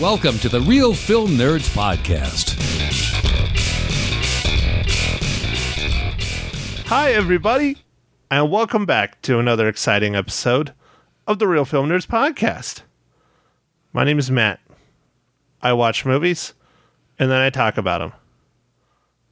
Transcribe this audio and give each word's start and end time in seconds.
Welcome 0.00 0.38
to 0.38 0.48
the 0.48 0.62
Real 0.62 0.94
Film 0.94 1.32
Nerds 1.32 1.68
Podcast. 1.76 2.56
Hi, 6.86 7.12
everybody, 7.12 7.76
and 8.30 8.50
welcome 8.50 8.86
back 8.86 9.20
to 9.20 9.38
another 9.38 9.68
exciting 9.68 10.16
episode 10.16 10.72
of 11.26 11.38
the 11.38 11.46
Real 11.46 11.66
Film 11.66 11.90
Nerds 11.90 12.06
Podcast. 12.06 12.80
My 13.92 14.04
name 14.04 14.18
is 14.18 14.30
Matt. 14.30 14.60
I 15.60 15.74
watch 15.74 16.06
movies 16.06 16.54
and 17.18 17.30
then 17.30 17.42
I 17.42 17.50
talk 17.50 17.76
about 17.76 17.98
them. 17.98 18.14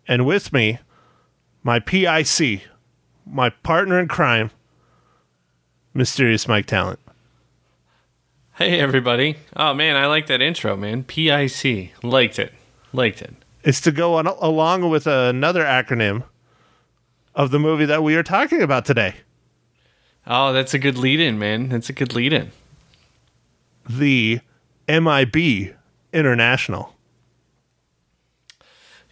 And 0.07 0.27
with 0.27 0.53
me, 0.53 0.81
my 1.63 1.79
PIC, 1.79 2.65
my 3.25 3.49
partner 3.49 3.99
in 3.99 4.07
crime, 4.07 4.51
Mysterious 5.95 6.47
Mike 6.47 6.67
Talent. 6.67 7.01
Hey 8.59 8.81
everybody! 8.81 9.37
Oh 9.55 9.73
man, 9.73 9.95
I 9.95 10.07
like 10.07 10.27
that 10.27 10.43
intro, 10.43 10.77
man. 10.77 11.05
PIC, 11.05 11.93
liked 12.03 12.41
it, 12.41 12.53
liked 12.93 13.23
it. 13.23 13.33
It's 13.63 13.81
to 13.83 13.93
go 13.93 14.15
on 14.15 14.27
along 14.27 14.91
with 14.91 15.07
another 15.07 15.63
acronym 15.63 16.25
of 17.37 17.53
the 17.53 17.61
movie 17.61 17.85
that 17.85 18.03
we 18.03 18.17
are 18.17 18.25
talking 18.25 18.61
about 18.61 18.85
today. 18.85 19.15
Oh, 20.27 20.53
that's 20.53 20.75
a 20.75 20.79
good 20.81 20.99
lead-in, 20.99 21.39
man. 21.39 21.69
That's 21.69 21.89
a 21.89 21.93
good 21.93 22.17
lead-in. 22.17 22.51
The 23.89 24.41
MIB 24.89 25.77
International. 26.13 26.97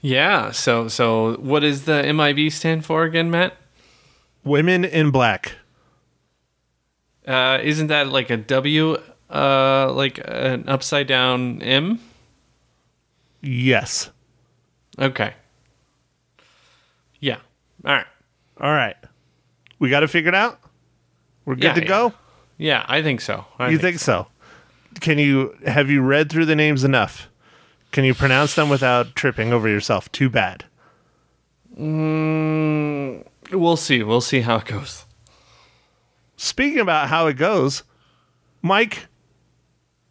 Yeah. 0.00 0.50
So, 0.50 0.88
so 0.88 1.36
what 1.36 1.60
does 1.60 1.84
the 1.84 2.12
MIB 2.12 2.50
stand 2.50 2.84
for 2.84 3.04
again, 3.04 3.30
Matt? 3.30 3.56
Women 4.42 4.84
in 4.84 5.12
Black. 5.12 5.52
Uh, 7.24 7.60
isn't 7.62 7.86
that 7.86 8.08
like 8.08 8.28
a 8.28 8.36
W? 8.36 8.96
Uh, 9.30 9.92
like 9.92 10.20
an 10.24 10.68
upside 10.68 11.06
down 11.06 11.60
M? 11.62 12.00
Yes. 13.42 14.10
Okay. 14.98 15.34
Yeah. 17.20 17.38
All 17.84 17.92
right. 17.94 18.06
All 18.60 18.72
right. 18.72 18.96
We 19.78 19.90
got 19.90 20.02
it 20.26 20.34
out. 20.34 20.60
We're 21.44 21.54
good 21.56 21.64
Yeah, 21.64 21.74
to 21.74 21.80
yeah. 21.82 21.86
go. 21.88 22.14
Yeah, 22.58 22.84
I 22.88 23.02
think 23.02 23.20
so. 23.20 23.44
I 23.58 23.68
you 23.68 23.78
think 23.78 23.98
so? 23.98 24.26
Can 25.00 25.18
you 25.18 25.54
have 25.66 25.90
you 25.90 26.00
read 26.02 26.30
through 26.30 26.46
the 26.46 26.56
names 26.56 26.84
enough? 26.84 27.28
Can 27.92 28.04
you 28.04 28.14
pronounce 28.14 28.54
them 28.54 28.68
without 28.68 29.14
tripping 29.14 29.52
over 29.52 29.68
yourself? 29.68 30.10
Too 30.10 30.30
bad. 30.30 30.64
Mm, 31.78 33.24
we'll 33.52 33.76
see. 33.76 34.02
We'll 34.02 34.20
see 34.22 34.40
how 34.40 34.56
it 34.56 34.64
goes. 34.64 35.04
Speaking 36.36 36.80
about 36.80 37.08
how 37.08 37.26
it 37.26 37.34
goes, 37.34 37.82
Mike, 38.62 39.06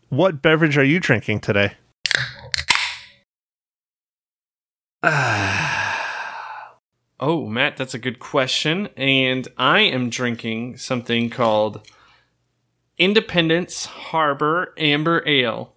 what 0.10 0.42
beverage 0.42 0.78
are 0.78 0.84
you 0.84 1.00
drinking 1.00 1.40
today? 1.42 1.74
Oh, 7.18 7.48
Matt, 7.48 7.78
that's 7.78 7.94
a 7.94 8.00
good 8.00 8.20
question. 8.20 8.90
And 8.98 9.48
I 9.58 9.80
am 9.80 10.10
drinking 10.10 10.78
something 10.78 11.30
called 11.30 11.88
Independence 12.98 13.86
Harbor 13.86 14.74
Amber 14.78 15.24
Ale. 15.26 15.74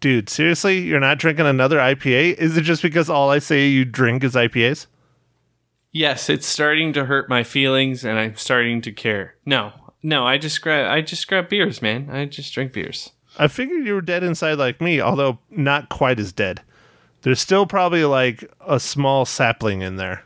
Dude, 0.00 0.28
seriously, 0.28 0.78
you're 0.78 1.00
not 1.00 1.18
drinking 1.18 1.46
another 1.46 1.78
IPA? 1.78 2.34
Is 2.34 2.56
it 2.56 2.62
just 2.62 2.82
because 2.82 3.10
all 3.10 3.30
I 3.30 3.38
say 3.38 3.68
you 3.68 3.84
drink 3.84 4.24
is 4.24 4.34
IPAs? 4.34 4.86
Yes, 5.92 6.28
it's 6.28 6.46
starting 6.46 6.92
to 6.94 7.04
hurt 7.04 7.28
my 7.28 7.42
feelings 7.42 8.04
and 8.04 8.18
I'm 8.18 8.36
starting 8.36 8.80
to 8.82 8.92
care. 8.92 9.36
No. 9.44 9.72
No, 10.02 10.26
I 10.26 10.38
just 10.38 10.62
grab 10.62 10.90
I 10.90 11.00
just 11.00 11.26
grab 11.26 11.48
beers, 11.48 11.82
man. 11.82 12.08
I 12.10 12.24
just 12.26 12.52
drink 12.54 12.72
beers. 12.72 13.10
I 13.38 13.48
figured 13.48 13.86
you 13.86 13.94
were 13.94 14.00
dead 14.00 14.22
inside 14.22 14.54
like 14.54 14.80
me, 14.80 15.00
although 15.00 15.38
not 15.50 15.88
quite 15.88 16.18
as 16.18 16.32
dead. 16.32 16.62
There's 17.22 17.40
still 17.40 17.66
probably 17.66 18.04
like 18.04 18.50
a 18.66 18.78
small 18.78 19.24
sapling 19.24 19.82
in 19.82 19.96
there. 19.96 20.24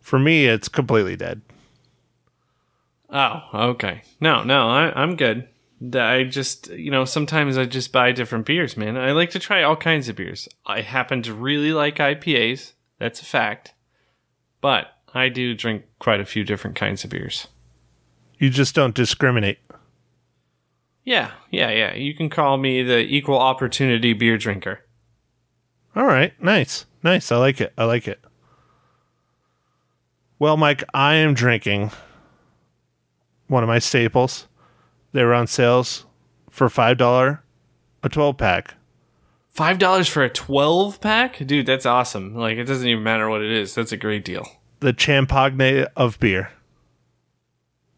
For 0.00 0.18
me, 0.18 0.46
it's 0.46 0.68
completely 0.68 1.16
dead. 1.16 1.40
Oh, 3.08 3.42
okay. 3.54 4.02
No, 4.20 4.42
no, 4.42 4.68
I, 4.68 4.92
I'm 5.00 5.16
good. 5.16 5.48
I 5.94 6.24
just, 6.24 6.70
you 6.70 6.90
know, 6.90 7.04
sometimes 7.04 7.58
I 7.58 7.64
just 7.64 7.92
buy 7.92 8.12
different 8.12 8.46
beers, 8.46 8.76
man. 8.76 8.96
I 8.96 9.12
like 9.12 9.30
to 9.30 9.38
try 9.38 9.62
all 9.62 9.76
kinds 9.76 10.08
of 10.08 10.16
beers. 10.16 10.48
I 10.64 10.82
happen 10.82 11.22
to 11.22 11.34
really 11.34 11.72
like 11.72 11.96
IPAs. 11.96 12.72
That's 12.98 13.20
a 13.20 13.24
fact. 13.24 13.74
But 14.60 14.86
I 15.12 15.28
do 15.28 15.54
drink 15.54 15.84
quite 15.98 16.20
a 16.20 16.26
few 16.26 16.44
different 16.44 16.76
kinds 16.76 17.04
of 17.04 17.10
beers. 17.10 17.48
You 18.42 18.50
just 18.50 18.74
don't 18.74 18.92
discriminate. 18.92 19.60
Yeah, 21.04 21.30
yeah, 21.52 21.70
yeah. 21.70 21.94
You 21.94 22.12
can 22.12 22.28
call 22.28 22.56
me 22.56 22.82
the 22.82 22.98
equal 22.98 23.38
opportunity 23.38 24.14
beer 24.14 24.36
drinker. 24.36 24.80
All 25.94 26.06
right, 26.06 26.32
nice. 26.42 26.84
Nice. 27.04 27.30
I 27.30 27.36
like 27.36 27.60
it. 27.60 27.72
I 27.78 27.84
like 27.84 28.08
it. 28.08 28.20
Well, 30.40 30.56
Mike, 30.56 30.82
I 30.92 31.14
am 31.14 31.34
drinking 31.34 31.92
one 33.46 33.62
of 33.62 33.68
my 33.68 33.78
staples. 33.78 34.48
They 35.12 35.22
were 35.22 35.34
on 35.34 35.46
sales 35.46 36.04
for 36.50 36.68
$5 36.68 37.38
a 38.02 38.08
12 38.08 38.36
pack. 38.36 38.74
Five 39.50 39.78
dollars 39.78 40.08
for 40.08 40.24
a 40.24 40.30
twelve 40.30 41.00
pack, 41.00 41.46
dude. 41.46 41.66
That's 41.66 41.86
awesome. 41.86 42.34
Like 42.34 42.56
it 42.56 42.64
doesn't 42.64 42.88
even 42.88 43.04
matter 43.04 43.28
what 43.28 43.42
it 43.42 43.52
is. 43.52 43.74
That's 43.74 43.92
a 43.92 43.98
great 43.98 44.24
deal. 44.24 44.48
The 44.80 44.94
Champagne 44.98 45.86
of 45.94 46.18
beer. 46.18 46.50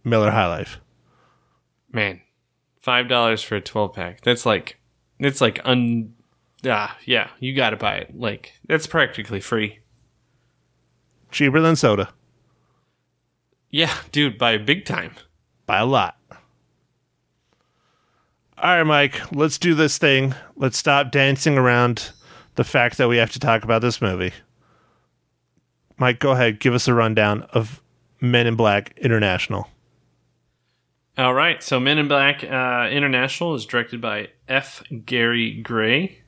Miller 0.04 0.30
High 0.30 0.46
Life. 0.46 0.78
Man, 1.90 2.20
five 2.80 3.08
dollars 3.08 3.42
for 3.42 3.56
a 3.56 3.60
twelve 3.60 3.94
pack. 3.94 4.20
That's 4.20 4.44
like, 4.46 4.78
it's 5.18 5.40
like 5.40 5.60
un. 5.64 6.14
Ah, 6.66 6.96
yeah, 7.04 7.30
you 7.40 7.54
got 7.54 7.70
to 7.70 7.76
buy 7.76 7.96
it. 7.96 8.18
Like 8.18 8.52
that's 8.66 8.86
practically 8.86 9.40
free. 9.40 9.80
Cheaper 11.30 11.60
than 11.60 11.76
soda. 11.76 12.10
Yeah, 13.70 13.92
dude, 14.12 14.38
by 14.38 14.56
big 14.58 14.84
time. 14.84 15.14
By 15.66 15.78
a 15.78 15.86
lot. 15.86 16.16
All 18.56 18.70
right, 18.76 18.84
Mike, 18.84 19.32
let's 19.32 19.58
do 19.58 19.74
this 19.74 19.98
thing. 19.98 20.34
Let's 20.56 20.78
stop 20.78 21.10
dancing 21.10 21.58
around 21.58 22.12
the 22.54 22.64
fact 22.64 22.98
that 22.98 23.08
we 23.08 23.16
have 23.16 23.32
to 23.32 23.40
talk 23.40 23.64
about 23.64 23.82
this 23.82 24.00
movie. 24.00 24.32
Mike, 25.98 26.20
go 26.20 26.30
ahead. 26.30 26.60
Give 26.60 26.72
us 26.72 26.86
a 26.86 26.94
rundown 26.94 27.42
of 27.52 27.82
Men 28.20 28.46
in 28.46 28.54
Black 28.54 28.96
International. 28.98 29.68
All 31.16 31.32
right, 31.32 31.62
so 31.62 31.78
Men 31.78 31.98
in 31.98 32.08
Black 32.08 32.42
uh, 32.42 32.88
International 32.90 33.54
is 33.54 33.66
directed 33.66 34.00
by 34.00 34.30
F. 34.48 34.82
Gary 35.06 35.54
Gray. 35.62 36.18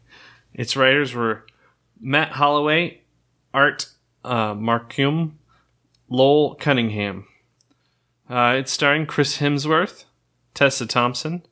Its 0.54 0.76
writers 0.76 1.12
were 1.12 1.44
Matt 2.00 2.30
Holloway, 2.30 3.00
Art 3.52 3.88
uh, 4.24 4.54
Marcum, 4.54 5.32
Lowell 6.08 6.54
Cunningham. 6.54 7.26
Uh, 8.30 8.54
it's 8.58 8.70
starring 8.70 9.06
Chris 9.06 9.38
Hemsworth, 9.38 10.04
Tessa 10.54 10.86
Thompson, 10.86 11.42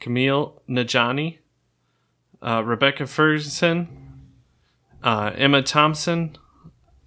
Kumail 0.00 0.54
Nanjiani, 0.66 1.40
uh, 2.40 2.64
Rebecca 2.64 3.06
Ferguson, 3.06 3.88
uh, 5.02 5.32
Emma 5.34 5.60
Thompson, 5.60 6.38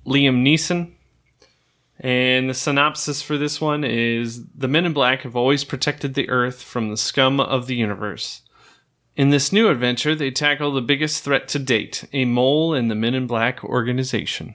Liam 0.05 0.43
Neeson. 0.43 0.93
And 1.99 2.49
the 2.49 2.53
synopsis 2.53 3.21
for 3.21 3.37
this 3.37 3.59
one 3.59 3.83
is 3.83 4.45
The 4.55 4.67
Men 4.67 4.85
in 4.85 4.93
Black 4.93 5.23
have 5.23 5.35
always 5.35 5.63
protected 5.63 6.13
the 6.13 6.29
Earth 6.29 6.61
from 6.61 6.89
the 6.89 6.97
scum 6.97 7.39
of 7.39 7.67
the 7.67 7.75
universe. 7.75 8.43
In 9.15 9.31
this 9.31 9.51
new 9.51 9.69
adventure, 9.69 10.13
they 10.13 10.29
tackle 10.29 10.71
the 10.71 10.81
biggest 10.81 11.23
threat 11.23 11.47
to 11.49 11.59
date 11.59 12.07
a 12.13 12.25
mole 12.25 12.75
in 12.75 12.87
the 12.87 12.95
Men 12.95 13.15
in 13.15 13.25
Black 13.25 13.63
organization. 13.63 14.53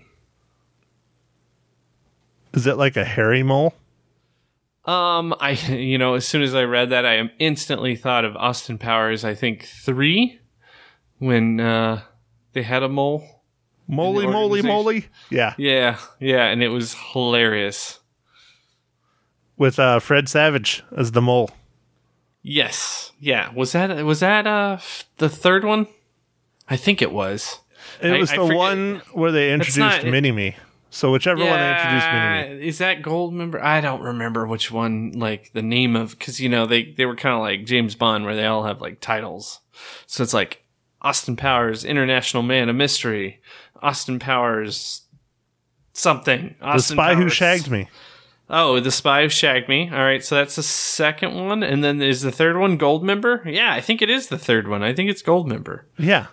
Is 2.52 2.67
it 2.67 2.76
like 2.76 2.96
a 2.96 3.05
hairy 3.05 3.43
mole? 3.43 3.75
Um, 4.84 5.34
I, 5.40 5.50
you 5.72 5.99
know, 5.99 6.14
as 6.14 6.26
soon 6.26 6.43
as 6.43 6.55
I 6.55 6.62
read 6.62 6.90
that, 6.90 7.05
I 7.05 7.31
instantly 7.40 7.96
thought 7.96 8.25
of 8.25 8.37
Austin 8.37 8.78
Powers, 8.78 9.25
I 9.25 9.34
think 9.34 9.64
three, 9.64 10.38
when, 11.19 11.58
uh, 11.58 12.02
they 12.52 12.62
had 12.62 12.82
a 12.82 12.88
mole. 12.88 13.42
Moly, 13.93 14.27
moly, 14.27 14.62
moly. 14.62 15.06
Yeah. 15.31 15.55
Yeah, 15.59 15.99
yeah, 16.19 16.47
and 16.47 16.62
it 16.62 16.69
was 16.69 16.94
hilarious. 17.12 18.00
With 19.56 19.79
uh, 19.79 20.00
Fred 20.00 20.29
Savage 20.29 20.83
as 20.97 21.12
the 21.12 21.21
mole. 21.23 21.50
Yes, 22.43 23.12
yeah. 23.21 23.53
Was 23.55 23.73
that 23.73 24.05
was 24.05 24.21
that 24.21 24.47
uh 24.47 24.79
the 25.19 25.29
third 25.29 25.65
one? 25.65 25.87
I 26.69 26.77
think 26.77 27.00
it 27.03 27.12
was. 27.12 27.61
It 28.00 28.12
I- 28.12 28.19
was 28.19 28.31
the 28.33 28.47
one 28.47 29.03
where 29.12 29.31
they 29.31 29.53
introduced 29.53 29.79
not- 29.79 30.05
Mini 30.05 30.33
Me. 30.33 30.56
So 30.91 31.11
whichever 31.12 31.41
one 31.44 31.59
they 31.59 31.71
introduced 31.71 32.06
Mini 32.12 32.55
Me. 32.61 32.67
is 32.69 32.79
that 32.79 33.03
Goldmember? 33.03 33.61
I 33.62 33.81
don't 33.81 34.00
remember 34.03 34.47
which 34.47 34.71
one. 34.73 35.12
Like 35.12 35.53
the 35.53 35.62
name 35.62 35.94
of 35.97 36.19
because 36.19 36.41
you 36.41 36.49
know 36.49 36.67
they 36.67 36.93
they 36.93 37.06
were 37.06 37.15
kind 37.17 37.35
of 37.35 37.41
like 37.43 37.65
James 37.65 37.94
Bond 37.94 38.25
where 38.25 38.35
they 38.35 38.47
all 38.47 38.65
have 38.65 38.81
like 38.81 39.00
titles. 39.00 39.61
So 40.06 40.23
it's 40.25 40.35
like 40.35 40.62
Austin 41.02 41.37
Powers, 41.37 41.84
International 41.84 42.43
Man 42.43 42.69
of 42.69 42.76
Mystery, 42.76 43.40
Austin 43.82 44.19
Powers, 44.19 45.02
something. 45.93 46.54
The 46.60 46.64
Austin 46.64 46.96
Spy 46.96 47.14
Who 47.14 47.28
Shagged 47.28 47.70
Me. 47.70 47.88
Oh, 48.49 48.81
The 48.81 48.90
Spy 48.90 49.22
Who 49.22 49.28
Shagged 49.28 49.69
Me. 49.69 49.90
All 49.90 49.99
right, 50.04 50.25
so 50.25 50.37
that's 50.37 50.56
the 50.56 50.62
second 50.62 51.34
one. 51.34 51.62
And 51.62 51.82
then 51.82 52.00
is 52.00 52.22
the 52.22 52.32
third 52.32 52.56
one 52.56 52.78
Goldmember? 52.78 53.44
Yeah, 53.44 53.72
I 53.72 53.81
think 53.81 54.00
it 54.00 54.10
is 54.10 54.28
the 54.28 54.38
third 54.38 54.69
one. 54.69 54.82
I 54.82 54.94
think 54.94 55.10
it's 55.10 55.22
Goldmember. 55.22 55.82
Yeah. 55.99 56.26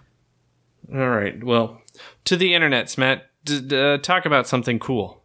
All 0.93 1.09
right, 1.09 1.43
well, 1.43 1.81
to 2.25 2.35
the 2.37 2.53
internets, 2.53 2.97
Matt. 2.97 3.25
D- 3.45 3.61
d- 3.61 3.79
uh, 3.79 3.97
talk 3.99 4.25
about 4.25 4.47
something 4.47 4.79
cool. 4.79 5.23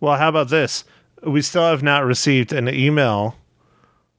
Well, 0.00 0.16
how 0.16 0.28
about 0.28 0.48
this? 0.50 0.84
We 1.26 1.40
still 1.40 1.62
have 1.62 1.82
not 1.82 2.04
received 2.04 2.52
an 2.52 2.68
email 2.68 3.36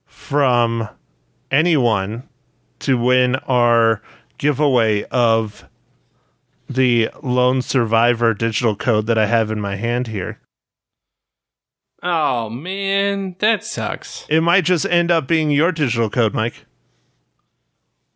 from 0.06 0.90
anyone 1.52 2.28
to 2.80 2.98
win 2.98 3.36
our 3.48 4.02
giveaway 4.38 5.04
of 5.06 5.68
the 6.70 7.10
Lone 7.22 7.62
Survivor 7.62 8.34
digital 8.34 8.76
code 8.76 9.08
that 9.08 9.18
I 9.18 9.28
have 9.28 9.52
in 9.52 9.62
my 9.62 9.76
hand 9.76 10.08
here. 10.08 10.40
Oh, 12.02 12.50
man, 12.50 13.36
that 13.40 13.64
sucks. 13.64 14.26
It 14.30 14.42
might 14.42 14.64
just 14.64 14.86
end 14.86 15.12
up 15.12 15.28
being 15.28 15.50
your 15.50 15.72
digital 15.72 16.10
code, 16.10 16.34
Mike. 16.34 16.66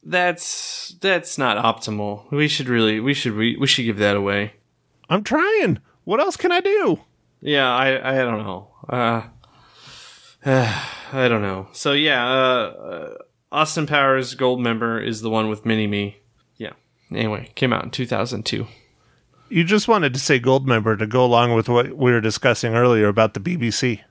That's 0.04 0.96
that's 1.02 1.38
not 1.38 1.58
optimal. 1.58 2.32
We 2.32 2.48
should 2.48 2.70
really 2.70 3.00
we 3.00 3.14
should 3.14 3.36
we, 3.36 3.58
we 3.58 3.68
should 3.68 3.84
give 3.84 3.98
that 3.98 4.16
away. 4.16 4.54
I'm 5.10 5.24
trying. 5.24 5.80
What 6.04 6.20
else 6.20 6.38
can 6.38 6.52
I 6.52 6.62
do? 6.62 7.00
Yeah, 7.42 7.70
I 7.70 8.14
I 8.14 8.18
don't 8.20 8.40
know. 8.40 8.72
Uh, 8.88 9.24
I 10.46 11.28
don't 11.28 11.42
know. 11.42 11.68
So 11.74 11.94
yeah, 11.94 12.26
uh, 12.26 12.32
uh, 12.32 13.14
Austin 13.52 13.88
Powers 13.88 14.36
Goldmember 14.36 15.06
is 15.06 15.22
the 15.22 15.30
one 15.30 15.50
with 15.50 15.66
Mini 15.66 15.88
Me. 15.88 16.18
Yeah. 16.58 16.74
Anyway, 17.12 17.52
came 17.56 17.74
out 17.74 17.84
in 17.84 17.90
2002. 17.90 18.68
You 19.50 19.64
just 19.64 19.88
wanted 19.88 20.14
to 20.14 20.20
say 20.20 20.38
gold 20.38 20.68
member 20.68 20.96
to 20.96 21.08
go 21.08 21.26
along 21.26 21.56
with 21.56 21.68
what 21.68 21.98
we 21.98 22.12
were 22.12 22.22
discussing 22.22 22.76
earlier 22.76 23.08
about 23.08 23.34
the 23.34 23.40
BBC. 23.40 24.02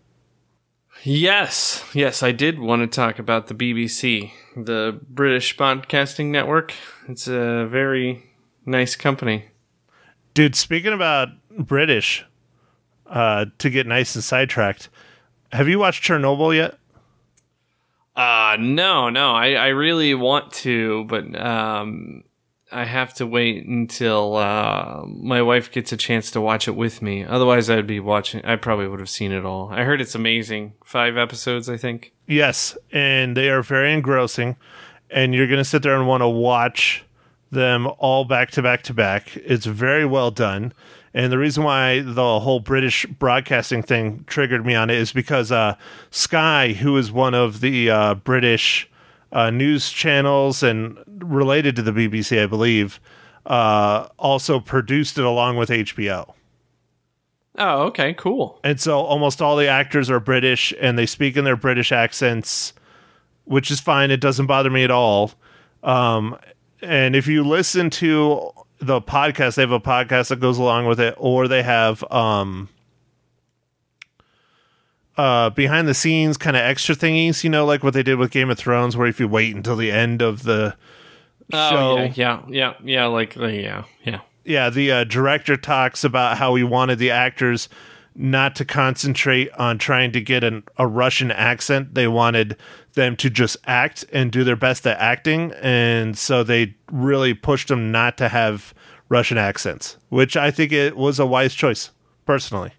Yes, 1.05 1.85
yes, 1.94 2.25
I 2.25 2.32
did 2.32 2.58
want 2.58 2.82
to 2.82 2.88
talk 2.88 3.20
about 3.20 3.46
the 3.46 3.55
BBC, 3.55 4.32
the 4.56 4.99
British 5.08 5.56
Broadcasting 5.56 6.32
Network. 6.32 6.75
It's 7.08 7.29
a 7.29 7.67
very 7.67 8.25
nice 8.67 8.96
company. 8.96 9.44
Dude, 10.35 10.56
speaking 10.56 10.93
about 10.93 11.29
British, 11.56 12.25
uh, 13.06 13.46
to 13.58 13.70
get 13.70 13.87
nice 13.87 14.17
and 14.17 14.25
sidetracked, 14.25 14.88
have 15.52 15.69
you 15.69 15.79
watched 15.79 16.02
Chernobyl 16.02 16.55
yet? 16.56 16.79
Uh 18.18 18.56
no, 18.58 19.10
no, 19.10 19.30
I, 19.30 19.52
I 19.52 19.68
really 19.68 20.12
want 20.14 20.52
to, 20.64 21.04
but 21.04 21.40
um 21.40 22.24
I 22.70 22.84
have 22.84 23.14
to 23.14 23.26
wait 23.26 23.64
until 23.64 24.36
uh, 24.36 25.02
my 25.06 25.40
wife 25.40 25.72
gets 25.72 25.90
a 25.92 25.96
chance 25.96 26.30
to 26.32 26.40
watch 26.40 26.68
it 26.68 26.76
with 26.76 27.00
me. 27.00 27.24
Otherwise, 27.24 27.70
I'd 27.70 27.86
be 27.86 28.00
watching. 28.00 28.44
I 28.44 28.56
probably 28.56 28.88
would 28.88 29.00
have 29.00 29.08
seen 29.08 29.32
it 29.32 29.44
all. 29.44 29.70
I 29.70 29.84
heard 29.84 30.02
it's 30.02 30.14
amazing. 30.14 30.74
Five 30.84 31.16
episodes, 31.16 31.70
I 31.70 31.78
think. 31.78 32.12
Yes, 32.26 32.76
and 32.92 33.34
they 33.36 33.48
are 33.48 33.62
very 33.62 33.92
engrossing, 33.94 34.56
and 35.10 35.34
you're 35.34 35.46
going 35.46 35.58
to 35.58 35.64
sit 35.64 35.82
there 35.82 35.96
and 35.96 36.06
want 36.06 36.20
to 36.20 36.28
watch 36.28 37.04
them 37.50 37.88
all 37.98 38.26
back 38.26 38.50
to 38.50 38.62
back 38.62 38.82
to 38.82 38.92
back. 38.92 39.34
It's 39.36 39.64
very 39.64 40.04
well 40.04 40.30
done. 40.30 40.74
And 41.14 41.32
the 41.32 41.38
reason 41.38 41.64
why 41.64 42.00
the 42.00 42.40
whole 42.40 42.60
British 42.60 43.06
broadcasting 43.06 43.82
thing 43.82 44.25
triggered 44.26 44.64
me 44.64 44.75
on 44.75 44.90
it 44.90 44.96
is 44.96 45.12
because 45.12 45.50
uh, 45.50 45.76
Sky, 46.10 46.72
who 46.72 46.96
is 46.96 47.10
one 47.10 47.34
of 47.34 47.60
the 47.60 47.90
uh, 47.90 48.14
British 48.14 48.90
uh, 49.32 49.50
news 49.50 49.90
channels 49.90 50.62
and 50.62 50.99
related 51.06 51.76
to 51.76 51.82
the 51.82 51.93
BBC, 51.93 52.43
I 52.43 52.46
believe, 52.46 53.00
uh, 53.46 54.08
also 54.19 54.60
produced 54.60 55.19
it 55.19 55.25
along 55.25 55.56
with 55.56 55.70
HBO. 55.70 56.34
Oh, 57.58 57.82
okay, 57.87 58.14
cool. 58.14 58.61
And 58.62 58.81
so 58.81 59.00
almost 59.00 59.43
all 59.43 59.56
the 59.56 59.66
actors 59.66 60.08
are 60.11 60.20
British 60.20 60.72
and 60.81 60.96
they 60.96 61.06
speak 61.06 61.37
in 61.37 61.44
their 61.44 61.56
British 61.56 61.90
accents, 61.90 62.72
which 63.44 63.70
is 63.70 63.81
fine. 63.81 64.11
It 64.11 64.20
doesn't 64.20 64.46
bother 64.46 64.70
me 64.70 64.84
at 64.84 64.90
all. 64.93 65.32
Um, 65.82 66.38
and 66.81 67.16
if 67.16 67.26
you 67.26 67.43
listen 67.43 67.90
to 67.90 68.52
the 68.80 69.00
podcast, 69.00 69.56
they 69.56 69.62
have 69.62 69.72
a 69.72 69.80
podcast 69.80 70.28
that 70.28 70.40
goes 70.40 70.58
along 70.58 70.86
with 70.86 71.00
it, 71.00 71.14
or 71.19 71.48
they 71.48 71.62
have 71.62 72.04
um, 72.12 72.69
uh, 75.16 75.50
behind 75.50 75.88
the 75.88 75.94
scenes 75.94 76.36
kind 76.36 76.56
of 76.56 76.62
extra 76.62 76.94
thingies, 76.94 77.42
you 77.42 77.50
know, 77.50 77.64
like 77.66 77.82
what 77.82 77.94
they 77.94 78.02
did 78.02 78.16
with 78.19 78.30
Game 78.30 78.50
of 78.50 78.58
Thrones, 78.58 78.96
where 78.96 79.08
if 79.08 79.19
you 79.19 79.26
wait 79.28 79.54
until 79.54 79.76
the 79.76 79.90
end 79.90 80.22
of 80.22 80.44
the 80.44 80.76
Oh, 81.50 81.70
show, 81.70 81.96
yeah, 81.98 82.12
yeah, 82.14 82.42
yeah, 82.48 82.75
yeah, 82.84 83.06
like, 83.06 83.34
yeah, 83.34 83.84
yeah. 84.04 84.20
yeah, 84.44 84.69
the 84.69 84.92
uh, 84.92 85.04
director 85.04 85.56
talks 85.56 86.04
about 86.04 86.36
how 86.36 86.54
he 86.56 86.62
wanted 86.62 86.98
the 86.98 87.10
actors 87.10 87.70
not 88.20 88.56
to 88.56 88.64
concentrate 88.64 89.48
on 89.52 89.78
trying 89.78 90.10
to 90.10 90.20
get 90.20 90.42
an, 90.42 90.64
a 90.76 90.86
Russian 90.86 91.30
accent. 91.30 91.94
They 91.94 92.08
wanted 92.08 92.56
them 92.94 93.14
to 93.16 93.30
just 93.30 93.56
act 93.64 94.04
and 94.12 94.32
do 94.32 94.42
their 94.42 94.56
best 94.56 94.84
at 94.86 94.98
acting. 94.98 95.52
And 95.62 96.18
so 96.18 96.42
they 96.42 96.74
really 96.90 97.32
pushed 97.32 97.68
them 97.68 97.92
not 97.92 98.18
to 98.18 98.28
have 98.28 98.74
Russian 99.08 99.38
accents, 99.38 99.96
which 100.08 100.36
I 100.36 100.50
think 100.50 100.72
it 100.72 100.96
was 100.96 101.20
a 101.20 101.26
wise 101.26 101.54
choice, 101.54 101.90
personally. 102.26 102.72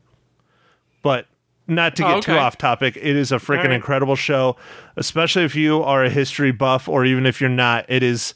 But 1.02 1.28
not 1.68 1.96
to 1.96 2.04
get 2.04 2.18
Oh, 2.18 2.22
too 2.22 2.32
off 2.34 2.58
topic, 2.58 2.98
it 2.98 3.16
is 3.16 3.32
a 3.32 3.38
freaking 3.38 3.66
right. 3.66 3.72
incredible 3.72 4.18
show, 4.18 4.58
especially 4.98 5.46
if 5.46 5.56
you 5.56 5.82
are 5.82 6.04
a 6.04 6.10
history 6.10 6.52
buff 6.52 6.90
or 6.90 7.06
even 7.06 7.26
if 7.26 7.40
you're 7.40 7.50
not. 7.50 7.86
It 7.88 8.04
is 8.04 8.34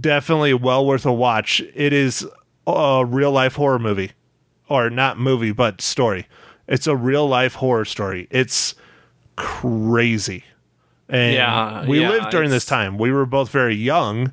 definitely 0.00 0.52
well 0.52 0.84
worth 0.84 1.06
a 1.06 1.12
watch. 1.12 1.62
It 1.74 1.94
is 1.94 2.26
a 2.66 3.04
real 3.06 3.32
life 3.32 3.54
horror 3.54 3.78
movie, 3.78 4.12
or 4.68 4.90
not 4.90 5.18
movie, 5.18 5.52
but 5.52 5.80
story. 5.80 6.26
It's 6.66 6.86
a 6.86 6.96
real 6.96 7.28
life 7.28 7.54
horror 7.54 7.84
story. 7.84 8.26
It's 8.30 8.74
crazy. 9.36 10.44
And 11.08 11.34
Yeah, 11.34 11.86
we 11.86 12.00
yeah, 12.00 12.08
lived 12.08 12.30
during 12.30 12.50
this 12.50 12.64
time. 12.64 12.96
We 12.96 13.12
were 13.12 13.26
both 13.26 13.50
very 13.50 13.74
young, 13.74 14.32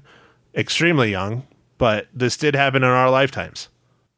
extremely 0.55 1.11
young, 1.11 1.45
but 1.77 2.07
this 2.13 2.37
did 2.37 2.55
happen 2.55 2.83
in 2.83 2.89
our 2.89 3.09
lifetimes. 3.09 3.67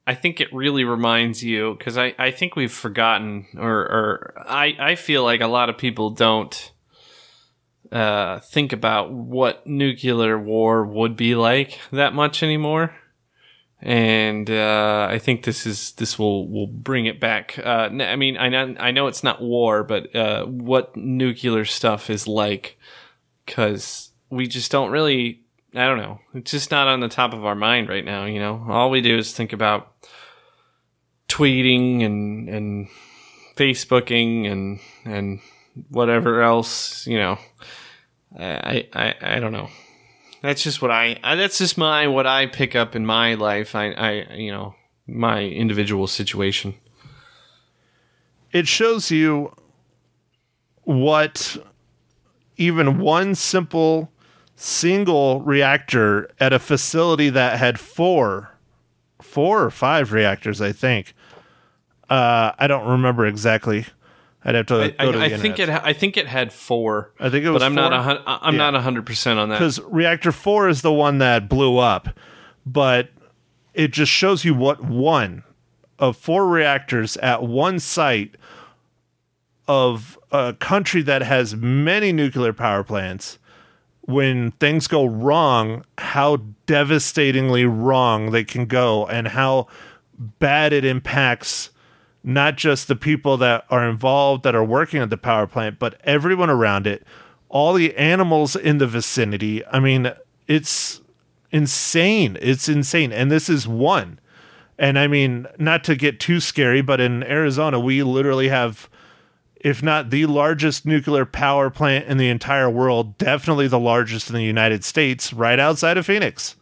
I 0.06 0.16
think 0.16 0.42
it 0.42 0.54
really 0.54 0.84
reminds 0.84 1.44
you 1.44 1.76
because 1.78 1.98
I, 1.98 2.14
I 2.20 2.32
think 2.32 2.56
we've 2.56 2.72
forgotten 2.72 3.48
or, 3.58 3.72
or 3.72 4.34
I, 4.48 4.76
I 4.78 4.96
feel 4.96 5.24
like 5.24 5.42
a 5.42 5.48
lot 5.48 5.70
of 5.70 5.78
people 5.78 6.10
don't 6.10 6.72
uh, 7.92 8.40
think 8.40 8.74
about 8.74 9.12
what 9.12 9.66
nuclear 9.66 10.38
war 10.38 10.86
would 10.86 11.16
be 11.16 11.36
like 11.36 11.80
that 11.92 12.14
much 12.14 12.44
anymore. 12.44 12.94
And 13.86 14.50
uh, 14.50 15.08
I 15.12 15.20
think 15.20 15.44
this 15.44 15.66
is 15.66 15.92
this 15.94 16.18
will 16.18 16.48
will 16.48 16.68
bring 16.68 17.06
it 17.06 17.20
back. 17.20 17.60
Uh, 17.60 17.90
I 17.92 18.16
mean, 18.16 18.38
I 18.38 18.48
know 18.48 18.76
I 18.80 18.92
know 18.92 19.08
it's 19.08 19.26
not 19.26 19.42
war, 19.42 19.84
but 19.84 20.16
uh, 20.16 20.46
what 20.46 20.96
nuclear 20.96 21.66
stuff 21.66 22.10
is 22.10 22.26
like, 22.26 22.80
because 23.46 24.12
we 24.30 24.48
just 24.48 24.72
don't 24.72 24.90
really 24.90 25.42
I 25.76 25.86
don't 25.86 25.98
know. 25.98 26.20
It's 26.34 26.52
just 26.52 26.72
not 26.72 26.88
on 26.88 27.02
the 27.02 27.10
top 27.10 27.34
of 27.34 27.46
our 27.46 27.56
mind 27.56 27.90
right 27.90 28.06
now, 28.06 28.24
you 28.24 28.40
know. 28.40 28.66
All 28.70 28.90
we 28.90 29.02
do 29.02 29.18
is 29.18 29.34
think 29.34 29.52
about 29.52 29.92
tweeting 31.28 32.06
and 32.06 32.48
and 32.48 32.88
Facebooking 33.58 34.50
and 34.50 34.80
and 35.04 35.42
whatever 35.90 36.42
else, 36.42 37.06
you 37.06 37.18
know. 37.18 37.38
I 38.40 38.88
I 38.94 39.16
I 39.22 39.40
don't 39.40 39.52
know. 39.52 39.70
That's 40.44 40.62
just 40.62 40.82
what 40.82 40.92
I, 40.92 41.18
that's 41.24 41.58
just 41.58 41.78
my 41.78 42.08
what 42.08 42.28
I 42.28 42.46
pick 42.48 42.76
up 42.76 42.96
in 42.96 43.06
my 43.06 43.34
life. 43.36 43.74
I 43.76 43.92
I 43.94 44.12
you 44.36 44.52
know, 44.52 44.76
my 45.08 45.42
individual 45.44 46.06
situation. 46.08 46.76
it 48.52 48.68
shows 48.68 49.10
you 49.10 49.52
what 50.84 51.58
even 52.58 53.00
one 53.00 53.36
simple 53.36 54.12
single 54.56 55.42
reactor 55.42 56.30
at 56.40 56.54
a 56.54 56.60
facility 56.60 57.30
that 57.30 57.58
had 57.58 57.80
four 57.80 58.52
four 59.22 59.64
or 59.64 59.72
five 59.72 60.12
reactors 60.12 60.62
i 60.62 60.72
think 60.72 61.16
uh 62.10 62.52
i 62.60 62.68
don't 62.68 62.86
remember 62.88 63.26
exactly 63.26 63.86
i'd 64.46 64.56
have 64.56 64.66
to 64.68 64.76
I, 64.76 64.90
go 64.90 65.12
to 65.12 65.18
the 65.18 65.24
I, 65.24 65.28
I 65.28 65.38
think 65.38 65.60
it 65.60 65.70
I 65.70 65.94
think 65.94 66.18
it 66.18 66.28
had 66.28 66.52
4. 66.54 67.12
I 67.20 67.30
think 67.30 67.46
it 67.46 67.50
was 67.50 67.62
But 67.62 67.66
I'm 67.66 67.76
not 67.76 67.92
four? 67.92 68.00
a 68.00 68.04
hun- 68.04 68.24
I'm 68.42 68.56
Yeah. 68.56 68.70
not 68.72 68.84
100% 68.84 69.38
on 69.38 69.50
that. 69.50 69.60
because 69.60 69.80
reactor 69.82 70.32
4 70.32 70.70
is 70.70 70.82
the 70.82 70.92
one 70.94 71.18
that 71.20 71.48
blew 71.50 71.78
up 71.78 72.10
but 72.66 73.10
it 73.74 73.92
just 73.92 74.12
shows 74.12 74.46
you 74.46 74.54
what 74.54 74.84
one 74.84 75.44
of 76.00 76.18
four 76.18 76.48
reactors 76.48 77.18
at 77.18 77.44
one 77.44 77.80
site 77.80 78.36
of 79.68 80.18
a 80.32 80.54
country 80.54 81.02
that 81.04 81.22
has 81.22 81.56
many 81.56 82.12
nuclear 82.12 82.52
power 82.54 82.84
plants 82.84 83.40
when 84.02 84.52
things 84.52 84.88
go 84.88 85.06
wrong 85.06 85.86
how 85.98 86.38
devastatingly 86.66 87.66
wrong 87.66 88.32
they 88.32 88.44
can 88.44 88.66
go 88.66 89.08
and 89.08 89.30
how 89.30 89.68
bad 90.40 90.74
it 90.74 90.84
impacts 90.84 91.70
not 92.24 92.56
just 92.56 92.88
the 92.88 92.96
people 92.96 93.38
that 93.38 93.66
are 93.70 93.88
involved 93.88 94.44
that 94.44 94.56
are 94.56 94.64
working 94.64 95.02
at 95.02 95.10
the 95.10 95.18
power 95.18 95.48
plant, 95.48 95.80
but 95.80 96.00
everyone 96.04 96.50
around 96.50 96.88
it, 96.88 97.06
all 97.50 97.74
the 97.74 97.96
animals 97.98 98.56
in 98.56 98.78
the 98.78 98.88
vicinity. 98.88 99.66
I 99.68 99.80
mean, 99.80 100.12
it's 100.48 101.02
insane. 101.52 102.38
It's 102.42 102.70
insane. 102.70 103.12
And 103.12 103.30
this 103.30 103.50
is 103.50 103.68
one. 103.68 104.20
And 104.78 104.98
I 104.98 105.08
mean, 105.08 105.48
not 105.60 105.84
to 105.86 105.96
get 105.96 106.20
too 106.20 106.40
scary, 106.40 106.82
but 106.82 107.00
in 107.00 107.24
Arizona, 107.24 107.80
we 107.80 108.02
literally 108.04 108.48
have 108.50 108.90
if 109.64 109.82
not 109.82 110.10
the 110.10 110.26
largest 110.26 110.86
nuclear 110.86 111.26
power 111.26 111.70
plant 111.70 112.06
in 112.06 112.18
the 112.18 112.28
entire 112.28 112.70
world, 112.70 113.18
definitely 113.18 113.68
the 113.68 113.80
largest 113.80 114.30
in 114.30 114.36
the 114.36 114.44
United 114.44 114.84
States, 114.84 115.32
right 115.32 115.58
outside 115.58 115.96
of 115.98 116.06
Phoenix. 116.06 116.58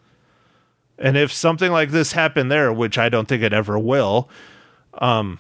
And 1.00 1.18
if 1.18 1.34
something 1.34 1.72
like 1.72 1.90
this 1.90 2.12
happened 2.12 2.52
there, 2.52 2.72
which 2.72 3.00
I 3.00 3.10
don't 3.10 3.28
think 3.28 3.42
it 3.42 3.54
ever 3.54 3.80
will, 3.80 4.30
um, 4.94 5.40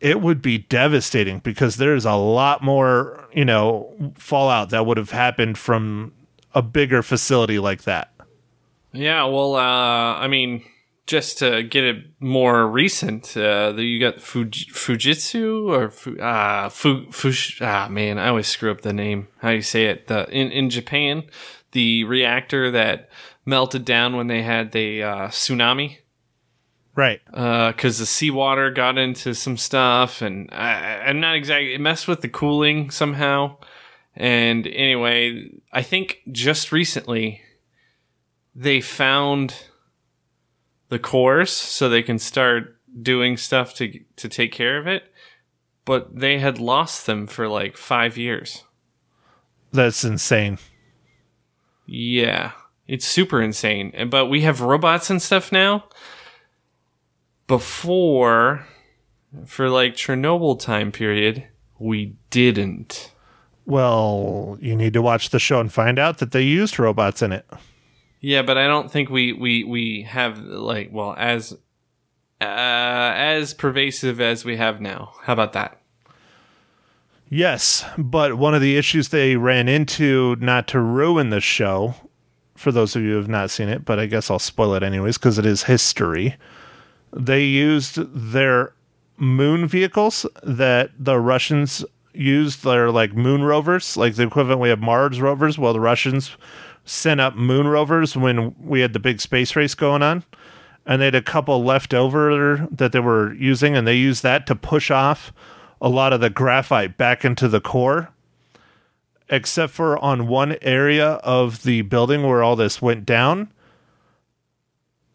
it 0.00 0.20
would 0.20 0.40
be 0.42 0.58
devastating 0.58 1.40
because 1.40 1.76
there's 1.76 2.04
a 2.04 2.14
lot 2.14 2.62
more, 2.62 3.28
you 3.32 3.44
know, 3.44 4.12
fallout 4.16 4.70
that 4.70 4.86
would 4.86 4.96
have 4.96 5.10
happened 5.10 5.58
from 5.58 6.12
a 6.54 6.62
bigger 6.62 7.02
facility 7.02 7.58
like 7.58 7.82
that. 7.82 8.12
Yeah, 8.92 9.24
well, 9.24 9.54
uh, 9.56 10.14
I 10.18 10.28
mean, 10.28 10.64
just 11.06 11.38
to 11.38 11.62
get 11.62 11.84
it 11.84 12.04
more 12.20 12.66
recent, 12.66 13.36
uh, 13.36 13.74
you 13.76 13.98
got 14.00 14.16
Fuj- 14.16 14.70
Fujitsu 14.72 15.68
or 15.68 16.22
uh, 16.22 16.68
Fu- 16.68 17.10
Fush- 17.10 17.60
ah 17.62 17.88
man, 17.88 18.18
I 18.18 18.28
always 18.28 18.46
screw 18.46 18.70
up 18.70 18.82
the 18.82 18.92
name. 18.92 19.28
How 19.38 19.50
you 19.50 19.62
say 19.62 19.86
it? 19.86 20.06
The 20.06 20.28
in 20.30 20.50
in 20.50 20.70
Japan, 20.70 21.24
the 21.72 22.04
reactor 22.04 22.70
that 22.70 23.08
melted 23.44 23.84
down 23.84 24.16
when 24.16 24.26
they 24.26 24.42
had 24.42 24.72
the 24.72 25.02
uh, 25.02 25.28
tsunami 25.28 25.98
Right. 26.98 27.20
Uh, 27.32 27.70
because 27.70 28.00
the 28.00 28.06
seawater 28.06 28.72
got 28.72 28.98
into 28.98 29.32
some 29.32 29.56
stuff, 29.56 30.20
and 30.20 30.48
I, 30.50 31.02
I'm 31.06 31.20
not 31.20 31.36
exactly 31.36 31.72
it 31.72 31.80
messed 31.80 32.08
with 32.08 32.22
the 32.22 32.28
cooling 32.28 32.90
somehow. 32.90 33.58
And 34.16 34.66
anyway, 34.66 35.48
I 35.72 35.82
think 35.82 36.18
just 36.32 36.72
recently 36.72 37.40
they 38.52 38.80
found 38.80 39.54
the 40.88 40.98
cores 40.98 41.52
so 41.52 41.88
they 41.88 42.02
can 42.02 42.18
start 42.18 42.80
doing 43.00 43.36
stuff 43.36 43.74
to 43.74 44.00
to 44.16 44.28
take 44.28 44.50
care 44.50 44.76
of 44.76 44.88
it, 44.88 45.04
but 45.84 46.18
they 46.18 46.40
had 46.40 46.58
lost 46.58 47.06
them 47.06 47.28
for 47.28 47.46
like 47.46 47.76
five 47.76 48.18
years. 48.18 48.64
That's 49.70 50.02
insane. 50.02 50.58
Yeah, 51.86 52.54
it's 52.88 53.06
super 53.06 53.40
insane. 53.40 53.92
And- 53.94 54.10
But 54.10 54.26
we 54.26 54.40
have 54.40 54.60
robots 54.60 55.10
and 55.10 55.22
stuff 55.22 55.52
now. 55.52 55.84
Before, 57.48 58.66
for 59.46 59.68
like 59.68 59.94
Chernobyl 59.94 60.60
time 60.60 60.92
period, 60.92 61.48
we 61.78 62.14
didn't. 62.30 63.10
Well, 63.66 64.56
you 64.60 64.76
need 64.76 64.92
to 64.92 65.02
watch 65.02 65.30
the 65.30 65.38
show 65.38 65.58
and 65.58 65.72
find 65.72 65.98
out 65.98 66.18
that 66.18 66.30
they 66.30 66.42
used 66.42 66.78
robots 66.78 67.22
in 67.22 67.32
it. 67.32 67.46
Yeah, 68.20 68.42
but 68.42 68.56
I 68.56 68.66
don't 68.66 68.90
think 68.90 69.10
we 69.10 69.32
we 69.32 69.64
we 69.64 70.02
have 70.02 70.38
like 70.38 70.90
well 70.92 71.14
as 71.18 71.54
uh, 72.40 72.44
as 72.44 73.54
pervasive 73.54 74.20
as 74.20 74.44
we 74.44 74.56
have 74.56 74.80
now. 74.80 75.14
How 75.22 75.32
about 75.32 75.54
that? 75.54 75.80
Yes, 77.30 77.84
but 77.98 78.38
one 78.38 78.54
of 78.54 78.62
the 78.62 78.76
issues 78.76 79.08
they 79.08 79.36
ran 79.36 79.68
into, 79.68 80.36
not 80.36 80.66
to 80.68 80.80
ruin 80.80 81.30
the 81.30 81.40
show, 81.40 81.94
for 82.56 82.72
those 82.72 82.96
of 82.96 83.02
you 83.02 83.10
who 83.10 83.16
have 83.16 83.28
not 83.28 83.50
seen 83.50 83.68
it, 83.68 83.84
but 83.84 83.98
I 83.98 84.06
guess 84.06 84.30
I'll 84.30 84.38
spoil 84.38 84.74
it 84.74 84.82
anyways 84.82 85.18
because 85.18 85.38
it 85.38 85.44
is 85.44 85.64
history. 85.64 86.36
They 87.12 87.44
used 87.44 87.96
their 88.12 88.74
moon 89.16 89.66
vehicles 89.66 90.26
that 90.42 90.90
the 90.98 91.18
Russians 91.18 91.84
used, 92.12 92.64
their 92.64 92.90
like 92.90 93.14
moon 93.14 93.42
rovers, 93.42 93.96
like 93.96 94.14
the 94.14 94.24
equivalent 94.24 94.60
we 94.60 94.68
have 94.68 94.80
Mars 94.80 95.20
rovers. 95.20 95.58
Well, 95.58 95.72
the 95.72 95.80
Russians 95.80 96.36
sent 96.84 97.20
up 97.20 97.36
moon 97.36 97.68
rovers 97.68 98.16
when 98.16 98.54
we 98.58 98.80
had 98.80 98.92
the 98.92 98.98
big 98.98 99.20
space 99.20 99.54
race 99.54 99.74
going 99.74 100.02
on. 100.02 100.24
And 100.86 101.02
they 101.02 101.06
had 101.06 101.14
a 101.14 101.22
couple 101.22 101.62
left 101.62 101.92
over 101.92 102.66
that 102.70 102.92
they 102.92 103.00
were 103.00 103.34
using, 103.34 103.76
and 103.76 103.86
they 103.86 103.96
used 103.96 104.22
that 104.22 104.46
to 104.46 104.54
push 104.54 104.90
off 104.90 105.34
a 105.82 105.88
lot 105.88 106.14
of 106.14 106.20
the 106.20 106.30
graphite 106.30 106.96
back 106.96 107.26
into 107.26 107.46
the 107.46 107.60
core, 107.60 108.08
except 109.28 109.74
for 109.74 109.98
on 109.98 110.28
one 110.28 110.56
area 110.62 111.12
of 111.16 111.62
the 111.62 111.82
building 111.82 112.22
where 112.26 112.42
all 112.42 112.56
this 112.56 112.80
went 112.80 113.04
down. 113.04 113.52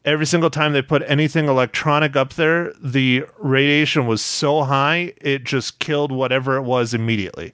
Every 0.06 0.26
single 0.26 0.50
time 0.50 0.74
they 0.74 0.82
put 0.82 1.02
anything 1.08 1.48
electronic 1.48 2.16
up 2.16 2.34
there, 2.34 2.74
the 2.82 3.26
radiation 3.38 4.06
was 4.06 4.22
so 4.22 4.64
high, 4.64 5.14
it 5.22 5.46
just 5.46 5.80
killed 5.80 6.12
whatever 6.12 6.58
it 6.58 6.64
was 6.64 6.94
immediately 6.94 7.54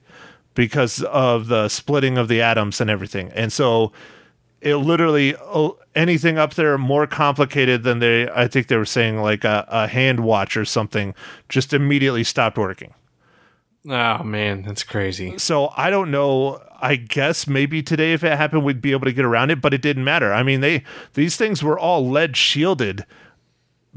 because 0.54 1.02
of 1.04 1.46
the 1.46 1.68
splitting 1.68 2.18
of 2.18 2.26
the 2.26 2.42
atoms 2.42 2.80
and 2.80 2.90
everything. 2.90 3.30
And 3.34 3.52
so 3.52 3.92
it 4.60 4.76
literally 4.76 5.36
uh, 5.36 5.70
anything 5.94 6.38
up 6.38 6.54
there 6.54 6.76
more 6.76 7.06
complicated 7.06 7.82
than 7.82 8.00
they 8.00 8.28
I 8.30 8.48
think 8.48 8.66
they 8.66 8.76
were 8.76 8.84
saying 8.84 9.18
like 9.18 9.44
a, 9.44 9.64
a 9.68 9.86
hand 9.86 10.20
watch 10.20 10.56
or 10.56 10.64
something 10.64 11.14
just 11.48 11.72
immediately 11.72 12.24
stopped 12.24 12.58
working. 12.58 12.94
Oh 13.88 14.22
man, 14.22 14.62
that's 14.62 14.82
crazy. 14.82 15.38
So 15.38 15.72
I 15.76 15.90
don't 15.90 16.10
know. 16.10 16.60
I 16.82 16.96
guess 16.96 17.46
maybe 17.46 17.82
today, 17.82 18.12
if 18.12 18.24
it 18.24 18.36
happened, 18.36 18.64
we'd 18.64 18.82
be 18.82 18.92
able 18.92 19.06
to 19.06 19.12
get 19.12 19.24
around 19.24 19.50
it, 19.50 19.60
but 19.60 19.72
it 19.72 19.82
didn't 19.82 20.04
matter. 20.04 20.32
I 20.32 20.42
mean, 20.42 20.60
they 20.60 20.84
these 21.14 21.36
things 21.36 21.62
were 21.62 21.78
all 21.78 22.08
lead 22.08 22.36
shielded, 22.36 23.06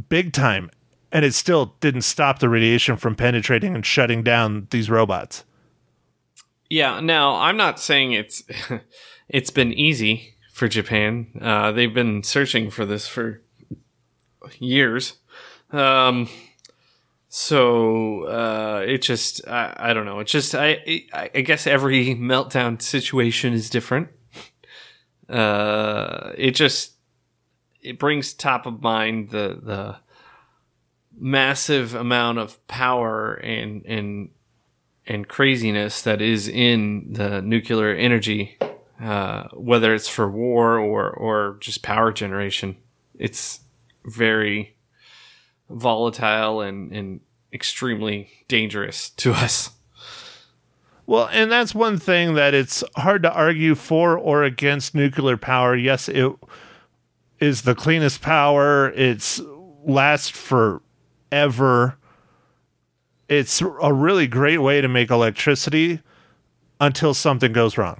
big 0.10 0.32
time, 0.32 0.70
and 1.12 1.26
it 1.26 1.34
still 1.34 1.76
didn't 1.82 2.04
stop 2.04 2.40
the 2.40 2.50
radiation 2.50 2.96
from 2.96 3.16
penetrating 3.16 3.76
and 3.76 3.86
shutting 3.86 4.24
down 4.24 4.68
these 4.72 4.90
robots. 4.90 5.44
Yeah. 6.70 7.00
Now 7.02 7.36
I'm 7.36 7.58
not 7.58 7.80
saying 7.80 8.14
it's 8.14 8.44
it's 9.28 9.52
been 9.52 9.74
easy 9.74 10.36
for 10.54 10.68
Japan. 10.70 11.28
Uh, 11.42 11.72
they've 11.74 11.94
been 11.94 12.24
searching 12.24 12.70
for 12.70 12.86
this 12.86 13.08
for 13.08 13.42
years. 14.60 15.18
Um, 15.72 16.30
so 17.36 18.26
uh, 18.26 18.86
it 18.86 19.02
just 19.02 19.48
I, 19.48 19.74
I 19.76 19.94
don't 19.94 20.06
know. 20.06 20.20
It's 20.20 20.32
just 20.32 20.54
I 20.54 21.08
I 21.12 21.32
I 21.34 21.42
guess 21.42 21.66
every 21.66 22.14
meltdown 22.16 22.80
situation 22.80 23.54
is 23.54 23.72
different. 23.72 24.10
Uh, 25.28 26.34
it 26.38 26.52
just 26.52 26.94
it 27.82 27.98
brings 27.98 28.36
top 28.36 28.68
of 28.68 28.84
mind 28.84 29.32
the 29.32 29.60
the 29.64 29.96
massive 31.18 31.96
amount 31.96 32.38
of 32.38 32.68
power 32.68 33.34
and 33.34 33.84
and 33.88 34.30
and 35.08 35.28
craziness 35.28 36.04
that 36.04 36.22
is 36.22 36.48
in 36.48 37.14
the 37.14 37.42
nuclear 37.42 37.96
energy, 37.96 38.60
uh, 39.02 39.46
whether 39.54 39.96
it's 39.96 40.08
for 40.08 40.30
war 40.30 40.78
or 40.78 41.10
or 41.10 41.58
just 41.62 41.82
power 41.82 42.12
generation. 42.12 42.78
It's 43.18 43.62
very 44.06 44.73
volatile 45.70 46.62
and, 46.62 46.92
and 46.92 47.20
extremely 47.52 48.30
dangerous 48.48 49.10
to 49.12 49.32
us. 49.34 49.72
Well, 51.06 51.30
and 51.32 51.52
that's 51.52 51.76
one 51.76 51.98
thing 51.98 52.36
that 52.36 52.54
it's 52.54 52.84
hard 52.96 53.24
to 53.24 53.32
argue 53.34 53.76
for 53.76 54.18
or 54.18 54.44
against 54.44 54.96
nuclear 54.96 55.36
power. 55.36 55.76
Yes, 55.76 56.08
it 56.08 56.34
is 57.40 57.64
the 57.64 57.76
cleanest 57.76 58.22
power. 58.22 58.90
It's 58.92 59.42
lasts 59.84 60.30
forever. 60.30 61.98
It's 63.28 63.62
a 63.62 63.94
really 63.94 64.28
great 64.28 64.60
way 64.60 64.80
to 64.80 64.88
make 64.88 65.10
electricity 65.10 66.00
until 66.80 67.14
something 67.14 67.52
goes 67.52 67.78
wrong. 67.78 68.00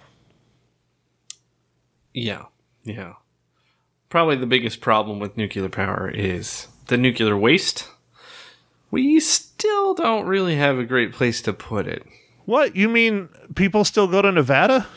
Yeah, 2.14 2.44
yeah. 2.84 3.14
Probably 4.10 4.36
the 4.36 4.46
biggest 4.46 4.80
problem 4.80 5.20
with 5.20 5.36
nuclear 5.36 5.70
power 5.70 6.10
is 6.10 6.68
the 6.88 6.98
nuclear 6.98 7.38
waste. 7.38 7.88
We 8.92 9.20
still 9.20 9.94
don't 9.94 10.28
really 10.28 10.56
have 10.56 10.78
a 10.78 10.86
great 10.86 11.14
place 11.14 11.42
to 11.44 11.54
put 11.54 11.88
it. 11.88 12.06
What? 12.46 12.76
You 12.76 12.90
mean 12.90 13.30
people 13.56 13.86
still 13.86 14.08
go 14.08 14.22
to 14.22 14.32
Nevada? 14.32 14.88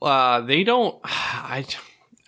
Uh, 0.00 0.40
they 0.42 0.62
don't. 0.62 0.98
I, 1.04 1.66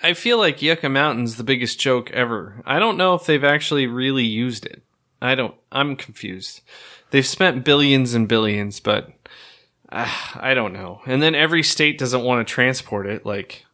I 0.02 0.14
feel 0.14 0.38
like 0.38 0.62
Yucca 0.62 0.88
Mountain's 0.88 1.36
the 1.36 1.44
biggest 1.44 1.78
joke 1.78 2.10
ever. 2.10 2.62
I 2.64 2.78
don't 2.78 2.96
know 2.96 3.14
if 3.14 3.26
they've 3.26 3.44
actually 3.44 3.86
really 3.86 4.24
used 4.24 4.66
it. 4.66 4.82
I 5.22 5.34
don't. 5.34 5.54
I'm 5.70 5.96
confused. 5.96 6.62
They've 7.10 7.26
spent 7.26 7.64
billions 7.64 8.14
and 8.14 8.26
billions, 8.26 8.80
but 8.80 9.12
uh, 9.90 10.10
I 10.34 10.54
don't 10.54 10.72
know. 10.72 11.02
And 11.06 11.22
then 11.22 11.34
every 11.34 11.62
state 11.62 11.98
doesn't 11.98 12.24
want 12.24 12.46
to 12.46 12.52
transport 12.52 13.06
it. 13.06 13.26
Like, 13.26 13.66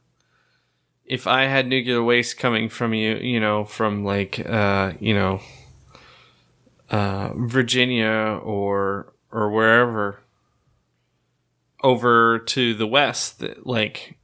if 1.07 1.27
I 1.27 1.45
had 1.45 1.69
nuclear 1.69 2.03
waste 2.03 2.37
coming 2.37 2.69
from 2.69 2.93
you, 2.93 3.17
you 3.17 3.41
know, 3.41 3.65
from 3.65 4.05
like, 4.05 4.45
uh, 4.45 4.93
you 4.99 5.15
know, 5.15 5.41
uh, 6.91 7.31
Virginia 7.35 8.41
or 8.43 9.13
or 9.31 9.51
wherever 9.51 10.21
over 11.83 12.39
to 12.39 12.75
the 12.75 12.87
west, 12.87 13.39
that, 13.41 13.67
like 13.67 14.19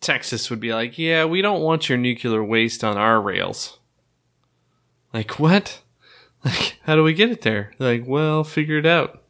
Texas 0.00 0.50
would 0.50 0.60
be 0.60 0.72
like, 0.72 0.98
yeah, 0.98 1.24
we 1.24 1.42
don't 1.42 1.62
want 1.62 1.88
your 1.88 1.98
nuclear 1.98 2.42
waste 2.44 2.84
on 2.84 2.96
our 2.96 3.20
rails. 3.20 3.78
Like 5.12 5.38
what? 5.38 5.80
Like 6.44 6.76
how 6.82 6.96
do 6.96 7.04
we 7.04 7.14
get 7.14 7.30
it 7.30 7.42
there? 7.42 7.70
Like, 7.78 8.02
well, 8.04 8.42
figure 8.42 8.76
it 8.76 8.84
out. 8.84 9.22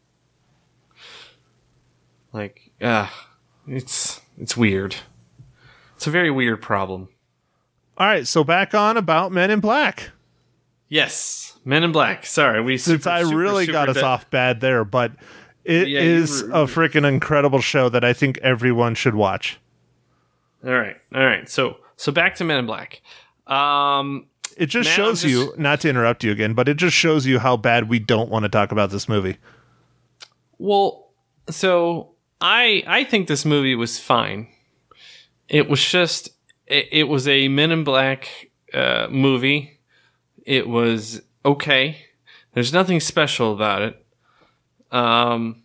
Like, 2.33 2.71
ah, 2.81 3.29
it's 3.67 4.23
it's 4.39 4.57
weird. 4.57 4.97
It's 6.03 6.09
a 6.09 6.11
very 6.11 6.33
weird 6.33 6.61
problem. 6.61 7.11
All 7.97 8.09
right, 8.09 8.27
so 8.27 8.43
back 8.43 8.75
on 8.75 8.97
about 8.97 9.31
Men 9.31 9.53
in 9.53 9.61
Black. 9.61 10.11
Yes. 10.89 11.57
Men 11.65 11.85
in 11.85 11.93
Black. 11.93 12.27
Sorry, 12.27 12.61
we 12.61 12.77
Since 12.77 13.05
super, 13.05 13.15
I 13.15 13.21
really 13.21 13.67
super 13.67 13.73
got 13.75 13.89
us 13.89 14.03
off 14.03 14.29
bad 14.29 14.61
there, 14.61 14.85
but 14.85 15.13
it 15.65 15.87
Yeah, 15.87 16.01
is 16.01 16.43
were- 16.43 16.49
a 16.51 16.65
freaking 16.65 17.07
incredible 17.07 17.61
show 17.61 17.89
that 17.89 18.03
I 18.03 18.15
think 18.15 18.39
everyone 18.39 18.97
should 18.97 19.15
watch. 19.15 19.61
All 20.67 20.73
right, 20.73 20.97
all 21.15 21.25
right. 21.25 21.49
So 21.49 21.77
so 21.97 22.11
back 22.11 22.35
to 22.39 22.45
Men 22.45 22.59
in 22.59 22.67
Black. 22.67 23.01
Um, 23.47 24.27
It 24.57 24.67
just 24.67 24.91
shows 24.91 25.23
just- 25.23 25.33
you, 25.33 25.55
not 25.57 25.83
to 25.83 25.89
interrupt 25.89 26.25
you 26.25 26.33
again, 26.33 26.53
but 26.55 26.69
it 26.69 26.79
just 26.79 26.97
shows 26.97 27.27
you 27.27 27.39
how 27.39 27.57
bad 27.57 27.89
we 27.89 28.01
don't 28.01 28.29
want 28.29 28.43
to 28.43 28.49
talk 28.49 28.73
about 28.73 28.91
this 28.91 29.09
movie. 29.09 29.37
Well, 30.59 31.13
so 31.49 32.17
I 32.41 32.83
I 32.89 33.05
think 33.05 33.29
this 33.29 33.45
movie 33.45 33.77
was 33.77 34.01
fine. 34.01 34.49
It 35.53 35.69
was 35.69 35.85
just 35.85 36.31
it, 36.67 36.89
it 36.91 37.05
was 37.05 37.29
a 37.29 37.47
Men 37.49 37.71
in 37.71 37.85
Black 37.85 38.51
uh, 38.73 39.07
movie. 39.11 39.79
It 40.45 40.67
was 40.67 41.21
okay. 41.45 41.99
There's 42.55 42.73
nothing 42.73 43.01
special 43.01 43.53
about 43.53 43.83
it. 43.83 44.07
Um, 44.91 45.63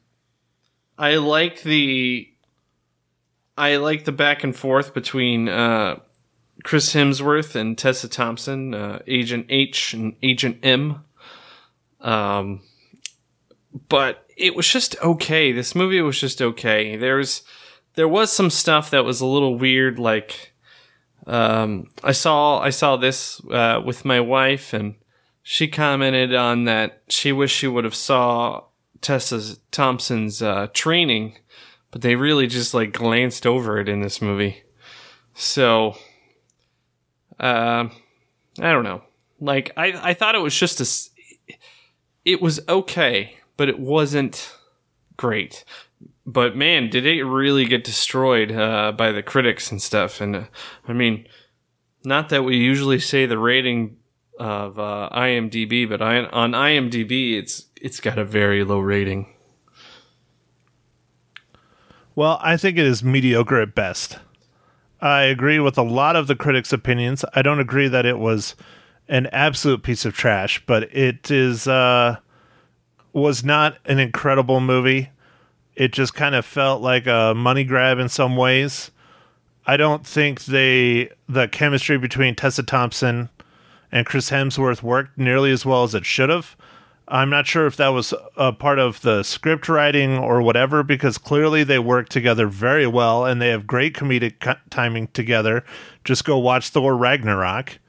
I 0.98 1.15
like 1.15 1.63
the 1.63 2.29
I 3.58 3.77
like 3.77 4.03
the 4.03 4.12
back 4.12 4.44
and 4.44 4.56
forth 4.56 4.94
between 4.94 5.48
uh, 5.48 6.00
Chris 6.63 6.94
Hemsworth 6.94 7.56
and 7.56 7.77
Tessa 7.77 8.10
Thompson, 8.10 8.74
uh, 8.74 9.00
Agent 9.08 9.46
H 9.50 9.94
and 9.94 10.17
Agent 10.22 10.60
M. 10.63 11.06
Um, 12.01 12.62
but 13.88 14.25
it 14.36 14.53
was 14.53 14.67
just 14.67 15.01
okay. 15.01 15.53
This 15.53 15.75
movie 15.75 16.01
was 16.01 16.20
just 16.20 16.41
okay. 16.41 16.98
There's 16.98 17.44
there 17.98 18.08
was 18.08 18.32
some 18.32 18.51
stuff 18.51 18.92
that 18.92 19.04
was 19.04 19.22
a 19.22 19.25
little 19.25 19.58
weird. 19.58 19.98
Like 19.98 20.54
um, 21.25 21.89
I 22.04 22.12
saw 22.12 22.60
I 22.60 22.70
saw 22.70 22.96
this 22.96 23.42
uh, 23.51 23.82
with 23.84 24.06
my 24.06 24.20
wife, 24.20 24.72
and 24.72 24.96
she 25.42 25.68
commented 25.68 26.34
on 26.34 26.66
that 26.66 27.01
she 27.10 27.32
wished 27.32 27.58
she 27.58 27.68
would 27.68 27.84
have 27.84 27.96
saw 27.96 28.66
Tessa 29.01 29.58
Thompson's 29.72 30.44
uh, 30.44 30.68
training, 30.74 31.39
but 31.89 32.04
they 32.04 32.16
really 32.16 32.46
just 32.46 32.74
like 32.74 32.94
glanced 32.94 33.48
over 33.48 33.80
it 33.80 33.89
in 33.89 34.01
this 34.01 34.22
movie. 34.22 34.63
So, 35.34 35.98
um, 37.39 37.92
I 38.60 38.72
don't 38.72 38.84
know. 38.84 39.01
Like 39.39 39.72
I 39.75 40.10
I 40.10 40.13
thought 40.13 40.36
it 40.36 40.42
was 40.42 40.58
just 40.58 40.80
a. 40.80 41.58
It 42.25 42.44
was 42.44 42.60
okay, 42.70 43.38
but 43.56 43.70
it 43.70 43.80
wasn't 43.80 44.54
great. 45.16 45.66
But 46.29 46.57
man, 46.57 46.89
did 46.89 47.05
it 47.05 47.24
really 47.24 47.63
get 47.63 47.86
destroyed 47.86 48.51
uh, 48.51 48.91
by 48.91 49.13
the 49.13 49.24
critics 49.24 49.72
and 49.72 49.81
stuff? 49.81 50.19
And 50.19 50.36
uh, 50.36 50.43
I 50.86 50.91
mean, 50.91 51.25
not 52.03 52.27
that 52.29 52.43
we 52.43 52.57
usually 52.57 53.00
say 53.00 53.25
the 53.25 53.38
rating 53.38 53.96
of 54.38 54.77
uh, 54.77 55.10
IMDb, 55.13 55.88
but 55.88 56.01
I, 56.01 56.25
on 56.25 56.51
IMDb, 56.51 57.38
it's 57.38 57.67
it's 57.81 58.01
got 58.01 58.19
a 58.19 58.25
very 58.25 58.65
low 58.65 58.79
rating. 58.79 59.34
Well, 62.13 62.39
I 62.41 62.57
think 62.57 62.77
it 62.77 62.86
is 62.86 63.03
mediocre 63.03 63.62
at 63.62 63.74
best. 63.74 64.19
I 65.00 65.24
agree 65.24 65.60
with 65.60 65.77
a 65.77 65.84
lot 65.84 66.15
of 66.15 66.27
the 66.27 66.36
critics' 66.36 66.74
opinions. 66.74 67.24
I 67.36 67.41
don't 67.41 67.60
agree 67.60 67.88
that 67.88 68.05
it 68.05 68.19
was 68.19 68.55
an 69.07 69.27
absolute 69.27 69.81
piece 69.81 70.03
of 70.03 70.13
trash, 70.13 70.62
but 70.65 70.84
it 70.93 71.31
is 71.31 71.69
uh 71.69 72.17
was 73.13 73.46
not 73.46 73.77
an 73.86 74.00
incredible 74.00 74.60
movie. 74.60 75.10
It 75.77 75.93
just 75.93 76.15
kind 76.15 76.34
of 76.34 76.43
felt 76.43 76.81
like 76.81 77.05
a 77.05 77.34
money 77.36 77.63
grab 77.63 78.00
in 78.00 78.10
some 78.10 78.36
ways. 78.36 78.89
I 79.67 79.77
don't 79.77 80.05
think 80.07 80.46
they 80.46 81.12
the 81.29 81.48
chemistry 81.48 81.98
between 82.00 82.34
Tessa 82.36 82.63
Thompson 82.63 83.29
and 83.91 84.05
Chris 84.05 84.31
Hemsworth 84.31 84.81
worked 84.81 85.17
nearly 85.19 85.51
as 85.51 85.65
well 85.65 85.84
as 85.84 85.93
it 85.93 86.03
should 86.05 86.29
have. 86.29 86.55
I'm 87.07 87.29
not 87.29 87.46
sure 87.48 87.68
if 87.68 87.77
that 87.77 87.90
was 87.90 88.13
a 88.35 88.51
part 88.51 88.79
of 88.79 89.01
the 89.01 89.22
script 89.24 89.70
writing 89.70 90.18
or 90.18 90.42
whatever, 90.42 90.81
because 90.83 91.18
clearly 91.18 91.63
they 91.63 91.79
work 91.79 92.09
together 92.09 92.48
very 92.48 92.87
well 92.87 93.24
and 93.25 93.40
they 93.42 93.50
have 93.50 93.68
great 93.68 93.94
comedic 93.94 94.40
co- 94.40 94.55
timing 94.70 95.07
together. 95.09 95.63
Just 96.03 96.25
go 96.25 96.37
watch 96.40 96.70
Thor 96.70 96.98
Ragnarok. 96.98 97.79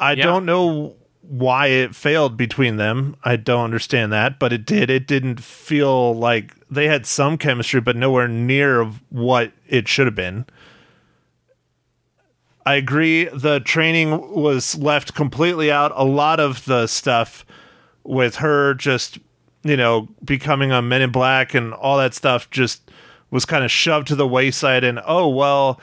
I 0.00 0.12
Yeah. 0.12 0.24
don't 0.24 0.46
know 0.46 0.94
why 1.28 1.68
it 1.68 1.94
failed 1.94 2.36
between 2.36 2.76
them. 2.76 3.16
I 3.24 3.36
don't 3.36 3.64
understand 3.64 4.12
that, 4.12 4.38
but 4.38 4.52
it 4.52 4.64
did. 4.64 4.90
It 4.90 5.06
didn't 5.06 5.40
feel 5.40 6.14
like 6.14 6.54
they 6.70 6.86
had 6.86 7.06
some 7.06 7.38
chemistry, 7.38 7.80
but 7.80 7.96
nowhere 7.96 8.28
near 8.28 8.80
of 8.80 9.02
what 9.10 9.52
it 9.68 9.88
should 9.88 10.06
have 10.06 10.14
been. 10.14 10.46
I 12.64 12.74
agree. 12.74 13.26
The 13.26 13.60
training 13.60 14.32
was 14.34 14.76
left 14.76 15.14
completely 15.14 15.70
out. 15.70 15.92
A 15.94 16.04
lot 16.04 16.40
of 16.40 16.64
the 16.64 16.86
stuff 16.88 17.46
with 18.02 18.36
her 18.36 18.74
just, 18.74 19.18
you 19.62 19.76
know, 19.76 20.08
becoming 20.24 20.72
a 20.72 20.82
Men 20.82 21.02
in 21.02 21.12
Black 21.12 21.54
and 21.54 21.72
all 21.72 21.98
that 21.98 22.14
stuff 22.14 22.50
just 22.50 22.90
was 23.30 23.44
kind 23.44 23.64
of 23.64 23.70
shoved 23.70 24.08
to 24.08 24.16
the 24.16 24.26
wayside. 24.26 24.82
And 24.82 25.00
oh, 25.06 25.28
well, 25.28 25.80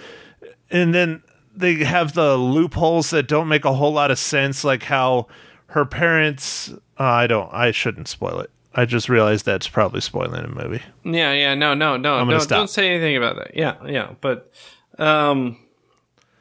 and 0.69 0.93
then 0.93 1.23
they 1.55 1.75
have 1.83 2.13
the 2.13 2.35
loopholes 2.35 3.09
that 3.11 3.27
don't 3.27 3.47
make 3.47 3.65
a 3.65 3.73
whole 3.73 3.93
lot 3.93 4.11
of 4.11 4.19
sense, 4.19 4.63
like 4.63 4.83
how 4.83 5.27
her 5.67 5.85
parents. 5.85 6.71
Uh, 6.99 7.03
I 7.03 7.27
don't. 7.27 7.51
I 7.53 7.71
shouldn't 7.71 8.07
spoil 8.07 8.39
it. 8.39 8.49
I 8.75 8.85
just 8.85 9.07
realized 9.07 9.45
that's 9.45 9.67
probably 9.67 10.01
spoiling 10.01 10.43
a 10.43 10.47
movie. 10.47 10.81
Yeah, 11.03 11.31
yeah, 11.33 11.53
no, 11.53 11.73
no, 11.73 11.95
no, 11.95 12.15
I'm 12.15 12.27
no. 12.27 12.39
stop. 12.39 12.57
Don't 12.57 12.69
say 12.69 12.89
anything 12.89 13.15
about 13.15 13.35
that. 13.35 13.55
Yeah, 13.55 13.75
yeah, 13.85 14.13
but 14.19 14.51
um, 14.97 15.57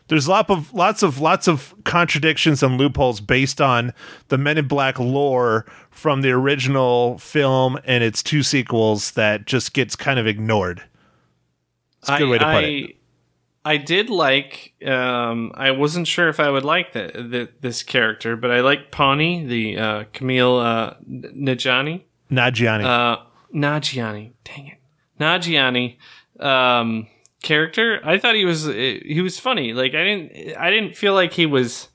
There's 0.08 0.28
lot 0.28 0.48
of 0.48 0.72
lots 0.72 1.02
of 1.02 1.20
lots 1.20 1.46
of 1.46 1.74
contradictions 1.84 2.62
and 2.62 2.78
loopholes 2.78 3.20
based 3.20 3.60
on 3.60 3.92
the 4.28 4.38
Men 4.38 4.58
in 4.58 4.66
Black 4.66 4.98
lore 4.98 5.66
from 5.90 6.22
the 6.22 6.30
original 6.30 7.18
film 7.18 7.78
and 7.84 8.02
its 8.02 8.22
two 8.22 8.42
sequels 8.42 9.12
that 9.12 9.46
just 9.46 9.74
gets 9.74 9.94
kind 9.94 10.18
of 10.18 10.26
ignored. 10.26 10.82
It's 12.00 12.08
a 12.08 12.18
good 12.18 12.28
I, 12.28 12.30
way 12.30 12.38
to 12.38 12.44
put 12.44 12.54
I, 12.54 12.60
it. 12.60 12.96
I 13.64 13.76
did 13.76 14.10
like. 14.10 14.74
Um, 14.84 15.52
I 15.54 15.70
wasn't 15.70 16.06
sure 16.06 16.28
if 16.28 16.40
I 16.40 16.50
would 16.50 16.64
like 16.64 16.92
the, 16.92 17.10
the, 17.14 17.48
this 17.60 17.82
character, 17.82 18.36
but 18.36 18.50
I 18.50 18.60
like 18.60 18.90
Pawny, 18.90 19.46
the 19.46 19.78
uh, 19.78 20.04
Kumail 20.12 20.64
uh, 20.64 20.94
Najani. 21.08 22.02
Nagiani. 22.30 22.84
Uh, 22.84 23.22
Nagiani. 23.54 24.32
Dang 24.44 24.68
it, 24.68 24.78
Nagiani. 25.20 25.96
Um, 26.40 27.06
character. 27.42 28.00
I 28.04 28.18
thought 28.18 28.34
he 28.34 28.44
was 28.44 28.64
he 28.64 29.20
was 29.22 29.38
funny. 29.38 29.72
Like 29.74 29.94
I 29.94 30.04
didn't 30.04 30.56
I 30.56 30.70
didn't 30.70 30.96
feel 30.96 31.14
like 31.14 31.34
he 31.34 31.46
was 31.46 31.88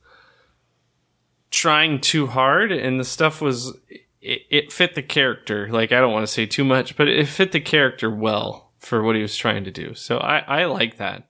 trying 1.49 1.99
too 1.99 2.27
hard, 2.27 2.71
and 2.71 2.99
the 2.99 3.05
stuff 3.05 3.41
was 3.41 3.75
it, 4.21 4.41
it 4.49 4.71
fit 4.71 4.95
the 4.95 5.01
character. 5.01 5.69
Like 5.69 5.91
I 5.91 5.99
don't 5.99 6.13
want 6.13 6.27
to 6.27 6.31
say 6.31 6.45
too 6.45 6.63
much, 6.63 6.95
but 6.95 7.07
it 7.07 7.27
fit 7.27 7.51
the 7.51 7.61
character 7.61 8.09
well 8.09 8.71
for 8.77 9.01
what 9.01 9.15
he 9.15 9.21
was 9.21 9.35
trying 9.35 9.63
to 9.63 9.71
do. 9.71 9.95
So 9.95 10.19
I 10.19 10.39
I 10.39 10.65
like 10.65 10.97
that. 10.97 11.26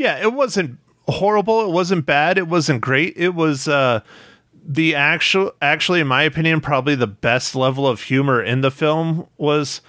Yeah, 0.00 0.18
it 0.18 0.32
wasn't 0.32 0.78
horrible. 1.08 1.60
It 1.60 1.72
wasn't 1.72 2.06
bad. 2.06 2.38
It 2.38 2.48
wasn't 2.48 2.80
great. 2.80 3.12
It 3.18 3.34
was 3.34 3.68
uh, 3.68 4.00
the 4.66 4.94
actual, 4.94 5.52
actually, 5.60 6.00
in 6.00 6.06
my 6.06 6.22
opinion, 6.22 6.62
probably 6.62 6.94
the 6.94 7.06
best 7.06 7.54
level 7.54 7.86
of 7.86 8.04
humor 8.04 8.42
in 8.42 8.62
the 8.62 8.70
film 8.70 9.26
was 9.36 9.82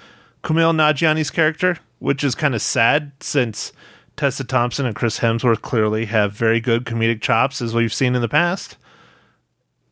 Kumail 0.44 0.76
Nanjiani's 0.76 1.32
character, 1.32 1.78
which 2.00 2.26
is 2.26 2.36
kind 2.36 2.54
of 2.54 2.62
sad 2.62 3.14
since 3.22 3.72
Tessa 4.18 4.44
Thompson 4.44 4.86
and 4.86 4.98
Chris 4.98 5.20
Hemsworth 5.20 5.62
clearly 5.62 6.08
have 6.08 6.34
very 6.34 6.60
good 6.60 6.84
comedic 6.84 7.22
chops, 7.22 7.62
as 7.62 7.74
we've 7.74 7.94
seen 7.94 8.14
in 8.14 8.22
the 8.22 8.28
past. 8.28 8.76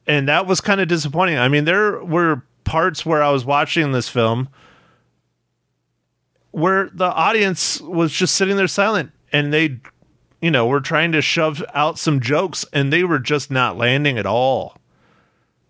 And 0.05 0.27
that 0.27 0.47
was 0.47 0.59
kind 0.59 0.81
of 0.81 0.89
disappointing. 0.89 1.37
I 1.37 1.47
mean, 1.47 1.63
there 1.63 2.03
were 2.03 2.43
parts 2.65 3.05
where 3.05 3.23
I 3.23 3.29
was 3.29 3.45
watching 3.45 3.93
this 3.93 4.09
film 4.09 4.49
where 6.51 6.89
the 6.93 7.05
audience 7.05 7.79
was 7.79 8.11
just 8.11 8.35
sitting 8.35 8.57
there 8.57 8.67
silent 8.67 9.11
and 9.31 9.53
they 9.53 9.79
you 10.41 10.49
know 10.51 10.65
were 10.67 10.81
trying 10.81 11.11
to 11.11 11.21
shove 11.21 11.63
out 11.73 11.97
some 11.99 12.19
jokes 12.19 12.65
and 12.73 12.91
they 12.93 13.03
were 13.03 13.19
just 13.19 13.49
not 13.51 13.77
landing 13.77 14.17
at 14.17 14.25
all 14.25 14.77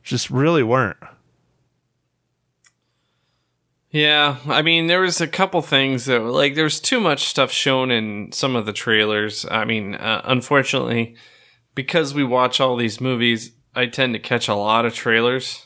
just 0.03 0.29
really 0.29 0.63
weren't 0.63 0.97
Yeah, 3.91 4.37
I 4.47 4.61
mean, 4.61 4.85
there 4.85 5.01
was 5.01 5.19
a 5.19 5.27
couple 5.27 5.61
things 5.63 6.05
that 6.05 6.19
like 6.19 6.53
there's 6.55 6.79
too 6.79 6.99
much 6.99 7.25
stuff 7.25 7.51
shown 7.51 7.89
in 7.89 8.31
some 8.31 8.55
of 8.55 8.65
the 8.67 8.73
trailers. 8.73 9.45
I 9.49 9.65
mean, 9.65 9.95
uh, 9.95 10.21
unfortunately, 10.25 11.15
because 11.73 12.13
we 12.13 12.23
watch 12.23 12.59
all 12.59 12.75
these 12.75 13.01
movies, 13.01 13.51
I 13.75 13.87
tend 13.87 14.13
to 14.13 14.19
catch 14.19 14.47
a 14.47 14.53
lot 14.53 14.85
of 14.85 14.93
trailers, 14.93 15.65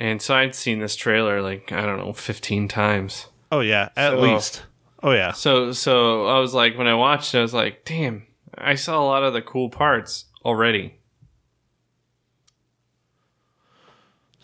and 0.00 0.22
so 0.22 0.34
I'd 0.34 0.54
seen 0.54 0.78
this 0.78 0.96
trailer 0.96 1.42
like 1.42 1.70
I 1.72 1.82
don't 1.84 1.98
know, 1.98 2.14
fifteen 2.14 2.68
times. 2.68 3.26
oh 3.50 3.60
yeah 3.60 3.90
at 3.96 4.12
So- 4.12 4.20
least 4.20 4.62
oh 5.02 5.12
yeah 5.12 5.32
So, 5.32 5.72
so 5.72 6.26
I 6.26 6.38
was 6.38 6.54
like, 6.54 6.76
when 6.78 6.86
I 6.86 6.94
watched 6.94 7.34
it, 7.34 7.38
I 7.38 7.42
was 7.42 7.54
like, 7.54 7.84
damn, 7.84 8.26
I 8.56 8.74
saw 8.76 9.02
a 9.02 9.06
lot 9.06 9.22
of 9.24 9.32
the 9.32 9.42
cool 9.42 9.68
parts 9.70 10.26
already. 10.44 10.98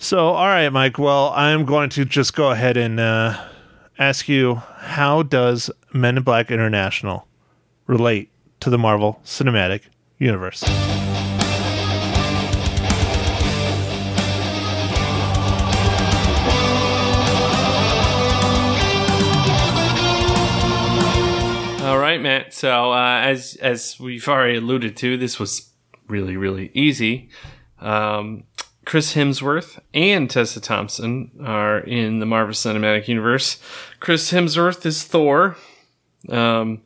so 0.01 0.29
all 0.29 0.47
right 0.47 0.69
mike 0.73 0.97
well 0.97 1.33
i'm 1.35 1.65
going 1.65 1.91
to 1.91 2.05
just 2.05 2.33
go 2.37 2.53
ahead 2.53 2.77
and 2.77 3.01
uh, 3.01 3.37
ask 3.99 4.29
you 4.29 4.55
how 4.79 5.25
does 5.25 5.71
men 5.93 6.17
in 6.17 6.23
black 6.23 6.53
international 6.53 7.27
relate 7.89 8.31
to 8.61 8.71
the 8.71 8.79
marvel 8.79 9.21
cinematic 9.25 9.83
universe 10.19 10.63
right, 22.19 22.45
Matt. 22.45 22.55
So 22.55 22.93
uh, 22.93 23.21
as 23.23 23.57
as 23.57 23.99
we've 23.99 24.27
already 24.29 24.57
alluded 24.57 24.97
to, 24.99 25.17
this 25.17 25.39
was 25.39 25.71
really 26.09 26.37
really 26.37 26.71
easy. 26.75 27.31
Um, 27.81 28.45
Chris 28.85 29.15
Hemsworth 29.15 29.79
and 29.93 30.31
Tessa 30.31 30.61
Thompson 30.61 31.31
are 31.45 31.79
in 31.81 32.21
the 32.21 32.27
Marvel 32.27 32.55
Cinematic 32.55 33.07
Universe. 33.07 33.61
Chris 34.01 34.33
Hemsworth 34.33 34.85
is 34.87 35.05
Thor, 35.05 35.57
um, 36.31 36.83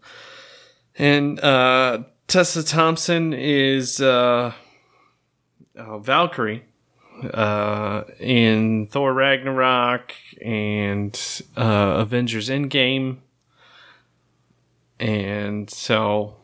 and 0.98 1.38
uh, 1.40 2.02
Tessa 2.26 2.64
Thompson 2.64 3.32
is 3.32 4.00
uh, 4.00 4.52
uh, 5.76 5.98
Valkyrie 5.98 6.64
uh, 7.32 8.02
in 8.18 8.88
Thor 8.88 9.12
Ragnarok 9.14 10.12
and 10.44 11.42
uh, 11.56 11.94
Avengers 11.98 12.48
Endgame. 12.48 13.18
And 15.02 15.68
so 15.68 16.36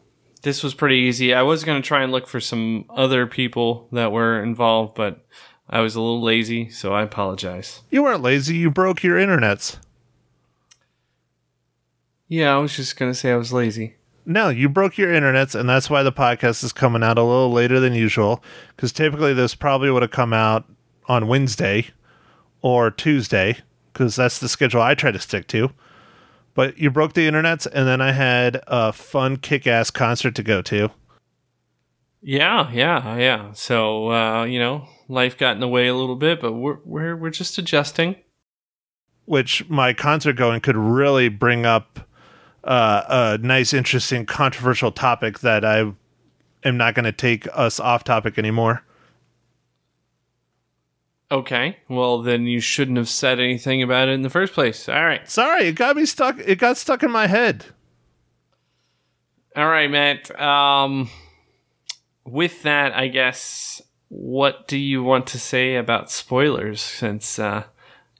this 0.42 0.64
was 0.64 0.74
pretty 0.74 0.96
easy. 0.96 1.32
I 1.32 1.42
was 1.42 1.62
going 1.62 1.80
to 1.80 1.86
try 1.86 2.02
and 2.02 2.10
look 2.10 2.26
for 2.26 2.40
some 2.40 2.86
other 2.90 3.24
people 3.24 3.86
that 3.92 4.10
were 4.10 4.42
involved, 4.42 4.96
but 4.96 5.24
I 5.70 5.78
was 5.78 5.94
a 5.94 6.00
little 6.00 6.20
lazy, 6.20 6.68
so 6.68 6.92
I 6.92 7.02
apologize. 7.02 7.82
You 7.88 8.02
weren't 8.02 8.22
lazy. 8.22 8.56
You 8.56 8.72
broke 8.72 9.04
your 9.04 9.16
internets. 9.16 9.78
Yeah, 12.26 12.52
I 12.52 12.58
was 12.58 12.74
just 12.74 12.96
going 12.96 13.12
to 13.12 13.16
say 13.16 13.30
I 13.30 13.36
was 13.36 13.52
lazy. 13.52 13.94
No, 14.26 14.48
you 14.48 14.68
broke 14.68 14.98
your 14.98 15.12
internets, 15.12 15.54
and 15.54 15.68
that's 15.68 15.88
why 15.88 16.02
the 16.02 16.12
podcast 16.12 16.64
is 16.64 16.72
coming 16.72 17.04
out 17.04 17.16
a 17.16 17.22
little 17.22 17.52
later 17.52 17.78
than 17.78 17.94
usual. 17.94 18.42
Because 18.74 18.90
typically 18.90 19.34
this 19.34 19.54
probably 19.54 19.88
would 19.88 20.02
have 20.02 20.10
come 20.10 20.32
out 20.32 20.64
on 21.06 21.28
Wednesday 21.28 21.90
or 22.60 22.90
Tuesday, 22.90 23.58
because 23.92 24.16
that's 24.16 24.40
the 24.40 24.48
schedule 24.48 24.82
I 24.82 24.96
try 24.96 25.12
to 25.12 25.20
stick 25.20 25.46
to. 25.48 25.70
But 26.58 26.76
you 26.76 26.90
broke 26.90 27.12
the 27.12 27.28
internets, 27.28 27.68
and 27.72 27.86
then 27.86 28.00
I 28.00 28.10
had 28.10 28.60
a 28.66 28.92
fun 28.92 29.36
kick 29.36 29.68
ass 29.68 29.92
concert 29.92 30.34
to 30.34 30.42
go 30.42 30.60
to. 30.62 30.90
Yeah, 32.20 32.68
yeah, 32.72 33.16
yeah. 33.16 33.52
So 33.52 34.10
uh, 34.10 34.42
you 34.42 34.58
know, 34.58 34.88
life 35.06 35.38
got 35.38 35.54
in 35.54 35.60
the 35.60 35.68
way 35.68 35.86
a 35.86 35.94
little 35.94 36.16
bit, 36.16 36.40
but 36.40 36.54
we're 36.54 36.78
we're 36.84 37.14
we're 37.14 37.30
just 37.30 37.58
adjusting. 37.58 38.16
Which 39.24 39.68
my 39.68 39.92
concert 39.92 40.32
going 40.32 40.60
could 40.60 40.76
really 40.76 41.28
bring 41.28 41.64
up 41.64 42.00
uh, 42.64 43.04
a 43.08 43.38
nice, 43.40 43.72
interesting, 43.72 44.26
controversial 44.26 44.90
topic 44.90 45.38
that 45.38 45.64
I 45.64 45.92
am 46.64 46.76
not 46.76 46.96
going 46.96 47.04
to 47.04 47.12
take 47.12 47.46
us 47.54 47.78
off 47.78 48.02
topic 48.02 48.36
anymore. 48.36 48.82
Okay, 51.30 51.76
well 51.88 52.22
then 52.22 52.46
you 52.46 52.58
shouldn't 52.60 52.96
have 52.96 53.08
said 53.08 53.38
anything 53.38 53.82
about 53.82 54.08
it 54.08 54.12
in 54.12 54.22
the 54.22 54.30
first 54.30 54.54
place. 54.54 54.88
All 54.88 55.04
right, 55.04 55.28
Sorry, 55.30 55.68
it 55.68 55.72
got 55.74 55.96
me 55.96 56.06
stuck. 56.06 56.38
It 56.38 56.56
got 56.58 56.76
stuck 56.78 57.02
in 57.02 57.10
my 57.10 57.26
head. 57.26 57.66
all 59.54 59.68
right, 59.68 59.90
Matt. 59.90 60.30
Um, 60.40 61.10
with 62.24 62.62
that, 62.62 62.94
I 62.94 63.08
guess, 63.08 63.82
what 64.08 64.66
do 64.68 64.78
you 64.78 65.02
want 65.02 65.26
to 65.28 65.38
say 65.38 65.76
about 65.76 66.10
spoilers? 66.10 66.80
Since 66.80 67.38
uh, 67.38 67.64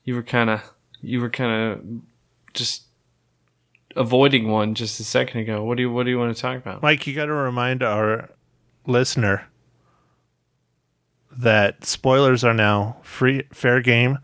you 0.05 0.15
were 0.15 0.23
kind 0.23 0.51
of 0.51 0.61
you 1.01 1.21
were 1.21 1.31
kind 1.31 1.73
of 1.73 1.85
just 2.53 2.83
avoiding 3.97 4.49
one 4.51 4.75
just 4.75 5.01
a 5.01 5.05
second 5.05 5.41
ago. 5.41 5.65
What 5.65 5.77
do 5.79 5.83
you 5.85 5.91
what 5.91 6.05
do 6.05 6.11
you 6.11 6.19
want 6.19 6.37
to 6.37 6.43
talk 6.43 6.57
about? 6.59 6.83
Mike, 6.83 7.07
you 7.07 7.15
got 7.15 7.27
to 7.27 7.33
remind 7.33 7.83
our 7.83 8.29
listener 8.87 9.49
that 11.39 11.85
spoilers 11.85 12.43
are 12.43 12.53
now 12.53 12.97
free, 13.03 13.45
fair 13.53 13.81
game. 13.81 14.19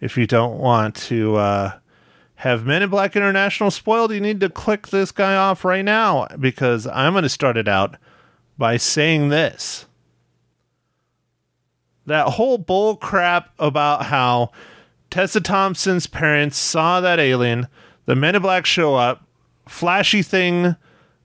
If 0.00 0.16
you 0.16 0.26
don't 0.26 0.58
want 0.58 0.96
to 0.96 1.36
uh, 1.36 1.72
have 2.36 2.64
Men 2.64 2.82
in 2.82 2.88
Black 2.90 3.14
International 3.14 3.70
spoiled, 3.70 4.12
you 4.12 4.20
need 4.20 4.40
to 4.40 4.48
click 4.48 4.88
this 4.88 5.12
guy 5.12 5.36
off 5.36 5.64
right 5.64 5.84
now 5.84 6.26
because 6.40 6.86
I'm 6.86 7.12
going 7.12 7.22
to 7.22 7.28
start 7.28 7.58
it 7.58 7.68
out 7.68 7.96
by 8.56 8.78
saying 8.78 9.28
this. 9.28 9.84
That 12.06 12.28
whole 12.28 12.58
bull 12.58 12.96
crap 12.96 13.50
about 13.58 14.06
how 14.06 14.50
Tessa 15.10 15.40
Thompson's 15.40 16.06
parents 16.06 16.56
saw 16.56 17.00
that 17.00 17.20
alien, 17.20 17.68
the 18.06 18.16
Men 18.16 18.36
in 18.36 18.42
Black 18.42 18.64
show 18.64 18.94
up, 18.94 19.26
flashy 19.66 20.22
thing 20.22 20.76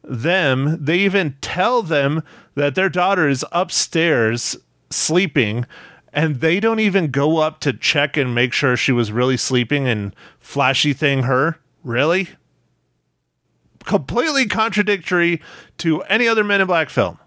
them. 0.03 0.83
They 0.83 0.99
even 0.99 1.35
tell 1.41 1.81
them 1.81 2.23
that 2.55 2.75
their 2.75 2.89
daughter 2.89 3.27
is 3.27 3.45
upstairs 3.51 4.57
sleeping, 4.89 5.65
and 6.13 6.41
they 6.41 6.59
don't 6.59 6.79
even 6.79 7.11
go 7.11 7.37
up 7.37 7.59
to 7.61 7.73
check 7.73 8.17
and 8.17 8.33
make 8.33 8.53
sure 8.53 8.75
she 8.75 8.91
was 8.91 9.11
really 9.11 9.37
sleeping 9.37 9.87
and 9.87 10.15
flashy 10.39 10.93
thing 10.93 11.23
her. 11.23 11.59
Really? 11.83 12.29
Completely 13.85 14.47
contradictory 14.47 15.41
to 15.77 16.01
any 16.03 16.27
other 16.27 16.43
Men 16.43 16.61
in 16.61 16.67
Black 16.67 16.89
film. 16.89 17.19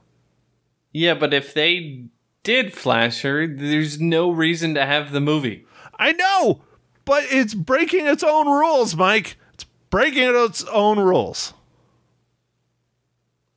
Yeah, 0.93 1.15
but 1.15 1.33
if 1.33 1.55
they 1.55 2.05
did 2.43 2.73
flash 2.73 3.23
her, 3.23 3.47
there's 3.47 4.01
no 4.01 4.31
reason 4.31 4.75
to 4.75 4.85
have 4.85 5.13
the 5.13 5.21
movie. 5.21 5.65
I 5.99 6.13
know, 6.13 6.63
but 7.05 7.25
it's 7.29 7.55
breaking 7.55 8.07
its 8.07 8.23
own 8.23 8.47
rules, 8.47 8.95
Mike. 8.97 9.37
It's 9.55 9.65
breaking 9.91 10.35
its 10.35 10.65
own 10.65 10.99
rules. 10.99 11.55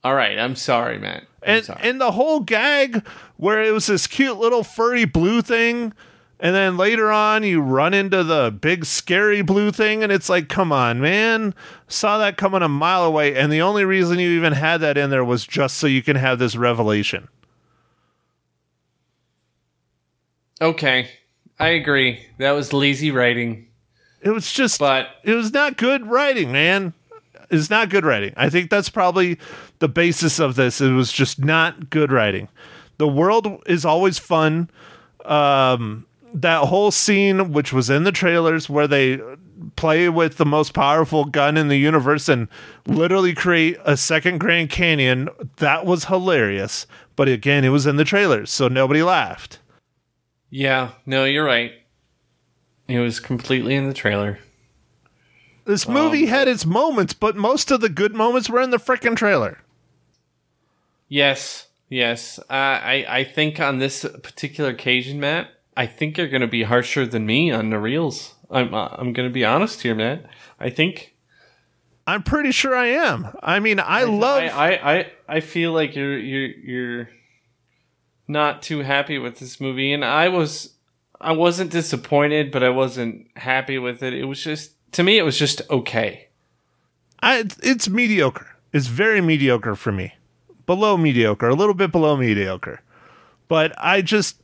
All 0.05 0.13
right, 0.13 0.37
I'm 0.37 0.55
sorry, 0.55 0.99
man. 0.99 1.25
I'm 1.41 1.55
and 1.55 1.65
sorry. 1.65 1.79
and 1.81 1.99
the 1.99 2.11
whole 2.11 2.41
gag 2.41 3.03
where 3.37 3.63
it 3.63 3.71
was 3.71 3.87
this 3.87 4.05
cute 4.05 4.37
little 4.37 4.63
furry 4.63 5.05
blue 5.05 5.41
thing 5.41 5.93
and 6.39 6.53
then 6.53 6.77
later 6.77 7.11
on 7.11 7.41
you 7.41 7.59
run 7.59 7.95
into 7.95 8.23
the 8.23 8.55
big 8.61 8.85
scary 8.85 9.41
blue 9.41 9.71
thing 9.71 10.03
and 10.03 10.11
it's 10.11 10.29
like 10.29 10.47
come 10.47 10.71
on 10.71 11.01
man 11.01 11.55
saw 11.87 12.19
that 12.19 12.37
coming 12.37 12.61
a 12.61 12.69
mile 12.69 13.03
away 13.03 13.35
and 13.35 13.51
the 13.51 13.61
only 13.61 13.83
reason 13.83 14.19
you 14.19 14.29
even 14.29 14.53
had 14.53 14.79
that 14.81 14.95
in 14.95 15.09
there 15.09 15.25
was 15.25 15.47
just 15.47 15.77
so 15.77 15.87
you 15.87 16.03
can 16.03 16.15
have 16.15 16.37
this 16.37 16.55
revelation 16.55 17.27
okay, 20.61 21.09
I 21.59 21.69
agree. 21.69 22.25
That 22.37 22.51
was 22.51 22.73
lazy 22.73 23.09
writing, 23.11 23.67
it 24.21 24.29
was 24.29 24.51
just 24.51 24.79
but 24.79 25.07
it 25.23 25.33
was 25.33 25.51
not 25.51 25.77
good 25.77 26.05
writing 26.05 26.51
man 26.51 26.93
it's 27.51 27.69
not 27.69 27.89
good 27.89 28.03
writing 28.03 28.33
i 28.37 28.49
think 28.49 28.71
that's 28.71 28.89
probably 28.89 29.37
the 29.79 29.87
basis 29.89 30.39
of 30.39 30.55
this 30.55 30.81
it 30.81 30.91
was 30.91 31.11
just 31.11 31.39
not 31.43 31.89
good 31.89 32.11
writing. 32.11 32.47
The 32.97 33.07
world 33.07 33.61
is 33.67 33.85
always 33.85 34.17
fun. 34.19 34.69
Um 35.25 36.05
that 36.33 36.67
whole 36.67 36.91
scene 36.91 37.53
which 37.53 37.71
was 37.71 37.89
in 37.89 38.03
the 38.03 38.11
trailers 38.11 38.69
where 38.69 38.87
they 38.87 39.21
play 39.77 40.09
with 40.09 40.35
the 40.35 40.45
most 40.45 40.73
powerful 40.73 41.23
gun 41.23 41.55
in 41.55 41.69
the 41.69 41.77
universe 41.77 42.27
and 42.27 42.49
literally 42.87 43.33
create 43.33 43.77
a 43.85 43.95
second 43.95 44.37
grand 44.39 44.69
canyon 44.69 45.29
that 45.57 45.85
was 45.85 46.05
hilarious. 46.05 46.85
But 47.15 47.29
again 47.29 47.63
it 47.63 47.69
was 47.69 47.85
in 47.87 47.95
the 47.95 48.03
trailers 48.03 48.51
so 48.51 48.67
nobody 48.67 49.01
laughed. 49.03 49.59
Yeah, 50.49 50.91
no, 51.05 51.23
you're 51.25 51.45
right. 51.45 51.71
It 52.87 52.99
was 52.99 53.19
completely 53.19 53.75
in 53.75 53.87
the 53.87 53.93
trailer. 53.93 54.39
this 55.65 55.87
movie 55.87 56.27
had 56.27 56.47
its 56.47 56.65
moments 56.65 57.13
but 57.13 57.35
most 57.35 57.71
of 57.71 57.81
the 57.81 57.89
good 57.89 58.13
moments 58.13 58.49
were 58.49 58.61
in 58.61 58.69
the 58.69 58.77
freaking 58.77 59.15
trailer 59.15 59.57
Yes, 61.07 61.67
yes. 61.89 62.39
Uh, 62.39 62.43
I 62.49 63.05
I 63.07 63.23
think 63.23 63.59
on 63.59 63.79
this 63.79 64.03
particular 64.23 64.71
occasion, 64.71 65.19
Matt, 65.19 65.49
I 65.77 65.85
think 65.85 66.17
you're 66.17 66.27
going 66.27 66.41
to 66.41 66.47
be 66.47 66.63
harsher 66.63 67.05
than 67.05 67.25
me 67.25 67.51
on 67.51 67.69
the 67.69 67.79
reels. 67.79 68.35
I'm 68.49 68.73
uh, 68.73 68.89
I'm 68.91 69.13
going 69.13 69.27
to 69.27 69.33
be 69.33 69.45
honest 69.45 69.81
here, 69.81 69.95
Matt. 69.95 70.25
I 70.59 70.69
think 70.69 71.13
i'm 72.07 72.21
pretty 72.21 72.51
sure 72.51 72.75
i 72.75 72.85
am 72.85 73.35
i 73.41 73.59
mean 73.59 73.79
i, 73.79 74.03
love 74.03 74.43
I, 74.43 74.47
I, 74.47 74.93
I, 74.93 75.11
I 75.27 75.39
feel 75.39 75.71
like 75.71 75.95
you're 75.95 76.19
you're 76.19 76.49
you're 76.49 77.09
not 78.27 78.61
too 78.61 78.79
happy 78.79 79.17
with 79.17 79.39
this 79.39 79.59
movie, 79.59 79.93
and 79.93 80.03
I 80.03 80.29
was 80.29 80.73
I 81.19 81.31
wasn't 81.31 81.71
disappointed, 81.71 82.51
but 82.51 82.63
I 82.63 82.69
wasn't 82.69 83.27
happy 83.35 83.77
with 83.77 84.03
it. 84.03 84.13
It 84.13 84.25
was 84.25 84.43
just 84.43 84.71
to 84.93 85.03
me, 85.03 85.17
it 85.17 85.23
was 85.23 85.37
just 85.37 85.61
okay. 85.69 86.27
I, 87.21 87.45
it's 87.63 87.89
mediocre. 87.89 88.47
It's 88.71 88.87
very 88.87 89.21
mediocre 89.21 89.75
for 89.75 89.91
me. 89.91 90.13
Below 90.65 90.97
mediocre, 90.97 91.47
a 91.47 91.55
little 91.55 91.73
bit 91.73 91.91
below 91.91 92.17
mediocre. 92.17 92.81
But 93.47 93.73
I 93.77 94.01
just 94.01 94.41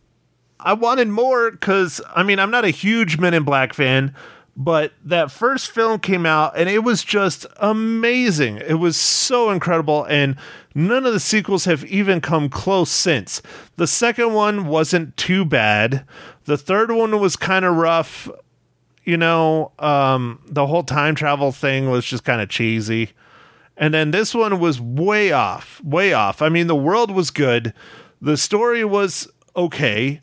I 0.60 0.74
wanted 0.74 1.08
more 1.08 1.52
cuz 1.52 2.02
I 2.16 2.24
mean, 2.24 2.40
I'm 2.40 2.52
not 2.52 2.66
a 2.66 2.70
huge 2.70 3.18
Men 3.18 3.34
in 3.34 3.44
Black 3.44 3.74
fan, 3.74 4.14
but 4.56 4.94
that 5.04 5.32
first 5.32 5.72
film 5.72 6.00
came 6.00 6.26
out 6.26 6.54
and 6.56 6.70
it 6.70 6.84
was 6.84 7.04
just 7.04 7.46
amazing. 7.58 8.58
It 8.58 8.76
was 8.76 8.98
so 8.98 9.50
incredible 9.50 10.04
and 10.06 10.36
none 10.76 11.06
of 11.06 11.14
the 11.14 11.20
sequels 11.20 11.66
have 11.66 11.84
even 11.86 12.22
come 12.22 12.50
close 12.50 12.92
since. 12.92 13.42
The 13.78 13.88
second 13.88 14.34
one 14.34 14.68
wasn't 14.68 15.18
too 15.18 15.46
bad. 15.46 16.06
The 16.46 16.58
third 16.58 16.92
one 16.92 17.20
was 17.20 17.36
kind 17.36 17.66
of 17.66 17.76
rough 17.76 18.30
you 19.04 19.18
know, 19.18 19.72
um, 19.80 20.40
the 20.48 20.68
whole 20.68 20.84
time 20.84 21.16
travel 21.16 21.52
thing 21.52 21.90
was 21.90 22.06
just 22.06 22.24
kind 22.24 22.42
of 22.42 22.50
cheesy. 22.50 23.12
And 23.82 23.96
then 23.96 24.12
this 24.12 24.36
one 24.36 24.60
was 24.60 24.80
way 24.80 25.32
off, 25.32 25.84
way 25.84 26.14
off. 26.14 26.44
I 26.44 26.50
mean, 26.50 26.68
the 26.68 26.76
world 26.76 27.10
was 27.10 27.32
good, 27.32 27.74
the 28.22 28.38
story 28.38 28.86
was 28.86 29.28
okay. 29.56 30.22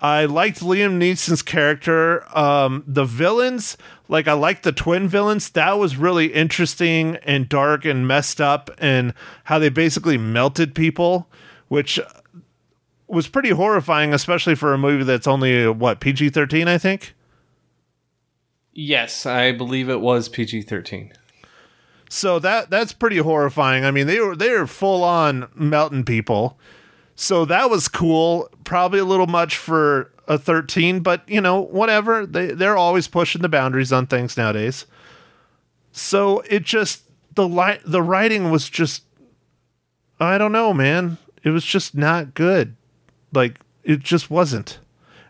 I 0.00 0.24
liked 0.24 0.60
Liam 0.60 0.98
Neeson's 0.98 1.40
character. 1.40 2.26
Um, 2.36 2.82
the 2.86 3.04
villains, 3.04 3.78
like 4.08 4.26
I 4.26 4.32
liked 4.34 4.64
the 4.64 4.72
twin 4.72 5.08
villains. 5.08 5.48
That 5.50 5.78
was 5.78 5.96
really 5.96 6.34
interesting 6.34 7.16
and 7.22 7.48
dark 7.48 7.84
and 7.84 8.06
messed 8.06 8.40
up, 8.40 8.70
and 8.76 9.14
how 9.44 9.60
they 9.60 9.68
basically 9.68 10.18
melted 10.18 10.74
people, 10.74 11.30
which 11.68 12.00
was 13.06 13.28
pretty 13.28 13.50
horrifying, 13.50 14.12
especially 14.12 14.56
for 14.56 14.74
a 14.74 14.78
movie 14.78 15.04
that's 15.04 15.28
only 15.28 15.68
what 15.68 16.00
PG 16.00 16.30
thirteen, 16.30 16.66
I 16.66 16.76
think. 16.76 17.14
Yes, 18.74 19.24
I 19.24 19.52
believe 19.52 19.88
it 19.88 20.00
was 20.00 20.28
PG 20.28 20.62
thirteen. 20.62 21.12
So 22.08 22.38
that 22.38 22.70
that's 22.70 22.92
pretty 22.92 23.18
horrifying. 23.18 23.84
I 23.84 23.90
mean, 23.90 24.06
they 24.06 24.20
were 24.20 24.36
they 24.36 24.52
were 24.52 24.66
full 24.66 25.02
on 25.02 25.48
melting 25.54 26.04
people. 26.04 26.58
So 27.14 27.44
that 27.46 27.70
was 27.70 27.88
cool. 27.88 28.48
Probably 28.64 28.98
a 28.98 29.04
little 29.04 29.26
much 29.26 29.56
for 29.56 30.12
a 30.28 30.38
13, 30.38 31.00
but 31.00 31.28
you 31.28 31.40
know, 31.40 31.60
whatever. 31.60 32.26
They 32.26 32.48
they're 32.48 32.76
always 32.76 33.08
pushing 33.08 33.42
the 33.42 33.48
boundaries 33.48 33.92
on 33.92 34.06
things 34.06 34.36
nowadays. 34.36 34.86
So 35.92 36.40
it 36.40 36.62
just 36.62 37.04
the 37.34 37.48
li- 37.48 37.80
the 37.84 38.02
writing 38.02 38.50
was 38.50 38.68
just 38.68 39.04
I 40.20 40.38
don't 40.38 40.52
know, 40.52 40.72
man. 40.72 41.18
It 41.42 41.50
was 41.50 41.64
just 41.64 41.94
not 41.94 42.34
good. 42.34 42.76
Like 43.32 43.60
it 43.82 44.00
just 44.00 44.30
wasn't. 44.30 44.78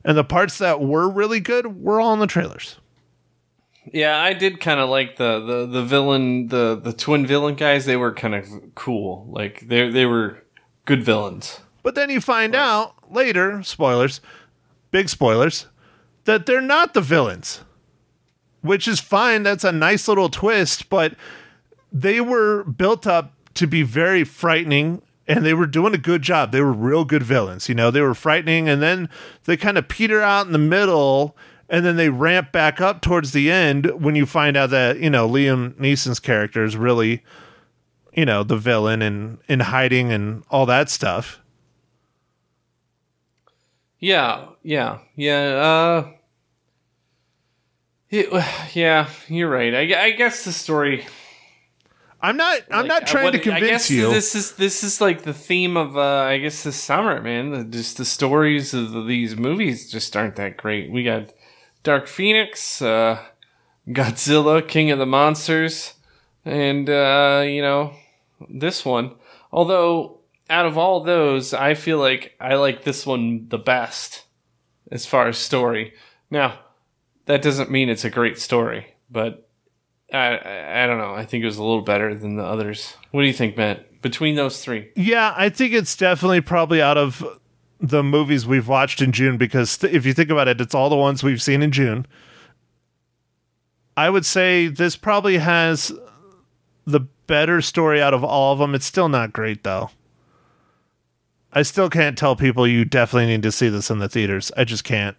And 0.05 0.17
the 0.17 0.25
parts 0.25 0.59
that 0.59 0.81
were 0.81 1.09
really 1.09 1.41
good 1.41 1.83
were 1.83 2.01
all 2.01 2.15
in 2.15 2.21
the 2.21 2.27
trailers. 2.27 2.77
Yeah, 3.93 4.19
I 4.19 4.33
did 4.33 4.61
kind 4.61 4.81
of 4.81 4.89
like 4.89 5.17
the, 5.17 5.41
the 5.41 5.67
the 5.67 5.85
villain, 5.85 6.49
the 6.49 6.79
the 6.83 6.93
twin 6.93 7.27
villain 7.27 7.55
guys. 7.55 7.87
They 7.87 7.97
were 7.97 8.13
kind 8.13 8.35
of 8.35 8.47
cool. 8.75 9.27
Like 9.31 9.69
they 9.69 9.91
they 9.91 10.07
were 10.07 10.43
good 10.85 11.03
villains. 11.03 11.61
But 11.83 11.95
then 11.95 12.11
you 12.11 12.21
find 12.21 12.55
out 12.55 13.13
later, 13.13 13.63
spoilers, 13.63 14.21
big 14.91 15.09
spoilers, 15.09 15.67
that 16.25 16.47
they're 16.47 16.61
not 16.61 16.95
the 16.95 17.01
villains. 17.01 17.61
Which 18.63 18.89
is 18.89 18.99
fine. 18.99 19.45
That's 19.45 19.63
a 19.63 19.71
nice 19.71 20.09
little 20.09 20.29
twist, 20.29 20.89
but 20.89 21.15
they 21.93 22.21
were 22.21 22.65
built 22.65 23.07
up 23.07 23.33
to 23.55 23.67
be 23.69 23.83
very 23.83 24.25
frightening 24.25 25.03
and 25.29 25.45
they 25.45 25.55
were 25.55 25.67
doing 25.67 25.95
a 25.95 25.99
good 25.99 26.23
job. 26.23 26.53
They 26.53 26.61
were 26.61 26.73
real 26.73 27.05
good 27.05 27.23
villains. 27.23 27.69
You 27.69 27.75
know, 27.75 27.91
they 27.91 28.01
were 28.01 28.15
frightening 28.15 28.69
and 28.69 28.83
then 28.83 29.09
they 29.45 29.57
kind 29.57 29.79
of 29.79 29.89
peter 29.89 30.21
out 30.21 30.47
in 30.47 30.53
the 30.53 30.59
middle 30.59 31.37
and 31.69 31.85
then 31.85 31.97
they 31.97 32.09
ramp 32.09 32.53
back 32.53 32.81
up 32.81 33.03
towards 33.03 33.33
the 33.33 33.51
end 33.51 33.87
when 34.03 34.15
you 34.15 34.27
find 34.27 34.57
out 34.57 34.71
that, 34.71 34.99
you 34.99 35.11
know, 35.11 35.29
Liam 35.29 35.75
Neeson's 35.75 36.21
character 36.21 36.65
is 36.65 36.77
really, 36.77 37.25
you 38.13 38.25
know, 38.25 38.43
the 38.45 38.57
villain 38.57 39.03
and 39.03 39.39
in 39.49 39.61
hiding 39.61 40.13
and 40.13 40.45
all 40.51 40.67
that 40.67 40.89
stuff. 40.89 41.41
Yeah, 43.99 44.47
yeah, 44.63 44.99
yeah. 45.17 45.41
Uh, 45.41 46.11
it, 48.11 48.29
yeah, 48.75 49.09
you're 49.29 49.51
right. 49.51 49.75
I, 49.75 50.05
I 50.05 50.11
guess 50.13 50.45
the 50.45 50.53
story. 50.53 51.07
I'm 52.21 52.37
not. 52.37 52.61
I'm 52.71 52.87
like, 52.87 52.89
not 52.89 53.07
trying 53.07 53.25
what- 53.25 53.31
to 53.33 53.39
convince 53.39 53.65
I 53.65 53.69
guess 53.69 53.91
you. 53.91 54.11
This 54.11 54.35
is 54.35 54.53
this 54.53 54.83
is 54.85 55.01
like 55.01 55.23
the 55.23 55.35
theme 55.35 55.77
of 55.77 55.97
uh, 55.97 56.01
I 56.01 56.39
guess 56.39 56.63
this 56.63 56.77
summer, 56.77 57.21
man. 57.21 57.51
The, 57.51 57.65
just 57.65 57.99
the 57.99 58.05
stories 58.05 58.73
of 58.75 59.07
these 59.07 59.37
movies 59.37 59.91
just 59.91 60.17
aren't 60.17 60.37
that 60.37 60.57
great. 60.57 60.91
We 60.91 61.05
got 61.05 61.33
Dark 61.87 62.09
Phoenix, 62.09 62.83
uh, 62.83 63.23
Godzilla, 63.87 64.67
King 64.67 64.91
of 64.91 64.99
the 64.99 65.07
Monsters, 65.07 65.95
and 66.45 66.91
uh, 66.91 67.45
you 67.47 67.63
know 67.63 67.95
this 68.51 68.85
one. 68.85 69.15
Although 69.53 70.19
out 70.51 70.67
of 70.67 70.77
all 70.77 71.05
those, 71.05 71.55
I 71.55 71.75
feel 71.75 71.99
like 71.99 72.35
I 72.41 72.57
like 72.57 72.83
this 72.83 73.07
one 73.07 73.47
the 73.51 73.59
best 73.59 74.25
as 74.91 75.07
far 75.07 75.29
as 75.29 75.39
story. 75.39 75.95
Now, 76.29 76.59
that 77.27 77.41
doesn't 77.41 77.71
mean 77.71 77.89
it's 77.89 78.05
a 78.05 78.11
great 78.11 78.41
story, 78.41 78.97
but 79.09 79.49
I, 80.13 80.39
I 80.39 80.83
I 80.83 80.87
don't 80.89 80.99
know. 80.99 81.15
I 81.15 81.25
think 81.25 81.43
it 81.43 81.47
was 81.47 81.59
a 81.59 81.63
little 81.63 81.83
better 81.83 82.17
than 82.17 82.35
the 82.35 82.45
others. 82.45 82.95
What 83.13 83.21
do 83.21 83.29
you 83.29 83.33
think, 83.33 83.57
Matt? 83.57 84.03
Between 84.03 84.35
those 84.35 84.61
three, 84.61 84.91
yeah, 84.97 85.35
I 85.37 85.51
think 85.51 85.73
it's 85.73 85.95
definitely 85.95 86.41
probably 86.41 86.83
out 86.83 86.99
of 86.99 87.25
the 87.81 88.03
movies 88.03 88.47
we've 88.47 88.69
watched 88.69 89.03
in 89.03 89.13
June 89.13 89.37
because 89.37 89.77
th- 89.79 89.93
if 89.93 90.07
you 90.07 90.13
think 90.13 90.31
about 90.31 90.49
it, 90.49 90.61
it's 90.61 90.75
all 90.75 90.89
the 90.89 90.97
ones 90.97 91.23
we've 91.23 91.43
seen 91.43 91.63
in 91.63 91.73
June. 91.73 92.07
I 93.97 94.11
would 94.11 94.27
say 94.27 94.69
this 94.69 94.97
probably 94.97 95.39
has 95.39 95.93
the 96.87 97.01
better 97.27 97.61
story 97.61 98.01
out 98.01 98.15
of 98.15 98.23
all 98.23 98.53
of 98.53 98.59
them. 98.59 98.75
It's 98.75 98.87
still 98.87 99.09
not 99.09 99.33
great 99.33 99.65
though. 99.65 99.91
I 101.53 101.63
still 101.63 101.89
can't 101.89 102.19
tell 102.19 102.37
people 102.37 102.67
you 102.67 102.85
definitely 102.85 103.27
need 103.27 103.43
to 103.45 103.53
see 103.53 103.69
this 103.69 103.91
in 103.91 103.99
the 103.99 104.09
theaters. 104.09 104.53
I 104.57 104.65
just 104.65 104.85
can't. 104.85 105.17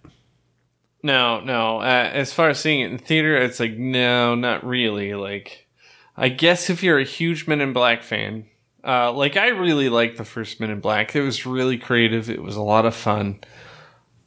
no, 1.02 1.39
no. 1.39 1.80
Uh, 1.80 2.10
as 2.13 2.32
far 2.34 2.50
as 2.50 2.60
seeing 2.60 2.82
it 2.82 2.91
in 2.91 2.98
theater, 3.00 3.36
it's 3.38 3.60
like 3.60 3.76
no, 3.76 4.36
not 4.36 4.63
really. 4.65 5.15
Like, 5.15 5.67
I 6.15 6.30
guess 6.30 6.70
if 6.70 6.84
you're 6.84 7.00
a 7.00 7.04
huge 7.04 7.48
Men 7.48 7.62
in 7.62 7.74
Black 7.74 8.04
fan, 8.04 8.46
uh, 8.88 9.12
like 9.12 9.36
I 9.36 9.50
really 9.50 9.89
liked 9.89 10.17
the 10.17 10.23
first 10.23 10.60
Men 10.60 10.69
in 10.69 10.80
Black. 10.80 11.13
It 11.15 11.21
was 11.21 11.45
really 11.45 11.78
creative. 11.78 12.30
It 12.30 12.41
was 12.41 12.56
a 12.56 12.62
lot 12.62 12.86
of 12.86 12.95
fun. 12.95 13.41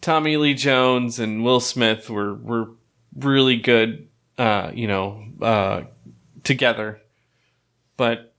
Tommy 0.03 0.37
Lee 0.37 0.55
Jones 0.55 1.19
and 1.19 1.43
Will 1.43 1.61
Smith 1.61 2.11
were 2.11 2.35
were 2.35 2.69
really 3.17 3.57
good. 3.57 4.09
Uh, 4.39 4.71
you 4.73 4.87
know, 4.87 5.23
uh, 5.43 5.83
together, 6.45 7.01
but 7.99 8.35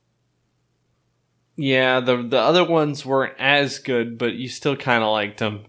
yeah, 1.55 1.99
the 1.99 2.17
the 2.23 2.39
other 2.39 2.63
ones 2.63 3.05
weren't 3.05 3.35
as 3.37 3.77
good, 3.77 4.17
but 4.17 4.33
you 4.33 4.47
still 4.49 4.75
kind 4.75 5.03
of 5.03 5.11
liked 5.11 5.39
them. 5.39 5.65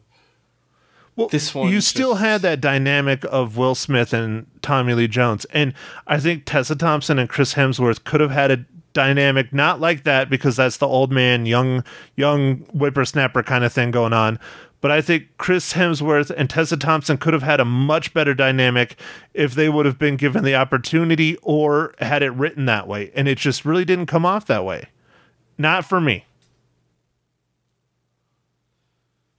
Well, 1.16 1.28
This 1.28 1.54
one 1.54 1.70
you 1.70 1.82
still 1.82 2.14
had 2.14 2.40
that 2.40 2.62
dynamic 2.62 3.24
of 3.28 3.58
Will 3.58 3.74
Smith 3.74 4.14
and 4.14 4.46
Tommy 4.62 4.94
Lee 4.94 5.08
Jones, 5.08 5.44
and 5.46 5.74
I 6.06 6.18
think 6.18 6.44
Tessa 6.46 6.76
Thompson 6.76 7.18
and 7.18 7.28
Chris 7.28 7.52
Hemsworth 7.54 8.04
could 8.04 8.22
have 8.22 8.30
had 8.30 8.50
a 8.50 8.64
dynamic 8.92 9.52
not 9.52 9.80
like 9.80 10.04
that 10.04 10.30
because 10.30 10.56
that's 10.56 10.76
the 10.76 10.86
old 10.86 11.12
man, 11.12 11.46
young 11.46 11.84
young 12.16 12.58
whippersnapper 12.72 13.42
kind 13.42 13.64
of 13.64 13.72
thing 13.72 13.90
going 13.90 14.12
on. 14.12 14.38
But 14.80 14.90
I 14.90 15.00
think 15.00 15.28
Chris 15.38 15.74
Hemsworth 15.74 16.32
and 16.36 16.50
Tessa 16.50 16.76
Thompson 16.76 17.16
could 17.16 17.34
have 17.34 17.44
had 17.44 17.60
a 17.60 17.64
much 17.64 18.12
better 18.12 18.34
dynamic 18.34 18.96
if 19.32 19.54
they 19.54 19.68
would 19.68 19.86
have 19.86 19.96
been 19.96 20.16
given 20.16 20.42
the 20.42 20.56
opportunity 20.56 21.36
or 21.42 21.94
had 22.00 22.22
it 22.22 22.30
written 22.30 22.66
that 22.66 22.88
way. 22.88 23.12
And 23.14 23.28
it 23.28 23.38
just 23.38 23.64
really 23.64 23.84
didn't 23.84 24.06
come 24.06 24.26
off 24.26 24.46
that 24.46 24.64
way. 24.64 24.88
Not 25.56 25.84
for 25.84 26.00
me. 26.00 26.24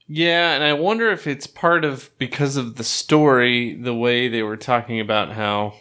Yeah, 0.08 0.54
and 0.54 0.63
I 0.63 0.74
wonder 0.74 1.10
if 1.10 1.28
it's 1.28 1.48
part 1.48 1.84
of 1.84 2.10
because 2.18 2.56
of 2.56 2.76
the 2.76 2.84
story, 2.84 3.74
the 3.74 3.96
way 3.96 4.30
they 4.30 4.44
were 4.44 4.58
talking 4.58 5.00
about 5.00 5.32
how. 5.32 5.74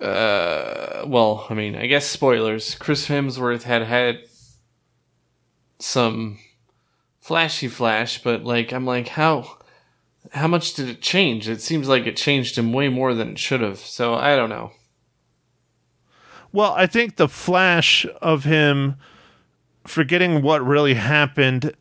Uh, 0.00 1.04
well, 1.06 1.46
I 1.50 1.54
mean, 1.54 1.74
I 1.74 1.86
guess 1.86 2.06
spoilers. 2.06 2.74
Chris 2.76 3.08
Hemsworth 3.08 3.64
had 3.64 3.82
had 3.82 4.20
some 5.78 6.38
flashy 7.20 7.68
flash, 7.68 8.22
but 8.22 8.44
like, 8.44 8.72
I'm 8.72 8.86
like, 8.86 9.08
how, 9.08 9.58
how 10.32 10.46
much 10.46 10.74
did 10.74 10.88
it 10.88 11.02
change? 11.02 11.48
It 11.48 11.60
seems 11.60 11.88
like 11.88 12.06
it 12.06 12.16
changed 12.16 12.56
him 12.56 12.72
way 12.72 12.88
more 12.88 13.12
than 13.14 13.30
it 13.30 13.38
should 13.38 13.60
have. 13.60 13.78
So 13.78 14.14
I 14.14 14.36
don't 14.36 14.50
know. 14.50 14.72
Well, 16.52 16.72
I 16.72 16.86
think 16.86 17.16
the 17.16 17.28
flash 17.28 18.06
of 18.22 18.44
him 18.44 18.96
forgetting 19.86 20.42
what 20.42 20.64
really 20.64 20.94
happened 20.94 21.74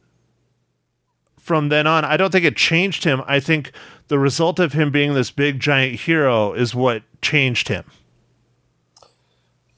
from 1.38 1.70
then 1.70 1.88
on, 1.88 2.04
I 2.04 2.18
don't 2.18 2.32
think 2.32 2.46
it 2.46 2.58
changed 2.58 3.04
him. 3.06 3.22
I 3.26 3.40
think 3.40 3.72
the 4.08 4.20
result 4.20 4.60
of 4.60 4.74
him 4.74 4.92
being 4.92 5.14
this 5.14 5.32
big 5.32 5.60
giant 5.60 6.02
hero 6.02 6.54
is 6.54 6.76
what 6.76 7.04
changed 7.22 7.70
him. 7.70 7.86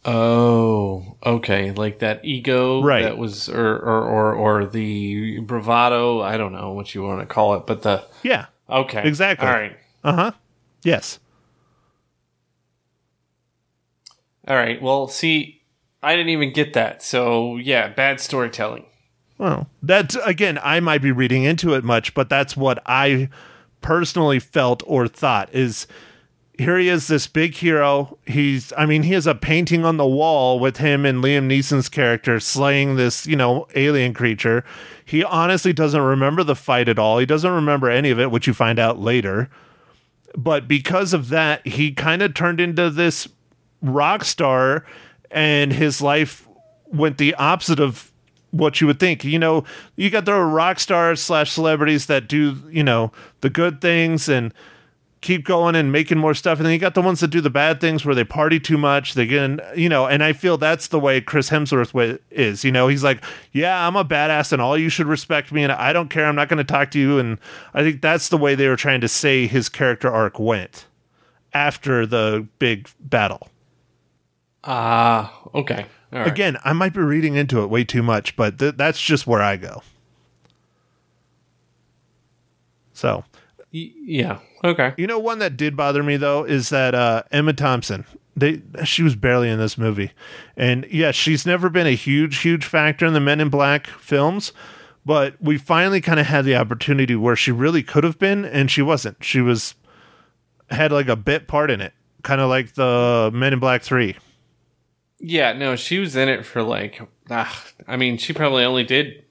Oh, 0.05 1.17
okay. 1.25 1.71
Like 1.71 1.99
that 1.99 2.23
ego, 2.23 2.81
Right. 2.81 3.01
That 3.03 3.17
was, 3.17 3.49
or 3.49 3.75
or 3.77 4.03
or, 4.03 4.33
or 4.33 4.65
the 4.65 5.39
bravado. 5.39 6.21
I 6.21 6.37
don't 6.37 6.53
know 6.53 6.71
what 6.71 6.95
you 6.95 7.03
want 7.03 7.19
to 7.19 7.25
call 7.25 7.55
it, 7.55 7.67
but 7.67 7.81
the 7.81 8.05
Yeah. 8.23 8.45
okay, 8.69 9.07
Exactly. 9.07 9.47
All 9.47 9.53
right, 9.53 9.77
Uh 10.03 10.13
huh. 10.13 10.31
Yes. 10.83 11.19
all 14.47 14.55
right. 14.55 14.81
Well, 14.81 15.07
see, 15.07 15.61
I 16.01 16.15
didn't 16.15 16.29
even 16.29 16.53
get 16.53 16.73
that. 16.73 17.03
So 17.03 17.57
yeah, 17.57 17.89
bad 17.89 18.19
storytelling. 18.19 18.85
Well, 19.37 19.69
that's 19.83 20.15
again, 20.25 20.59
I 20.63 20.79
might 20.79 21.01
be 21.01 21.11
reading 21.11 21.43
into 21.43 21.73
it 21.73 21.83
much, 21.83 22.13
but 22.13 22.29
that's 22.29 22.55
what 22.57 22.81
I 22.85 23.29
personally 23.81 24.39
felt 24.39 24.83
or 24.85 25.07
thought 25.07 25.49
is 25.53 25.87
here 26.59 26.77
he 26.77 26.89
is, 26.89 27.07
this 27.07 27.25
big 27.25 27.55
hero. 27.55 28.17
He's, 28.27 28.73
I 28.77 28.85
mean, 28.85 29.03
he 29.03 29.13
has 29.13 29.25
a 29.25 29.33
painting 29.33 29.85
on 29.85 29.95
the 29.95 30.05
wall 30.05 30.59
with 30.59 30.75
him 30.75 31.05
and 31.05 31.23
Liam 31.23 31.47
Neeson's 31.47 31.87
character 31.87 32.37
slaying 32.41 32.97
this, 32.97 33.25
you 33.25 33.37
know, 33.37 33.65
alien 33.75 34.13
creature. 34.13 34.65
He 35.05 35.23
honestly 35.23 35.71
doesn't 35.71 36.01
remember 36.01 36.43
the 36.43 36.57
fight 36.57 36.89
at 36.89 36.99
all. 36.99 37.17
He 37.17 37.25
doesn't 37.25 37.49
remember 37.49 37.89
any 37.89 38.09
of 38.09 38.19
it, 38.19 38.29
which 38.29 38.45
you 38.45 38.53
find 38.53 38.77
out 38.77 38.99
later. 38.99 39.49
But 40.35 40.67
because 40.67 41.13
of 41.13 41.29
that, 41.29 41.65
he 41.65 41.93
kind 41.93 42.21
of 42.21 42.33
turned 42.33 42.59
into 42.59 42.89
this 42.89 43.29
rock 43.81 44.25
star 44.25 44.85
and 45.31 45.71
his 45.71 46.01
life 46.01 46.45
went 46.87 47.19
the 47.19 47.35
opposite 47.35 47.79
of 47.79 48.11
what 48.51 48.81
you 48.81 48.87
would 48.87 48.99
think. 48.99 49.23
You 49.23 49.39
know, 49.39 49.63
you 49.95 50.09
got 50.09 50.25
the 50.25 50.35
rock 50.35 50.81
stars 50.81 51.21
slash 51.21 51.51
celebrities 51.51 52.07
that 52.07 52.27
do, 52.27 52.61
you 52.69 52.83
know, 52.83 53.13
the 53.39 53.49
good 53.49 53.79
things 53.79 54.27
and 54.27 54.53
keep 55.21 55.43
going 55.45 55.75
and 55.75 55.91
making 55.91 56.17
more 56.17 56.33
stuff. 56.33 56.59
And 56.59 56.65
then 56.65 56.73
you 56.73 56.79
got 56.79 56.93
the 56.93 57.01
ones 57.01 57.19
that 57.19 57.27
do 57.27 57.41
the 57.41 57.49
bad 57.49 57.81
things 57.81 58.05
where 58.05 58.15
they 58.15 58.23
party 58.23 58.59
too 58.59 58.77
much. 58.77 59.15
They 59.15 59.25
get, 59.25 59.43
in, 59.43 59.61
you 59.75 59.89
know, 59.89 60.07
and 60.07 60.23
I 60.23 60.31
feel 60.33 60.57
that's 60.57 60.87
the 60.87 60.99
way 60.99 61.19
Chris 61.19 61.49
Hemsworth 61.49 62.19
is. 62.31 62.63
You 62.63 62.71
know, 62.71 62.87
he's 62.87 63.03
like, 63.03 63.23
yeah, 63.51 63.85
I'm 63.85 63.95
a 63.95 64.05
badass 64.05 64.53
and 64.53 64.61
all 64.61 64.77
you 64.77 64.89
should 64.89 65.07
respect 65.07 65.51
me 65.51 65.63
and 65.63 65.71
I 65.71 65.91
don't 65.91 66.09
care. 66.09 66.25
I'm 66.25 66.35
not 66.35 66.47
going 66.47 66.57
to 66.57 66.63
talk 66.63 66.91
to 66.91 66.99
you. 66.99 67.19
And 67.19 67.37
I 67.73 67.83
think 67.83 68.01
that's 68.01 68.29
the 68.29 68.37
way 68.37 68.55
they 68.55 68.67
were 68.69 68.77
trying 68.77 69.01
to 69.01 69.07
say 69.09 69.45
his 69.47 69.67
character 69.67 70.09
arc 70.09 70.39
went 70.39 70.85
after 71.53 72.05
the 72.05 72.47
big 72.59 72.89
battle. 72.99 73.49
Ah, 74.63 75.37
okay. 75.53 75.85
All 76.13 76.19
right. 76.19 76.27
Again, 76.27 76.57
I 76.63 76.73
might 76.73 76.93
be 76.93 77.01
reading 77.01 77.35
into 77.35 77.61
it 77.61 77.67
way 77.69 77.83
too 77.83 78.03
much, 78.03 78.35
but 78.35 78.57
th- 78.59 78.75
that's 78.77 78.99
just 79.01 79.27
where 79.27 79.41
I 79.41 79.57
go. 79.57 79.81
So, 82.93 83.23
Y- 83.73 83.91
yeah. 84.03 84.39
Okay. 84.63 84.93
you 84.97 85.07
know, 85.07 85.19
one 85.19 85.39
that 85.39 85.57
did 85.57 85.75
bother 85.77 86.03
me 86.03 86.17
though 86.17 86.43
is 86.43 86.69
that 86.69 86.93
uh, 86.95 87.23
Emma 87.31 87.53
Thompson. 87.53 88.05
They 88.35 88.61
she 88.85 89.03
was 89.03 89.15
barely 89.15 89.49
in 89.49 89.59
this 89.59 89.77
movie, 89.77 90.11
and 90.55 90.85
yes, 90.89 91.15
she's 91.15 91.45
never 91.45 91.69
been 91.69 91.87
a 91.87 91.95
huge, 91.95 92.37
huge 92.37 92.63
factor 92.63 93.05
in 93.05 93.13
the 93.13 93.19
Men 93.19 93.41
in 93.41 93.49
Black 93.49 93.87
films. 93.87 94.53
But 95.05 95.35
we 95.41 95.57
finally 95.57 95.99
kind 95.99 96.19
of 96.19 96.27
had 96.27 96.45
the 96.45 96.55
opportunity 96.55 97.15
where 97.15 97.35
she 97.35 97.51
really 97.51 97.83
could 97.83 98.03
have 98.03 98.19
been, 98.19 98.45
and 98.45 98.69
she 98.69 98.81
wasn't. 98.81 99.23
She 99.23 99.41
was 99.41 99.75
had 100.69 100.91
like 100.91 101.07
a 101.07 101.15
bit 101.15 101.47
part 101.47 101.71
in 101.71 101.81
it, 101.81 101.93
kind 102.23 102.39
of 102.39 102.49
like 102.49 102.75
the 102.75 103.29
Men 103.33 103.53
in 103.53 103.59
Black 103.59 103.81
Three. 103.81 104.15
Yeah, 105.19 105.53
no, 105.53 105.75
she 105.75 105.99
was 105.99 106.15
in 106.15 106.29
it 106.29 106.45
for 106.45 106.63
like, 106.63 107.01
ah, 107.29 107.65
I 107.87 107.97
mean, 107.97 108.17
she 108.17 108.31
probably 108.31 108.63
only 108.63 108.83
did 108.85 109.25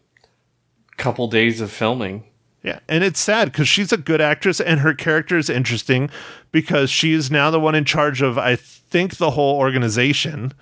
a 0.93 0.97
couple 0.97 1.29
days 1.29 1.61
of 1.63 1.71
filming. 1.71 2.25
Yeah, 2.63 2.81
and 2.89 3.05
it's 3.05 3.21
sad 3.21 3.53
because 3.53 3.69
she's 3.69 3.93
a 3.93 3.97
good 3.97 4.21
actress 4.21 4.61
and 4.61 4.81
her 4.81 4.93
character 4.93 5.39
is 5.39 5.49
interesting 5.49 6.11
because 6.51 6.91
she 6.91 7.13
is 7.13 7.31
now 7.31 7.51
the 7.51 7.61
one 7.61 7.75
in 7.75 7.85
charge 7.85 8.21
of, 8.21 8.37
I 8.37 8.57
think, 8.57 9.17
the 9.17 9.31
whole 9.31 9.57
organization, 9.57 10.53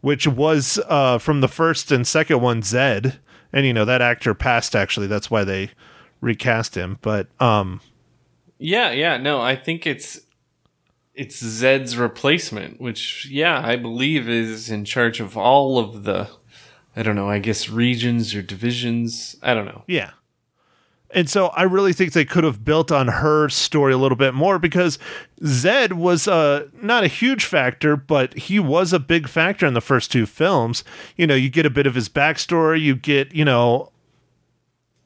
which 0.00 0.26
was 0.26 0.80
uh, 0.88 1.18
from 1.18 1.42
the 1.42 1.48
first 1.48 1.92
and 1.92 2.06
second 2.06 2.40
one, 2.40 2.62
Zed. 2.62 3.20
And, 3.52 3.66
you 3.66 3.72
know, 3.72 3.84
that 3.84 4.00
actor 4.00 4.34
passed 4.34 4.74
actually. 4.74 5.06
That's 5.06 5.30
why 5.30 5.44
they 5.44 5.70
recast 6.20 6.74
him. 6.76 6.98
But, 7.02 7.28
um, 7.40 7.80
Yeah, 8.58 8.90
yeah, 8.90 9.16
no, 9.18 9.40
I 9.40 9.54
think 9.54 9.86
it's 9.86 10.20
it's 11.14 11.38
Zed's 11.38 11.96
replacement, 11.96 12.80
which 12.80 13.28
yeah, 13.30 13.60
I 13.64 13.76
believe 13.76 14.28
is 14.28 14.70
in 14.70 14.84
charge 14.84 15.20
of 15.20 15.36
all 15.36 15.78
of 15.78 16.04
the 16.04 16.28
I 16.96 17.02
don't 17.02 17.16
know, 17.16 17.28
I 17.28 17.38
guess 17.38 17.68
regions 17.68 18.34
or 18.34 18.42
divisions. 18.42 19.36
I 19.42 19.52
don't 19.54 19.66
know. 19.66 19.84
yeah. 19.86 20.10
And 21.14 21.30
so 21.30 21.46
I 21.48 21.62
really 21.62 21.92
think 21.92 22.12
they 22.12 22.24
could 22.24 22.42
have 22.42 22.64
built 22.64 22.90
on 22.90 23.06
her 23.06 23.48
story 23.48 23.92
a 23.92 23.96
little 23.96 24.16
bit 24.16 24.34
more 24.34 24.58
because 24.58 24.98
Zed 25.44 25.92
was 25.92 26.26
uh, 26.26 26.66
not 26.82 27.04
a 27.04 27.06
huge 27.06 27.44
factor, 27.44 27.96
but 27.96 28.34
he 28.34 28.58
was 28.58 28.92
a 28.92 28.98
big 28.98 29.28
factor 29.28 29.64
in 29.64 29.74
the 29.74 29.80
first 29.80 30.10
two 30.10 30.26
films. 30.26 30.82
You 31.16 31.28
know, 31.28 31.36
you 31.36 31.50
get 31.50 31.66
a 31.66 31.70
bit 31.70 31.86
of 31.86 31.94
his 31.94 32.08
backstory, 32.08 32.80
you 32.80 32.96
get, 32.96 33.32
you 33.32 33.44
know, 33.44 33.92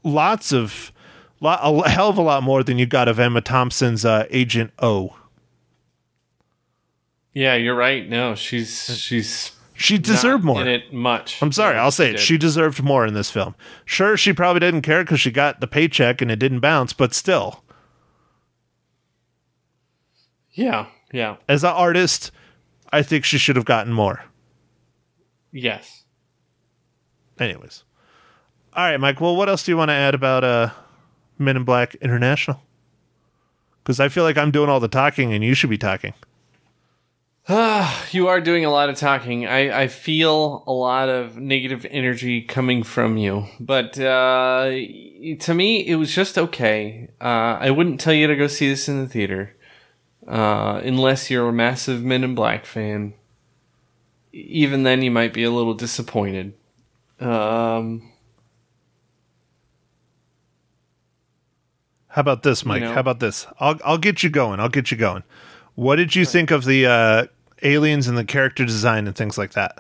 lots 0.03 0.51
of, 0.51 0.93
lot, 1.41 1.61
a 1.63 1.91
hell 1.91 2.09
of 2.09 2.17
a 2.17 2.23
lot 2.23 2.43
more 2.43 2.63
than 2.63 2.79
you 2.79 2.87
got 2.87 3.07
of 3.07 3.21
Emma 3.21 3.43
Thompson's 3.43 4.07
uh, 4.07 4.27
Agent 4.31 4.73
O. 4.79 5.15
Yeah, 7.35 7.55
you're 7.55 7.77
right. 7.77 8.09
No, 8.09 8.35
she's 8.35 8.99
she's 8.99 9.53
She 9.79 9.97
deserved 9.97 10.43
more. 10.45 10.61
in 10.61 10.67
it 10.69 10.93
much. 10.93 11.41
I'm 11.41 11.53
sorry, 11.53 11.77
Yeah, 11.77 11.83
I'll 11.85 11.91
say 11.93 12.09
it. 12.11 12.13
did. 12.13 12.21
She 12.21 12.37
deserved 12.37 12.83
more 12.83 13.07
in 13.07 13.15
this 13.15 13.31
film. 13.31 13.55
Sure, 13.85 14.17
she 14.17 14.33
probably 14.33 14.61
didn't 14.61 14.83
care 14.83 15.05
because 15.05 15.21
she 15.21 15.31
got 15.31 15.61
the 15.61 15.67
paycheck 15.69 16.21
and 16.21 16.31
it 16.31 16.37
didn't 16.41 16.61
bounce, 16.61 16.93
but 16.93 17.15
still. 17.15 17.63
Yeah, 20.53 20.87
yeah. 21.13 21.37
as 21.49 21.63
an 21.63 21.71
artist, 21.71 22.33
I 22.93 23.03
think 23.03 23.25
she 23.25 23.39
should 23.39 23.57
have 23.57 23.65
gotten 23.65 23.93
more. 23.93 24.25
Yes. 25.53 26.05
Anyways. 27.39 27.85
All 28.75 28.85
right, 28.85 28.99
Mike. 28.99 29.21
Well, 29.21 29.37
what 29.37 29.49
else 29.49 29.63
do 29.65 29.71
you 29.73 29.77
want 29.77 29.91
to 29.91 29.95
add 29.95 30.15
about 30.15 30.43
uh, 30.45 30.71
Men 31.39 31.57
in 31.57 31.65
Black 31.65 31.95
International? 31.97 32.61
Because 33.83 34.01
I 34.01 34.09
feel 34.09 34.25
like 34.25 34.37
I'm 34.37 34.51
doing 34.51 34.69
all 34.69 34.81
the 34.81 34.89
talking 34.89 35.33
and 35.33 35.43
you 35.45 35.55
should 35.55 35.71
be 35.71 35.79
talking. 35.79 36.15
You 38.11 38.29
are 38.29 38.41
doing 38.41 38.65
a 38.65 38.71
lot 38.71 38.89
of 38.89 38.97
talking. 38.97 39.47
I, 39.47 39.83
I 39.83 39.89
feel 39.89 40.65
a 40.67 40.73
lot 40.73 41.09
of 41.09 41.37
negative 41.37 41.87
energy 41.91 42.43
coming 42.43 42.83
from 42.83 43.17
you. 43.17 43.47
But 43.61 43.99
uh, 43.99 44.71
to 44.71 45.55
me, 45.55 45.87
it 45.87 45.97
was 45.97 46.15
just 46.15 46.39
okay. 46.39 47.09
Uh, 47.21 47.59
I 47.61 47.71
wouldn't 47.71 48.01
tell 48.01 48.13
you 48.13 48.27
to 48.27 48.37
go 48.37 48.47
see 48.47 48.69
this 48.69 48.89
in 48.89 49.03
the 49.03 49.09
theater 49.09 49.57
uh, 50.27 50.81
unless 50.83 51.31
you're 51.31 51.49
a 51.49 51.53
massive 51.53 52.03
Men 52.03 52.25
in 52.25 52.35
Black 52.35 52.65
fan. 52.67 53.15
Even 54.33 54.83
then, 54.83 55.03
you 55.03 55.11
might 55.11 55.33
be 55.33 55.45
a 55.45 55.51
little 55.51 55.75
disappointed. 55.75 56.55
Um, 57.21 58.13
How 62.09 62.21
about 62.21 62.43
this, 62.43 62.65
Mike? 62.65 62.83
know. 62.83 62.93
How 62.93 63.01
about 63.01 63.21
this? 63.21 63.47
I'll 63.59 63.79
I'll 63.85 63.99
get 63.99 64.23
you 64.23 64.31
going. 64.31 64.61
I'll 64.61 64.69
get 64.69 64.91
you 64.91 64.97
going. 64.97 65.25
What 65.75 65.97
did 65.97 66.15
you 66.15 66.25
think 66.25 66.51
of 66.51 66.65
the 66.65 66.87
uh, 66.87 67.27
aliens 67.63 68.09
and 68.09 68.17
the 68.17 68.25
character 68.25 68.65
design 68.65 69.07
and 69.07 69.17
things 69.17 69.39
like 69.39 69.53
that? 69.53 69.79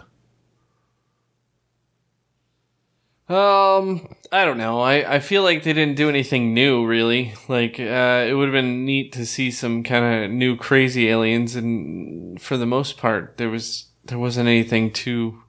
Um, 3.29 4.14
I 4.33 4.47
don't 4.47 4.57
know. 4.57 4.81
I, 4.81 5.17
I 5.17 5.19
feel 5.21 5.43
like 5.43 5.62
they 5.62 5.75
didn't 5.75 5.97
do 5.97 6.09
anything 6.09 6.55
new, 6.55 6.87
really. 6.87 7.35
Like, 7.47 7.79
uh, 7.79 8.25
it 8.27 8.33
would 8.33 8.49
have 8.49 8.55
been 8.55 8.87
neat 8.87 9.12
to 9.12 9.27
see 9.27 9.51
some 9.51 9.83
kind 9.83 10.25
of 10.25 10.31
new 10.31 10.57
crazy 10.57 11.09
aliens, 11.09 11.55
and 11.55 12.41
for 12.41 12.57
the 12.57 12.64
most 12.64 12.97
part, 12.97 13.37
there 13.37 13.51
was 13.51 13.88
there 14.05 14.19
wasn't 14.19 14.49
anything 14.49 14.91
too. 14.91 15.43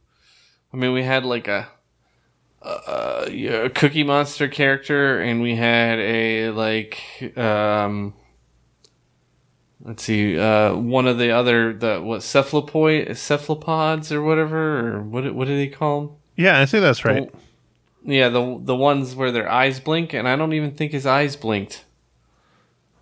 I 0.73 0.77
mean, 0.77 0.91
we 0.91 1.03
had 1.03 1.23
like 1.23 1.47
a 1.47 1.69
a, 2.61 3.65
a 3.65 3.69
Cookie 3.69 4.03
Monster 4.03 4.49
character, 4.49 5.21
and 5.21 5.41
we 5.41 5.55
had 5.55 5.99
a 5.99 6.49
like 6.49 6.99
um. 7.37 8.13
Let's 9.81 10.03
see, 10.03 10.37
uh, 10.37 10.75
one 10.75 11.07
of 11.07 11.17
the 11.17 11.31
other 11.31 11.73
the 11.73 12.01
what 12.01 12.21
cephalopod 12.21 13.15
cephalopods 13.17 14.11
or 14.11 14.21
whatever, 14.21 14.95
or 14.97 15.01
what 15.01 15.33
what 15.33 15.47
do 15.47 15.55
they 15.55 15.67
call 15.67 16.01
them? 16.01 16.09
Yeah, 16.35 16.59
I 16.59 16.65
think 16.65 16.81
that's 16.81 17.05
right. 17.05 17.29
Yeah, 18.03 18.29
the 18.29 18.59
the 18.61 18.75
ones 18.75 19.15
where 19.15 19.31
their 19.31 19.49
eyes 19.49 19.79
blink, 19.79 20.13
and 20.13 20.27
I 20.27 20.35
don't 20.35 20.53
even 20.53 20.71
think 20.71 20.91
his 20.91 21.05
eyes 21.05 21.35
blinked, 21.37 21.85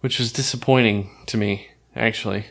which 0.02 0.20
was 0.20 0.32
disappointing 0.32 1.10
to 1.28 1.38
me, 1.38 1.68
actually. 1.96 2.46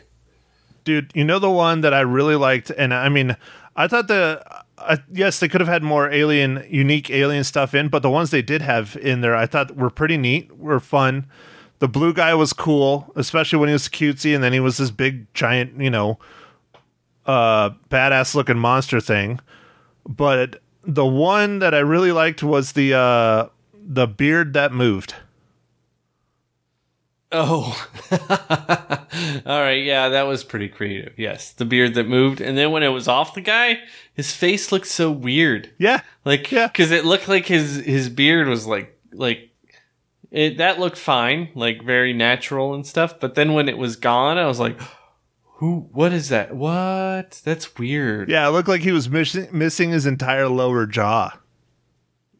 dude 0.83 1.11
you 1.13 1.23
know 1.25 1.39
the 1.39 1.51
one 1.51 1.81
that 1.81 1.93
i 1.93 1.99
really 1.99 2.35
liked 2.37 2.69
and 2.69 2.93
i 2.93 3.09
mean 3.09 3.35
i 3.75 3.87
thought 3.89 4.07
the 4.07 4.41
uh, 4.77 4.95
yes 5.11 5.39
they 5.39 5.49
could 5.49 5.59
have 5.59 5.67
had 5.67 5.83
more 5.83 6.09
alien 6.11 6.65
unique 6.69 7.09
alien 7.09 7.43
stuff 7.43 7.73
in 7.73 7.89
but 7.89 8.01
the 8.01 8.09
ones 8.09 8.31
they 8.31 8.41
did 8.41 8.61
have 8.61 8.95
in 9.01 9.19
there 9.19 9.35
i 9.35 9.45
thought 9.45 9.75
were 9.75 9.89
pretty 9.89 10.15
neat 10.17 10.49
were 10.57 10.79
fun 10.79 11.25
the 11.79 11.87
blue 11.87 12.13
guy 12.13 12.33
was 12.33 12.53
cool 12.53 13.11
especially 13.15 13.59
when 13.59 13.69
he 13.69 13.73
was 13.73 13.87
cutesy 13.87 14.33
and 14.33 14.43
then 14.43 14.53
he 14.53 14.59
was 14.59 14.77
this 14.77 14.91
big 14.91 15.31
giant 15.33 15.79
you 15.79 15.89
know 15.89 16.17
uh 17.25 17.69
badass 17.89 18.33
looking 18.35 18.57
monster 18.57 18.99
thing 19.01 19.39
but 20.07 20.61
the 20.83 21.05
one 21.05 21.59
that 21.59 21.73
i 21.73 21.79
really 21.79 22.11
liked 22.11 22.41
was 22.43 22.71
the 22.73 22.93
uh 22.93 23.47
the 23.73 24.07
beard 24.07 24.53
that 24.53 24.71
moved 24.73 25.13
Oh, 27.29 27.75
all 29.45 29.59
right, 29.61 29.83
yeah, 29.83 30.07
that 30.07 30.23
was 30.27 30.45
pretty 30.45 30.69
creative. 30.69 31.19
Yes, 31.19 31.51
the 31.51 31.65
beard 31.65 31.93
that 31.95 32.07
moved, 32.07 32.39
and 32.39 32.57
then 32.57 32.71
when 32.71 32.83
it 32.83 32.87
was 32.87 33.09
off 33.09 33.33
the 33.33 33.41
guy, 33.41 33.79
his 34.13 34.31
face 34.33 34.71
looked 34.71 34.87
so 34.87 35.11
weird. 35.11 35.69
yeah 35.77 35.99
Like, 36.23 36.49
Yeah. 36.53 36.67
because 36.67 36.89
it 36.91 37.03
looked 37.03 37.27
like 37.27 37.45
his 37.45 37.83
his 37.83 38.07
beard 38.07 38.47
was 38.47 38.65
like 38.65 38.97
like 39.11 39.49
it 40.31 40.57
that 40.57 40.79
looked 40.79 40.97
fine, 40.97 41.49
like 41.55 41.83
very 41.83 42.13
natural 42.13 42.73
and 42.73 42.85
stuff. 42.85 43.19
But 43.19 43.35
then 43.35 43.53
when 43.53 43.69
it 43.69 43.77
was 43.77 43.95
gone, 43.95 44.37
I 44.37 44.45
was 44.47 44.59
like, 44.59 44.79
who? 45.43 45.89
What 45.91 46.13
is 46.13 46.29
that? 46.29 46.55
What? 46.55 47.41
That's 47.43 47.77
weird. 47.77 48.29
yeah 48.29 48.47
it 48.47 48.51
looked 48.51 48.67
like 48.67 48.81
he 48.81 48.91
was 48.91 49.09
missing 49.09 49.47
missing 49.51 49.89
his 49.91 50.05
entire 50.05 50.47
lower 50.47 50.85
jaw 50.85 51.31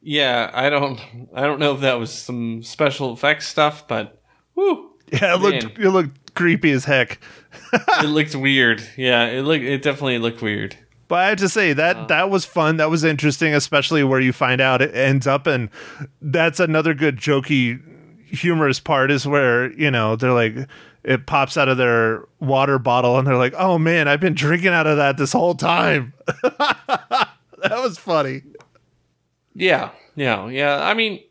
Yeah, 0.01 0.51
I 0.53 0.69
don't 0.69 0.99
I 1.33 1.41
don't 1.41 1.59
know 1.59 1.73
if 1.73 1.81
that 1.81 1.95
was 1.99 2.11
some 2.13 2.61
special 2.63 3.13
effects 3.13 3.47
stuff, 3.47 3.87
but 3.87 4.21
whoo, 4.55 4.91
Yeah, 5.11 5.33
it 5.35 5.41
looked 5.41 5.79
it 5.79 5.89
looked 5.89 6.35
creepy 6.35 6.71
as 6.71 6.85
heck. 6.85 7.19
it 7.73 8.05
looked 8.07 8.35
weird. 8.35 8.83
Yeah, 8.95 9.25
it 9.25 9.41
looked 9.41 9.63
it 9.63 9.81
definitely 9.81 10.19
looked 10.19 10.41
weird. 10.41 10.77
But 11.07 11.19
I 11.19 11.29
have 11.29 11.37
to 11.39 11.49
say 11.49 11.73
that 11.73 11.95
uh. 11.95 12.05
that 12.07 12.29
was 12.29 12.45
fun. 12.45 12.77
That 12.77 12.89
was 12.89 13.03
interesting, 13.03 13.53
especially 13.53 14.03
where 14.03 14.19
you 14.19 14.33
find 14.33 14.61
out 14.61 14.81
it 14.81 14.95
ends 14.95 15.27
up, 15.27 15.47
and 15.47 15.69
that's 16.21 16.59
another 16.59 16.93
good 16.93 17.17
jokey, 17.17 17.81
humorous 18.25 18.79
part 18.79 19.11
is 19.11 19.25
where 19.25 19.71
you 19.73 19.91
know 19.91 20.15
they're 20.15 20.33
like 20.33 20.55
it 21.03 21.25
pops 21.25 21.55
out 21.55 21.69
of 21.69 21.77
their 21.77 22.25
water 22.39 22.77
bottle, 22.77 23.17
and 23.17 23.27
they're 23.27 23.37
like, 23.37 23.53
"Oh 23.57 23.77
man, 23.77 24.07
I've 24.07 24.19
been 24.19 24.33
drinking 24.33 24.69
out 24.69 24.87
of 24.87 24.97
that 24.97 25.17
this 25.17 25.33
whole 25.33 25.55
time." 25.55 26.13
that 26.43 27.29
was 27.63 27.97
funny. 27.97 28.41
Yeah, 29.53 29.91
yeah, 30.15 30.47
yeah. 30.49 30.79
I 30.81 30.93
mean, 30.93 31.21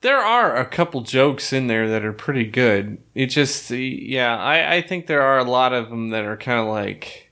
there 0.00 0.18
are 0.18 0.56
a 0.56 0.66
couple 0.66 1.00
jokes 1.00 1.52
in 1.52 1.66
there 1.66 1.88
that 1.88 2.04
are 2.04 2.12
pretty 2.12 2.44
good. 2.44 2.98
It 3.14 3.26
just, 3.26 3.70
yeah, 3.70 4.36
I, 4.36 4.76
I 4.76 4.82
think 4.82 5.06
there 5.06 5.22
are 5.22 5.38
a 5.38 5.44
lot 5.44 5.72
of 5.72 5.90
them 5.90 6.10
that 6.10 6.24
are 6.24 6.36
kind 6.36 6.60
of 6.60 6.66
like, 6.66 7.25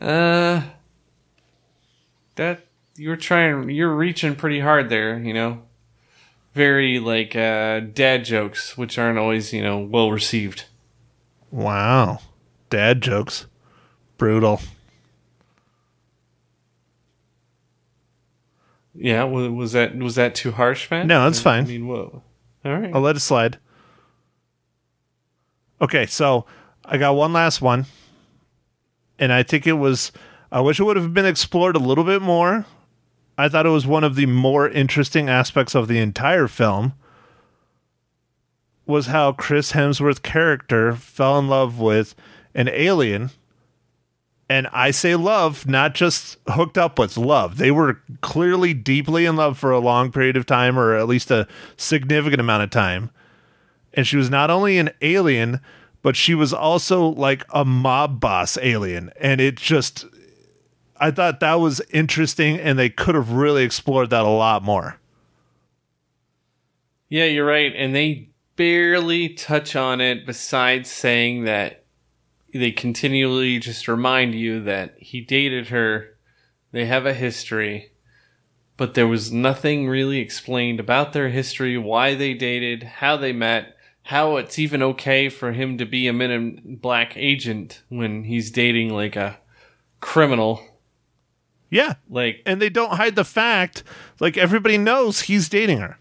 uh, 0.00 0.62
that 2.36 2.66
you're 2.96 3.16
trying, 3.16 3.70
you're 3.70 3.94
reaching 3.94 4.34
pretty 4.36 4.60
hard 4.60 4.88
there, 4.88 5.18
you 5.18 5.34
know. 5.34 5.62
Very 6.52 7.00
like 7.00 7.34
uh, 7.34 7.80
dad 7.80 8.24
jokes, 8.24 8.78
which 8.78 8.96
aren't 8.96 9.18
always, 9.18 9.52
you 9.52 9.62
know, 9.62 9.80
well 9.80 10.12
received. 10.12 10.66
Wow. 11.50 12.20
Dad 12.70 13.00
jokes. 13.00 13.46
Brutal. 14.18 14.60
Yeah, 18.94 19.24
was, 19.24 19.72
that 19.72 19.96
was 19.96 20.14
that 20.14 20.36
too 20.36 20.52
harsh, 20.52 20.88
man? 20.90 21.08
No, 21.08 21.24
that's 21.24 21.40
fine. 21.40 21.64
I 21.64 21.66
mean, 21.66 21.88
whoa. 21.88 22.22
All 22.64 22.78
right. 22.78 22.94
I'll 22.94 23.00
let 23.00 23.16
it 23.16 23.20
slide. 23.20 23.58
Okay, 25.80 26.06
so 26.06 26.46
I 26.84 26.96
got 26.96 27.16
one 27.16 27.32
last 27.32 27.60
one. 27.60 27.86
And 29.18 29.32
I 29.32 29.42
think 29.42 29.66
it 29.66 29.74
was 29.74 30.12
I 30.54 30.60
wish 30.60 30.78
it 30.78 30.84
would 30.84 30.96
have 30.96 31.12
been 31.12 31.26
explored 31.26 31.74
a 31.74 31.80
little 31.80 32.04
bit 32.04 32.22
more. 32.22 32.64
I 33.36 33.48
thought 33.48 33.66
it 33.66 33.70
was 33.70 33.86
one 33.86 34.04
of 34.04 34.14
the 34.14 34.26
more 34.26 34.68
interesting 34.68 35.28
aspects 35.28 35.74
of 35.74 35.88
the 35.88 35.98
entire 35.98 36.46
film 36.46 36.92
was 38.86 39.06
how 39.06 39.32
Chris 39.32 39.72
Hemsworth's 39.72 40.20
character 40.20 40.94
fell 40.94 41.38
in 41.38 41.48
love 41.48 41.80
with 41.80 42.14
an 42.54 42.68
alien. 42.68 43.30
And 44.48 44.68
I 44.68 44.90
say 44.90 45.16
love, 45.16 45.66
not 45.66 45.94
just 45.94 46.36
hooked 46.48 46.78
up 46.78 46.98
with 46.98 47.16
love. 47.16 47.56
They 47.56 47.70
were 47.70 48.00
clearly 48.20 48.74
deeply 48.74 49.24
in 49.24 49.36
love 49.36 49.58
for 49.58 49.72
a 49.72 49.80
long 49.80 50.12
period 50.12 50.36
of 50.36 50.46
time, 50.46 50.78
or 50.78 50.94
at 50.94 51.08
least 51.08 51.30
a 51.30 51.48
significant 51.76 52.40
amount 52.40 52.62
of 52.62 52.70
time. 52.70 53.10
And 53.94 54.06
she 54.06 54.16
was 54.16 54.30
not 54.30 54.50
only 54.50 54.78
an 54.78 54.90
alien, 55.00 55.60
but 56.04 56.16
she 56.16 56.34
was 56.34 56.52
also 56.52 57.06
like 57.06 57.46
a 57.48 57.64
mob 57.64 58.20
boss 58.20 58.58
alien. 58.60 59.10
And 59.18 59.40
it 59.40 59.56
just, 59.56 60.04
I 60.98 61.10
thought 61.10 61.40
that 61.40 61.54
was 61.54 61.80
interesting, 61.90 62.60
and 62.60 62.78
they 62.78 62.90
could 62.90 63.14
have 63.14 63.32
really 63.32 63.64
explored 63.64 64.10
that 64.10 64.26
a 64.26 64.28
lot 64.28 64.62
more. 64.62 64.98
Yeah, 67.08 67.24
you're 67.24 67.46
right. 67.46 67.72
And 67.74 67.94
they 67.94 68.28
barely 68.54 69.30
touch 69.30 69.74
on 69.74 70.02
it 70.02 70.26
besides 70.26 70.90
saying 70.90 71.44
that 71.44 71.86
they 72.52 72.70
continually 72.70 73.58
just 73.58 73.88
remind 73.88 74.34
you 74.34 74.62
that 74.62 74.96
he 74.98 75.22
dated 75.22 75.68
her, 75.68 76.18
they 76.70 76.84
have 76.84 77.06
a 77.06 77.14
history, 77.14 77.92
but 78.76 78.92
there 78.92 79.08
was 79.08 79.32
nothing 79.32 79.88
really 79.88 80.18
explained 80.18 80.80
about 80.80 81.14
their 81.14 81.30
history, 81.30 81.78
why 81.78 82.14
they 82.14 82.34
dated, 82.34 82.82
how 82.82 83.16
they 83.16 83.32
met, 83.32 83.73
how 84.08 84.36
it's 84.36 84.58
even 84.58 84.82
okay 84.82 85.28
for 85.28 85.52
him 85.52 85.78
to 85.78 85.84
be 85.86 86.06
a 86.08 86.12
Men 86.12 86.30
in 86.30 86.76
Black 86.76 87.16
agent 87.16 87.82
when 87.88 88.24
he's 88.24 88.50
dating 88.50 88.90
like 88.90 89.16
a 89.16 89.38
criminal. 90.00 90.62
Yeah. 91.70 91.94
Like, 92.08 92.42
And 92.46 92.60
they 92.62 92.68
don't 92.68 92.96
hide 92.96 93.16
the 93.16 93.24
fact, 93.24 93.82
like, 94.20 94.36
everybody 94.36 94.78
knows 94.78 95.22
he's 95.22 95.48
dating 95.48 95.78
her 95.78 95.98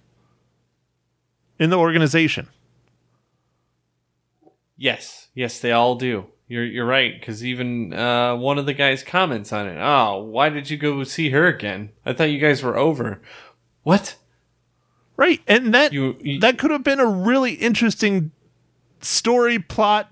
in 1.58 1.70
the 1.70 1.78
organization. 1.80 2.48
yes, 4.78 5.30
yes, 5.34 5.60
they 5.60 5.72
all 5.72 5.96
do. 5.96 6.26
You're 6.48 6.66
you're 6.66 6.86
right 6.86 7.18
because 7.20 7.44
even 7.44 7.94
uh, 7.94 8.36
one 8.36 8.60
of 8.60 8.66
the 8.66 8.74
guys 8.74 9.02
comments 9.02 9.52
on 9.54 9.66
it. 9.68 9.78
Oh, 9.80 10.22
why 10.24 10.50
did 10.50 10.70
you 10.70 10.78
go 10.78 11.04
see 11.04 11.30
her 11.30 11.48
again? 11.48 11.92
I 12.06 12.14
thought 12.14 12.26
you 12.32 12.38
guys 12.40 12.62
were 12.62 12.78
over. 12.78 13.22
What? 13.84 14.16
Right. 15.16 15.42
And 15.48 15.74
that 15.74 15.94
You- 15.94 16.18
you- 16.22 16.40
that 16.40 16.58
could 16.58 16.72
have 16.72 16.84
been 16.84 17.00
a 17.00 17.06
really 17.06 17.54
interesting 17.54 18.32
story 19.02 19.60
plot 19.60 20.12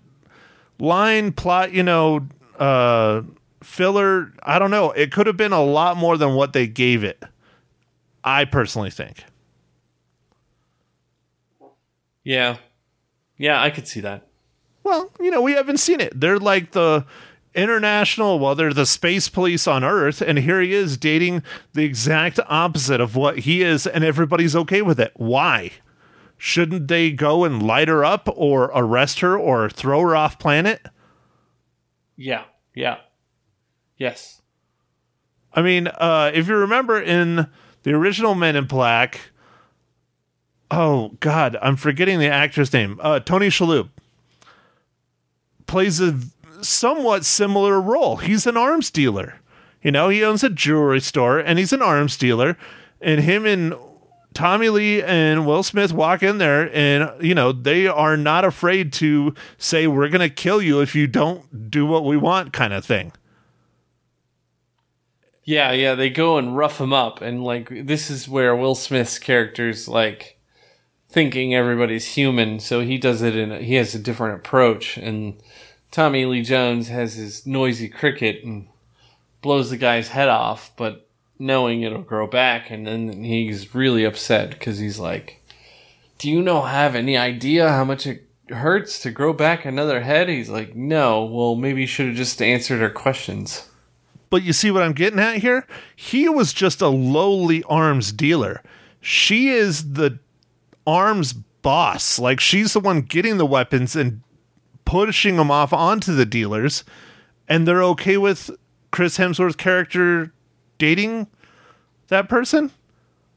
line 0.79 1.31
plot, 1.31 1.71
you 1.73 1.83
know, 1.83 2.27
uh 2.59 3.21
filler, 3.63 4.33
I 4.43 4.57
don't 4.59 4.71
know. 4.71 4.91
It 4.91 5.11
could 5.11 5.27
have 5.27 5.37
been 5.37 5.51
a 5.53 5.63
lot 5.63 5.95
more 5.97 6.17
than 6.17 6.33
what 6.33 6.53
they 6.53 6.67
gave 6.67 7.03
it. 7.03 7.21
I 8.23 8.45
personally 8.45 8.89
think. 8.91 9.23
Yeah, 12.23 12.57
yeah, 13.37 13.61
I 13.61 13.69
could 13.69 13.87
see 13.87 13.99
that. 14.01 14.27
Well, 14.83 15.11
you 15.19 15.31
know, 15.31 15.41
we 15.41 15.53
haven't 15.53 15.77
seen 15.77 15.99
it. 15.99 16.19
They're 16.19 16.39
like 16.39 16.71
the 16.71 17.05
international, 17.53 18.39
well, 18.39 18.55
they're 18.55 18.73
the 18.73 18.85
space 18.85 19.29
police 19.29 19.67
on 19.67 19.83
Earth, 19.83 20.21
and 20.21 20.39
here 20.39 20.61
he 20.61 20.73
is 20.73 20.97
dating 20.97 21.43
the 21.73 21.83
exact 21.83 22.39
opposite 22.47 23.01
of 23.01 23.15
what 23.15 23.39
he 23.39 23.61
is, 23.61 23.85
and 23.85 24.03
everybody's 24.03 24.55
okay 24.55 24.81
with 24.81 24.99
it. 24.99 25.11
Why? 25.15 25.71
Shouldn't 26.37 26.87
they 26.87 27.11
go 27.11 27.43
and 27.43 27.61
light 27.61 27.87
her 27.87 28.03
up 28.03 28.27
or 28.35 28.71
arrest 28.73 29.19
her 29.19 29.37
or 29.37 29.69
throw 29.69 30.01
her 30.01 30.15
off 30.15 30.39
planet? 30.39 30.81
Yeah, 32.15 32.45
yeah, 32.73 32.97
yes. 33.97 34.41
I 35.53 35.61
mean, 35.61 35.87
uh, 35.87 36.31
if 36.33 36.47
you 36.47 36.55
remember 36.55 36.99
in 36.99 37.47
the 37.83 37.93
original 37.93 38.35
Men 38.35 38.55
in 38.55 38.65
Black, 38.65 39.19
oh 40.71 41.09
God, 41.19 41.57
I'm 41.61 41.75
forgetting 41.75 42.19
the 42.19 42.29
actor's 42.29 42.71
name. 42.71 42.99
Uh, 43.03 43.19
Tony 43.19 43.49
Shalhoub 43.49 43.89
plays 45.67 45.99
a 45.99 46.17
somewhat 46.63 47.25
similar 47.25 47.79
role. 47.79 48.17
He's 48.17 48.47
an 48.47 48.57
arms 48.57 48.91
dealer. 48.91 49.39
You 49.81 49.91
know, 49.91 50.09
he 50.09 50.23
owns 50.23 50.43
a 50.43 50.49
jewelry 50.49 50.99
store 50.99 51.39
and 51.39 51.57
he's 51.57 51.73
an 51.73 51.81
arms 51.81 52.17
dealer. 52.17 52.57
And 53.01 53.21
him 53.21 53.45
and 53.45 53.73
Tommy 54.33 54.69
Lee 54.69 55.01
and 55.01 55.45
Will 55.45 55.63
Smith 55.63 55.91
walk 55.91 56.23
in 56.23 56.37
there 56.37 56.73
and, 56.75 57.11
you 57.23 57.35
know, 57.35 57.51
they 57.51 57.87
are 57.87 58.15
not 58.15 58.45
afraid 58.45 58.93
to 58.93 59.33
say, 59.57 59.87
we're 59.87 60.09
going 60.09 60.27
to 60.27 60.33
kill 60.33 60.61
you 60.61 60.81
if 60.81 60.95
you 60.95 61.07
don't 61.07 61.69
do 61.69 61.85
what 61.85 62.05
we 62.05 62.15
want, 62.17 62.53
kind 62.53 62.73
of 62.73 62.85
thing. 62.85 63.11
Yeah, 65.43 65.71
yeah, 65.71 65.95
they 65.95 66.11
go 66.11 66.37
and 66.37 66.55
rough 66.55 66.79
him 66.79 66.93
up, 66.93 67.19
and 67.19 67.43
like 67.43 67.69
this 67.87 68.11
is 68.11 68.29
where 68.29 68.55
Will 68.55 68.75
Smith's 68.75 69.17
character's 69.17 69.87
like 69.87 70.39
thinking 71.09 71.55
everybody's 71.55 72.05
human, 72.05 72.59
so 72.59 72.81
he 72.81 72.99
does 72.99 73.23
it 73.23 73.35
in 73.35 73.51
a, 73.51 73.59
he 73.59 73.73
has 73.73 73.95
a 73.95 73.99
different 73.99 74.35
approach, 74.35 74.97
and 74.97 75.41
Tommy 75.91 76.25
Lee 76.25 76.41
Jones 76.41 76.87
has 76.87 77.15
his 77.15 77.45
noisy 77.45 77.89
cricket 77.89 78.43
and 78.45 78.67
blows 79.41 79.69
the 79.69 79.77
guy's 79.77 80.07
head 80.07 80.29
off, 80.29 80.71
but 80.77 81.07
knowing 81.37 81.81
it'll 81.81 82.01
grow 82.01 82.25
back, 82.25 82.71
and 82.71 82.87
then 82.87 83.23
he's 83.23 83.75
really 83.75 84.05
upset 84.05 84.51
because 84.51 84.79
he's 84.79 84.99
like, 84.99 85.43
"Do 86.17 86.31
you 86.31 86.41
know 86.41 86.61
have 86.61 86.95
any 86.95 87.17
idea 87.17 87.69
how 87.69 87.83
much 87.83 88.07
it 88.07 88.25
hurts 88.49 88.99
to 88.99 89.11
grow 89.11 89.33
back 89.33 89.65
another 89.65 90.01
head?" 90.01 90.29
He's 90.29 90.49
like, 90.49 90.75
"No, 90.75 91.25
well 91.25 91.55
maybe 91.55 91.81
you 91.81 91.87
should 91.87 92.07
have 92.07 92.15
just 92.15 92.41
answered 92.41 92.81
our 92.81 92.89
questions." 92.89 93.67
But 94.29 94.43
you 94.43 94.53
see 94.53 94.71
what 94.71 94.83
I'm 94.83 94.93
getting 94.93 95.19
at 95.19 95.39
here? 95.39 95.67
He 95.93 96.29
was 96.29 96.53
just 96.53 96.81
a 96.81 96.87
lowly 96.87 97.63
arms 97.63 98.13
dealer. 98.13 98.63
She 99.01 99.49
is 99.49 99.93
the 99.93 100.19
arms 100.87 101.33
boss. 101.33 102.17
Like 102.17 102.39
she's 102.39 102.71
the 102.71 102.79
one 102.79 103.01
getting 103.01 103.37
the 103.37 103.45
weapons 103.45 103.93
and 103.93 104.21
pushing 104.91 105.37
them 105.37 105.49
off 105.49 105.71
onto 105.71 106.13
the 106.13 106.25
dealers. 106.25 106.83
And 107.47 107.65
they're 107.65 107.83
okay 107.83 108.17
with 108.17 108.51
Chris 108.91 109.17
Hemsworth's 109.17 109.55
character 109.55 110.33
dating 110.77 111.27
that 112.09 112.27
person 112.27 112.71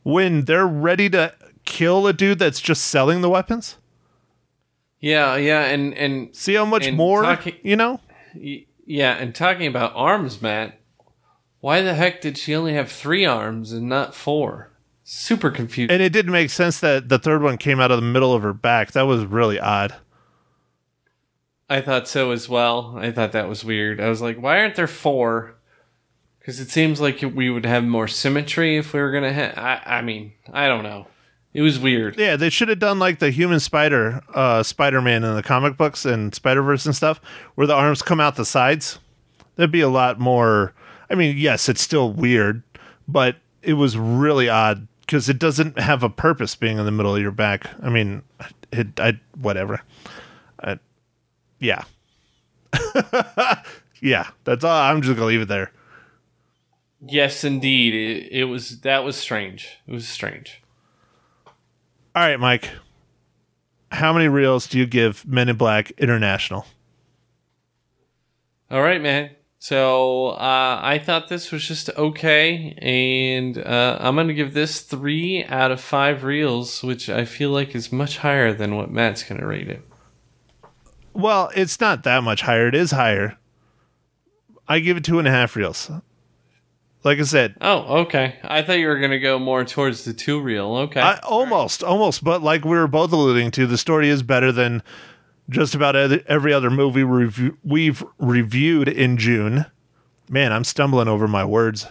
when 0.03 0.47
they're 0.47 0.67
ready 0.67 1.09
to 1.11 1.33
kill 1.65 2.09
a 2.09 2.13
dude 2.13 2.41
that's 2.41 2.61
just 2.61 2.87
selling 2.87 3.21
the 3.21 3.31
weapons. 3.31 3.77
Yeah, 5.01 5.37
yeah, 5.37 5.67
and 5.67 5.95
and 5.95 6.35
See 6.35 6.55
how 6.55 6.65
much 6.65 6.91
more, 6.91 7.23
talking- 7.23 7.57
you 7.63 7.77
know? 7.77 8.01
Yeah, 8.35 9.13
and 9.13 9.35
talking 9.35 9.67
about 9.67 9.93
arms, 9.95 10.43
Matt, 10.43 10.81
why 11.61 11.83
the 11.83 11.95
heck 11.95 12.21
did 12.21 12.37
she 12.37 12.55
only 12.55 12.75
have 12.75 12.91
three 12.91 13.25
arms 13.25 13.73
and 13.73 13.89
not 13.89 14.15
four? 14.15 14.73
Super 15.05 15.51
confused. 15.51 15.93
And 15.93 16.03
it 16.03 16.13
didn't 16.13 16.33
make 16.33 16.51
sense 16.51 16.81
that 16.81 17.09
the 17.11 17.19
third 17.19 17.43
one 17.43 17.59
came 17.59 17.79
out 17.81 17.91
of 17.91 18.01
the 18.01 18.07
middle 18.07 18.33
of 18.35 18.43
her 18.43 18.55
back. 18.55 18.93
That 18.93 19.03
was 19.03 19.25
really 19.25 19.61
odd. 19.61 19.95
I 21.69 21.81
thought 21.81 22.09
so 22.09 22.31
as 22.31 22.49
well. 22.49 22.95
I 22.99 23.11
thought 23.11 23.33
that 23.33 23.49
was 23.49 23.65
weird. 23.65 24.01
I 24.01 24.09
was 24.09 24.21
like, 24.21 24.37
why 24.37 24.59
aren't 24.59 24.77
there 24.77 24.87
four? 24.87 25.55
Because 26.39 26.61
it 26.61 26.71
seems 26.71 27.01
like 27.01 27.23
we 27.23 27.49
would 27.49 27.65
have 27.65 27.85
more 27.85 28.07
symmetry 28.07 28.77
if 28.77 28.93
we 28.93 29.01
were 29.01 29.11
gonna. 29.11 29.33
Ha- 29.33 29.81
I, 29.87 29.99
I 29.99 30.03
mean, 30.03 30.33
I 30.53 30.69
don't 30.69 30.83
know. 30.83 31.07
It 31.55 31.63
was 31.63 31.79
weird. 31.79 32.19
Yeah, 32.19 32.37
they 32.37 32.51
should 32.51 32.69
have 32.69 32.81
done 32.81 32.99
like 32.99 33.21
the 33.21 33.31
human 33.31 33.61
spider, 33.61 34.21
uh, 34.35 34.63
Spider 34.63 35.01
Man 35.01 35.25
in 35.25 35.35
the 35.37 35.43
comic 35.43 35.77
books 35.77 36.05
and 36.05 36.35
Spider 36.35 36.63
Verse 36.63 36.85
and 36.85 36.95
stuff, 36.95 37.21
where 37.55 37.67
the 37.67 37.75
arms 37.75 38.03
come 38.03 38.21
out 38.21 38.37
the 38.37 38.45
sides. 38.45 38.99
That'd 39.57 39.71
be 39.71 39.81
a 39.81 39.89
lot 39.89 40.19
more. 40.19 40.75
I 41.09 41.15
mean, 41.15 41.39
yes, 41.39 41.69
it's 41.69 41.81
still 41.81 42.13
weird, 42.13 42.63
but 43.07 43.37
it 43.63 43.75
was 43.75 43.97
really 43.97 44.49
odd 44.49 44.89
because 45.01 45.29
it 45.29 45.39
doesn't 45.39 45.79
have 45.79 46.03
a 46.03 46.11
purpose 46.11 46.57
being 46.57 46.79
in 46.79 46.85
the 46.85 46.91
middle 46.91 47.15
of 47.15 47.23
your 47.23 47.31
back. 47.31 47.71
I 47.83 47.89
mean, 47.89 48.23
it, 48.73 48.99
I 48.99 49.21
whatever. 49.41 49.81
I, 50.61 50.79
yeah, 51.65 51.85
yeah. 54.01 54.29
That's 54.45 54.65
all. 54.65 54.83
I'm 54.83 55.03
just 55.03 55.17
gonna 55.17 55.27
leave 55.27 55.41
it 55.41 55.49
there. 55.49 55.73
Yes, 57.07 57.45
indeed. 57.45 57.95
It, 57.95 58.33
it 58.33 58.45
was 58.45 58.81
that 58.81 59.05
was 59.05 59.17
strange. 59.17 59.79
It 59.87 59.93
was 59.93 60.09
strange. 60.09 60.63
All 62.15 62.23
right, 62.23 62.39
Mike. 62.39 62.71
How 63.91 64.13
many 64.13 64.29
reels 64.29 64.67
do 64.67 64.79
you 64.79 64.87
give 64.87 65.27
Men 65.27 65.49
in 65.49 65.57
Black 65.57 65.93
International? 65.93 66.67
All 68.71 68.83
right, 68.83 69.01
man. 69.01 69.31
So 69.59 70.29
uh, 70.31 70.81
I 70.83 70.99
thought 70.99 71.29
this 71.29 71.51
was 71.51 71.67
just 71.67 71.89
okay, 71.97 72.77
and 72.83 73.57
uh, 73.57 73.97
I'm 74.01 74.17
gonna 74.17 74.35
give 74.35 74.53
this 74.53 74.83
three 74.83 75.45
out 75.45 75.71
of 75.71 75.81
five 75.81 76.23
reels, 76.25 76.83
which 76.83 77.09
I 77.09 77.25
feel 77.25 77.51
like 77.51 77.75
is 77.75 77.91
much 77.91 78.19
higher 78.19 78.53
than 78.53 78.77
what 78.77 78.91
Matt's 78.91 79.23
gonna 79.23 79.47
rate 79.47 79.69
it. 79.69 79.83
Well, 81.15 81.51
it's 81.55 81.81
not 81.81 82.03
that 82.03 82.23
much 82.23 82.43
higher. 82.43 82.69
It 82.69 82.75
is 82.75 82.91
higher. 82.91 83.39
I 84.69 84.81
give 84.81 84.97
it 84.97 85.05
two 85.05 85.19
and 85.19 85.29
a 85.29 85.31
half 85.31 85.57
reels. 85.57 85.91
Like 87.05 87.19
I 87.19 87.23
said, 87.23 87.57
Oh, 87.61 87.99
okay. 88.03 88.37
I 88.43 88.63
thought 88.63 88.79
you 88.79 88.89
were 88.89 88.99
gonna 88.99 89.19
go 89.21 89.39
more 89.39 89.65
towards 89.65 90.05
the 90.05 90.15
two 90.15 90.41
reel. 90.41 90.75
Okay. 90.77 91.01
I, 91.01 91.19
almost, 91.19 91.85
almost, 91.85 92.25
but 92.25 92.43
like 92.43 92.65
we 92.65 92.71
were 92.71 92.89
both 92.89 93.13
alluding 93.13 93.51
to, 93.53 93.67
the 93.67 93.77
story 93.79 94.09
is 94.09 94.23
better 94.23 94.51
than 94.53 94.83
just 95.51 95.75
about 95.75 95.95
every 95.97 96.53
other 96.53 96.71
movie 96.71 97.05
we've 97.63 98.05
reviewed 98.19 98.89
in 98.89 99.19
June. 99.19 99.67
Man, 100.31 100.53
I'm 100.53 100.65
stumbling 100.65 101.07
over 101.09 101.29
my 101.29 101.45
words. 101.45 101.87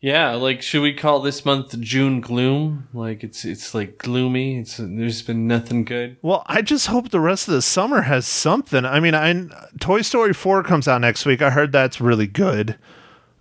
Yeah, 0.00 0.34
like 0.34 0.62
should 0.62 0.82
we 0.82 0.94
call 0.94 1.20
this 1.20 1.44
month 1.44 1.78
June 1.80 2.20
gloom? 2.20 2.88
Like 2.92 3.24
it's 3.24 3.44
it's 3.44 3.74
like 3.74 3.98
gloomy. 3.98 4.58
It's 4.58 4.76
there's 4.76 5.22
been 5.22 5.48
nothing 5.48 5.84
good. 5.84 6.16
Well, 6.22 6.44
I 6.46 6.62
just 6.62 6.86
hope 6.86 7.10
the 7.10 7.18
rest 7.20 7.48
of 7.48 7.54
the 7.54 7.62
summer 7.62 8.02
has 8.02 8.26
something. 8.26 8.84
I 8.84 9.00
mean, 9.00 9.14
I 9.14 9.46
Toy 9.80 10.02
Story 10.02 10.32
4 10.32 10.62
comes 10.62 10.86
out 10.86 11.00
next 11.00 11.26
week. 11.26 11.42
I 11.42 11.50
heard 11.50 11.72
that's 11.72 12.00
really 12.00 12.28
good. 12.28 12.78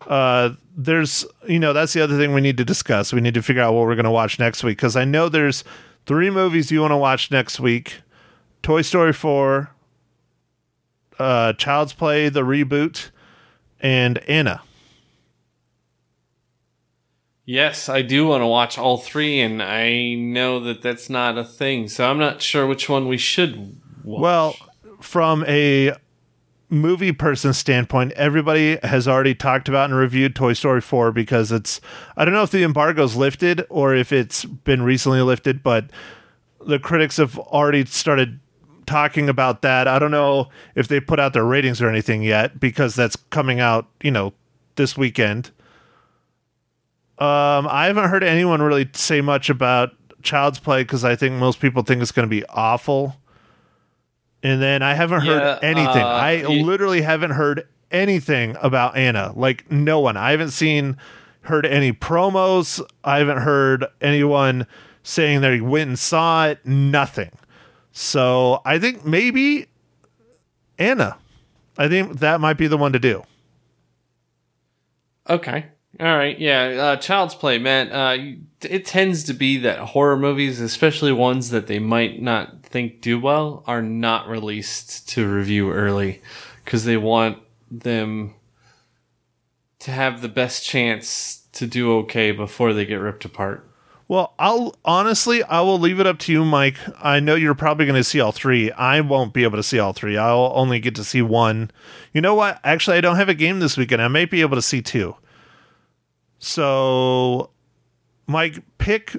Uh 0.07 0.51
there's, 0.79 1.25
you 1.47 1.59
know, 1.59 1.73
that's 1.73 1.93
the 1.93 2.01
other 2.01 2.17
thing 2.17 2.33
we 2.33 2.41
need 2.41 2.57
to 2.57 2.65
discuss. 2.65 3.11
We 3.11 3.21
need 3.21 3.33
to 3.33 3.41
figure 3.41 3.61
out 3.63 3.73
what 3.73 3.81
we're 3.87 3.95
going 3.95 4.05
to 4.05 4.11
watch 4.11 4.39
next 4.39 4.63
week 4.63 4.79
cuz 4.79 4.95
I 4.95 5.05
know 5.05 5.29
there's 5.29 5.63
three 6.07 6.29
movies 6.31 6.71
you 6.71 6.81
want 6.81 6.91
to 6.91 6.97
watch 6.97 7.29
next 7.29 7.59
week. 7.59 8.01
Toy 8.63 8.81
Story 8.81 9.13
4, 9.13 9.69
uh 11.19 11.53
Child's 11.53 11.93
Play 11.93 12.29
the 12.29 12.41
reboot, 12.41 13.11
and 13.79 14.17
Anna. 14.27 14.61
Yes, 17.49 17.87
I 17.87 18.01
do 18.01 18.27
want 18.27 18.41
to 18.41 18.47
watch 18.47 18.77
all 18.77 18.97
three, 18.97 19.39
and 19.39 19.63
I 19.63 20.15
know 20.15 20.59
that 20.59 20.81
that's 20.81 21.09
not 21.09 21.37
a 21.37 21.45
thing, 21.45 21.87
so 21.87 22.09
I'm 22.09 22.19
not 22.19 22.41
sure 22.41 22.67
which 22.67 22.89
one 22.89 23.07
we 23.07 23.17
should 23.17 23.79
watch. 24.03 24.21
Well, 24.21 24.55
from 24.99 25.45
a 25.47 25.93
movie 26.67 27.13
person 27.13 27.53
standpoint, 27.53 28.11
everybody 28.17 28.77
has 28.83 29.07
already 29.07 29.33
talked 29.33 29.69
about 29.69 29.89
and 29.89 29.97
reviewed 29.97 30.35
Toy 30.35 30.51
Story 30.51 30.81
4 30.81 31.13
because 31.13 31.49
it's 31.53 31.79
I 32.17 32.25
don't 32.25 32.33
know 32.33 32.43
if 32.43 32.51
the 32.51 32.63
embargo's 32.63 33.15
lifted 33.15 33.65
or 33.69 33.95
if 33.95 34.11
it's 34.11 34.43
been 34.43 34.81
recently 34.81 35.21
lifted, 35.21 35.63
but 35.63 35.89
the 36.65 36.79
critics 36.79 37.15
have 37.15 37.39
already 37.39 37.85
started 37.85 38.41
talking 38.85 39.29
about 39.29 39.61
that. 39.61 39.87
I 39.87 39.99
don't 39.99 40.11
know 40.11 40.49
if 40.75 40.89
they 40.89 40.99
put 40.99 41.17
out 41.17 41.31
their 41.31 41.45
ratings 41.45 41.81
or 41.81 41.87
anything 41.87 42.23
yet 42.23 42.59
because 42.59 42.93
that's 42.93 43.15
coming 43.15 43.61
out, 43.61 43.87
you 44.03 44.11
know, 44.11 44.33
this 44.75 44.97
weekend. 44.97 45.51
Um, 47.19 47.67
I 47.67 47.85
haven't 47.87 48.09
heard 48.09 48.23
anyone 48.23 48.61
really 48.61 48.87
say 48.93 49.21
much 49.21 49.49
about 49.49 49.91
Child's 50.21 50.59
Play 50.59 50.83
because 50.83 51.03
I 51.03 51.15
think 51.15 51.35
most 51.35 51.59
people 51.59 51.81
think 51.83 52.01
it's 52.01 52.11
going 52.11 52.27
to 52.27 52.29
be 52.29 52.45
awful. 52.47 53.15
And 54.43 54.61
then 54.61 54.83
I 54.83 54.93
haven't 54.93 55.21
heard 55.21 55.41
Yeah, 55.41 55.59
anything. 55.61 56.03
uh, 56.03 56.07
I 56.07 56.43
y- 56.47 56.61
literally 56.61 57.01
haven't 57.01 57.31
heard 57.31 57.67
anything 57.91 58.55
about 58.61 58.95
Anna. 58.95 59.33
Like 59.35 59.71
no 59.71 59.99
one. 59.99 60.15
I 60.15 60.31
haven't 60.31 60.51
seen 60.51 60.97
heard 61.41 61.65
any 61.65 61.91
promos. 61.91 62.81
I 63.03 63.17
haven't 63.17 63.37
heard 63.39 63.85
anyone 64.01 64.67
saying 65.01 65.41
they 65.41 65.59
went 65.61 65.87
and 65.87 65.97
saw 65.97 66.47
it. 66.47 66.63
Nothing. 66.65 67.31
So 67.93 68.61
I 68.63 68.77
think 68.77 69.05
maybe 69.05 69.67
Anna. 70.77 71.17
I 71.79 71.87
think 71.87 72.19
that 72.19 72.39
might 72.41 72.57
be 72.57 72.67
the 72.67 72.77
one 72.77 72.93
to 72.93 72.99
do. 72.99 73.23
Okay. 75.29 75.65
All 75.99 76.05
right. 76.05 76.37
Yeah. 76.37 76.63
Uh, 76.63 76.95
Child's 76.97 77.33
Play, 77.33 77.57
man. 77.57 77.91
Uh, 77.91 78.35
it 78.61 78.85
tends 78.85 79.23
to 79.25 79.33
be 79.33 79.57
that 79.57 79.79
horror 79.79 80.17
movies, 80.17 80.59
especially 80.59 81.11
ones 81.11 81.49
that 81.49 81.67
they 81.67 81.79
might 81.79 82.21
not 82.21 82.63
think 82.63 83.01
do 83.01 83.19
well, 83.19 83.63
are 83.65 83.81
not 83.81 84.27
released 84.27 85.09
to 85.09 85.27
review 85.27 85.71
early 85.71 86.21
because 86.63 86.85
they 86.85 86.97
want 86.97 87.39
them 87.71 88.35
to 89.79 89.91
have 89.91 90.21
the 90.21 90.29
best 90.29 90.63
chance 90.63 91.47
to 91.53 91.65
do 91.65 91.97
okay 91.99 92.31
before 92.31 92.73
they 92.73 92.85
get 92.85 92.95
ripped 92.95 93.25
apart. 93.25 93.63
Well, 94.07 94.35
I'll 94.39 94.75
honestly, 94.85 95.43
I 95.43 95.61
will 95.61 95.79
leave 95.79 95.99
it 95.99 96.07
up 96.07 96.17
to 96.19 96.31
you, 96.31 96.45
Mike. 96.45 96.77
I 96.97 97.19
know 97.19 97.35
you're 97.35 97.55
probably 97.55 97.85
going 97.85 97.99
to 97.99 98.03
see 98.03 98.21
all 98.21 98.31
three. 98.31 98.71
I 98.71 99.01
won't 99.01 99.33
be 99.33 99.43
able 99.43 99.57
to 99.57 99.63
see 99.63 99.79
all 99.79 99.91
three. 99.91 100.17
I'll 100.17 100.51
only 100.55 100.79
get 100.79 100.95
to 100.95 101.03
see 101.03 101.21
one. 101.21 101.71
You 102.13 102.21
know 102.21 102.33
what? 102.33 102.59
Actually, 102.63 102.97
I 102.97 103.01
don't 103.01 103.17
have 103.17 103.27
a 103.27 103.33
game 103.33 103.59
this 103.59 103.75
weekend. 103.75 104.01
I 104.01 104.07
might 104.07 104.31
be 104.31 104.41
able 104.41 104.55
to 104.55 104.61
see 104.61 104.81
two. 104.81 105.15
So, 106.39 107.51
Mike, 108.27 108.63
pick 108.77 109.15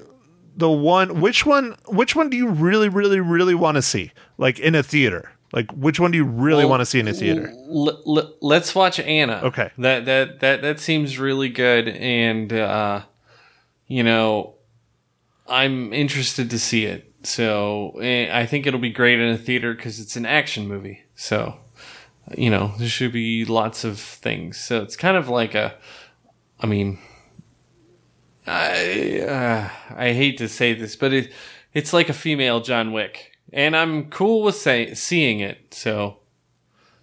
the 0.55 0.69
one. 0.69 1.19
Which 1.21 1.45
one? 1.45 1.75
Which 1.87 2.15
one 2.15 2.29
do 2.29 2.37
you 2.37 2.49
really, 2.49 2.89
really, 2.89 3.19
really 3.19 3.55
want 3.55 3.75
to 3.75 3.81
see? 3.81 4.11
Like 4.37 4.59
in 4.59 4.75
a 4.75 4.83
theater? 4.83 5.31
Like 5.51 5.71
which 5.71 5.99
one 5.99 6.11
do 6.11 6.17
you 6.17 6.25
really 6.25 6.63
Well, 6.63 6.69
want 6.71 6.81
to 6.81 6.85
see 6.85 6.99
in 6.99 7.07
a 7.07 7.13
theater? 7.13 7.49
L- 7.49 8.01
l- 8.05 8.35
let's 8.41 8.75
watch 8.75 8.99
Anna. 8.99 9.41
Okay. 9.43 9.71
That 9.79 10.05
that 10.05 10.39
that 10.41 10.61
that 10.61 10.79
seems 10.79 11.17
really 11.17 11.49
good, 11.49 11.87
and 11.87 12.53
uh, 12.53 13.01
you 13.87 14.03
know, 14.03 14.55
I'm 15.47 15.91
interested 15.91 16.49
to 16.51 16.59
see 16.59 16.85
it. 16.85 17.11
So 17.23 17.97
eh, 17.99 18.29
I 18.31 18.45
think 18.45 18.67
it'll 18.67 18.79
be 18.79 18.91
great 18.91 19.19
in 19.19 19.29
a 19.29 19.37
theater 19.37 19.73
because 19.73 19.99
it's 19.99 20.15
an 20.15 20.25
action 20.25 20.67
movie. 20.67 21.01
So 21.15 21.57
you 22.37 22.51
know, 22.51 22.73
there 22.77 22.87
should 22.87 23.11
be 23.11 23.43
lots 23.45 23.83
of 23.83 23.99
things. 23.99 24.57
So 24.57 24.83
it's 24.83 24.95
kind 24.95 25.17
of 25.17 25.29
like 25.29 25.55
a, 25.55 25.73
I 26.59 26.67
mean, 26.67 26.99
I 28.47 29.19
uh, 29.21 29.69
I 29.95 30.13
hate 30.13 30.37
to 30.39 30.47
say 30.47 30.73
this, 30.73 30.95
but 30.95 31.13
it 31.13 31.31
it's 31.73 31.93
like 31.93 32.09
a 32.09 32.13
female 32.13 32.61
John 32.61 32.91
Wick, 32.91 33.37
and 33.53 33.75
I'm 33.75 34.09
cool 34.09 34.43
with 34.43 34.55
say, 34.55 34.93
seeing 34.93 35.39
it. 35.39 35.73
So. 35.73 36.17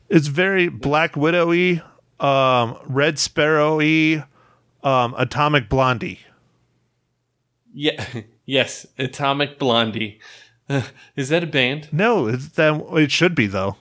It's 0.08 0.28
very 0.28 0.68
Black 0.68 1.14
Widowy, 1.14 1.82
um, 2.20 2.78
Red 2.86 3.16
Sparrowy, 3.16 4.24
um, 4.84 5.14
Atomic 5.18 5.68
Blondie. 5.68 6.20
Yeah. 7.74 8.04
Yes. 8.48 8.86
Atomic 8.96 9.58
Blondie. 9.58 10.20
Is 11.16 11.30
that 11.30 11.42
a 11.42 11.48
band? 11.48 11.88
No, 11.90 12.28
it's 12.28 12.50
that 12.50 12.80
it 12.92 13.10
should 13.10 13.34
be 13.34 13.48
though. 13.48 13.76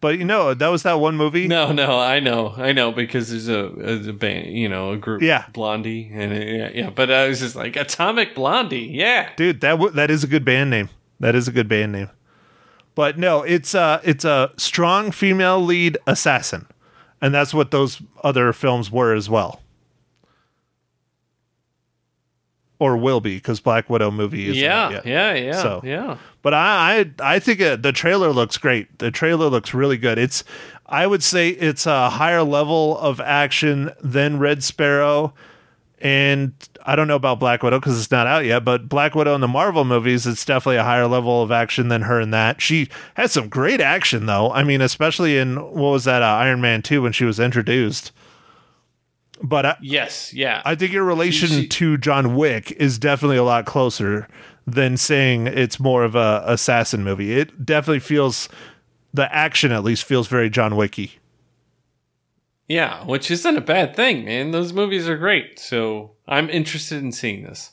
But 0.00 0.18
you 0.18 0.24
know, 0.24 0.54
that 0.54 0.68
was 0.68 0.82
that 0.84 0.94
one 0.94 1.16
movie. 1.16 1.46
No, 1.46 1.72
no. 1.72 1.98
I 1.98 2.20
know. 2.20 2.54
I 2.56 2.72
know 2.72 2.90
because 2.90 3.30
there's 3.30 3.48
a, 3.48 4.08
a 4.08 4.12
band. 4.12 4.56
You 4.56 4.68
know, 4.68 4.92
a 4.92 4.96
group. 4.96 5.20
Yeah. 5.22 5.44
Blondie. 5.52 6.10
And 6.12 6.32
it, 6.32 6.48
yeah, 6.48 6.70
yeah. 6.84 6.90
But 6.90 7.10
I 7.10 7.28
was 7.28 7.40
just 7.40 7.54
like 7.54 7.76
Atomic 7.76 8.34
Blondie. 8.34 8.88
Yeah. 8.92 9.30
Dude, 9.36 9.60
that 9.60 9.72
w- 9.72 9.92
that 9.92 10.10
is 10.10 10.24
a 10.24 10.26
good 10.26 10.44
band 10.44 10.70
name. 10.70 10.88
That 11.20 11.34
is 11.34 11.48
a 11.48 11.52
good 11.52 11.68
band 11.68 11.92
name. 11.92 12.08
But 12.94 13.18
no, 13.18 13.42
it's 13.42 13.74
a 13.74 14.00
it's 14.02 14.24
a 14.24 14.52
strong 14.56 15.10
female 15.10 15.60
lead 15.62 15.96
assassin, 16.06 16.66
and 17.22 17.32
that's 17.32 17.54
what 17.54 17.70
those 17.70 18.02
other 18.24 18.52
films 18.52 18.90
were 18.90 19.14
as 19.14 19.30
well, 19.30 19.62
or 22.80 22.96
will 22.96 23.20
be 23.20 23.36
because 23.36 23.60
Black 23.60 23.88
Widow 23.88 24.10
movie 24.10 24.48
is 24.48 24.56
Yeah, 24.56 25.00
yeah. 25.04 25.34
Yeah. 25.34 25.62
So- 25.62 25.80
yeah. 25.84 26.16
But 26.42 26.54
I 26.54 27.00
I, 27.20 27.34
I 27.34 27.38
think 27.38 27.60
uh 27.60 27.76
the 27.76 27.92
trailer 27.92 28.30
looks 28.32 28.58
great. 28.58 28.98
The 28.98 29.12
trailer 29.12 29.46
looks 29.48 29.72
really 29.72 29.96
good. 29.98 30.18
It's 30.18 30.42
I 30.86 31.06
would 31.06 31.22
say 31.22 31.50
it's 31.50 31.86
a 31.86 32.10
higher 32.10 32.42
level 32.42 32.98
of 32.98 33.20
action 33.20 33.92
than 34.02 34.40
Red 34.40 34.64
Sparrow, 34.64 35.32
and 36.00 36.52
I 36.84 36.96
don't 36.96 37.06
know 37.08 37.14
about 37.16 37.38
Black 37.38 37.62
Widow 37.62 37.78
because 37.78 38.00
it's 38.00 38.10
not 38.10 38.26
out 38.26 38.44
yet. 38.46 38.64
But 38.64 38.88
Black 38.88 39.14
Widow 39.14 39.34
in 39.34 39.40
the 39.42 39.46
Marvel 39.48 39.84
movies, 39.84 40.26
it's 40.26 40.44
definitely 40.44 40.76
a 40.78 40.82
higher 40.82 41.06
level 41.06 41.42
of 41.42 41.52
action 41.52 41.88
than 41.88 42.02
her 42.02 42.20
in 42.20 42.30
that. 42.30 42.60
She 42.62 42.88
had 43.14 43.30
some 43.30 43.48
great 43.48 43.80
action 43.80 44.26
though. 44.26 44.50
I 44.52 44.64
mean, 44.64 44.80
especially 44.80 45.36
in 45.38 45.56
what 45.56 45.90
was 45.92 46.04
that 46.04 46.22
uh, 46.22 46.26
Iron 46.26 46.60
Man 46.60 46.82
two 46.82 47.02
when 47.02 47.12
she 47.12 47.24
was 47.24 47.38
introduced. 47.38 48.12
But 49.42 49.64
I, 49.66 49.76
Yes. 49.80 50.32
Yeah. 50.34 50.60
I 50.64 50.74
think 50.74 50.92
your 50.92 51.04
relation 51.04 51.48
She- 51.48 51.62
she- 51.62 51.68
to 51.68 51.96
John 51.98 52.34
Wick 52.36 52.72
is 52.72 52.98
definitely 52.98 53.38
a 53.38 53.44
lot 53.44 53.64
closer 53.64 54.28
than 54.66 54.96
saying 54.96 55.46
it's 55.46 55.80
more 55.80 56.04
of 56.04 56.14
a 56.14 56.42
assassin 56.46 57.02
movie. 57.02 57.32
It 57.38 57.64
definitely 57.64 58.00
feels 58.00 58.48
the 59.14 59.34
action 59.34 59.72
at 59.72 59.82
least 59.82 60.04
feels 60.04 60.28
very 60.28 60.50
John 60.50 60.76
Wicky. 60.76 61.18
yeah. 62.68 63.04
Which 63.04 63.30
isn't 63.30 63.56
a 63.56 63.60
bad 63.60 63.96
thing, 63.96 64.24
man. 64.24 64.50
Those 64.52 64.72
movies 64.72 65.08
are 65.08 65.16
great. 65.16 65.58
So 65.58 66.12
I'm 66.28 66.48
interested 66.50 67.02
in 67.02 67.10
seeing 67.12 67.42
this. 67.42 67.70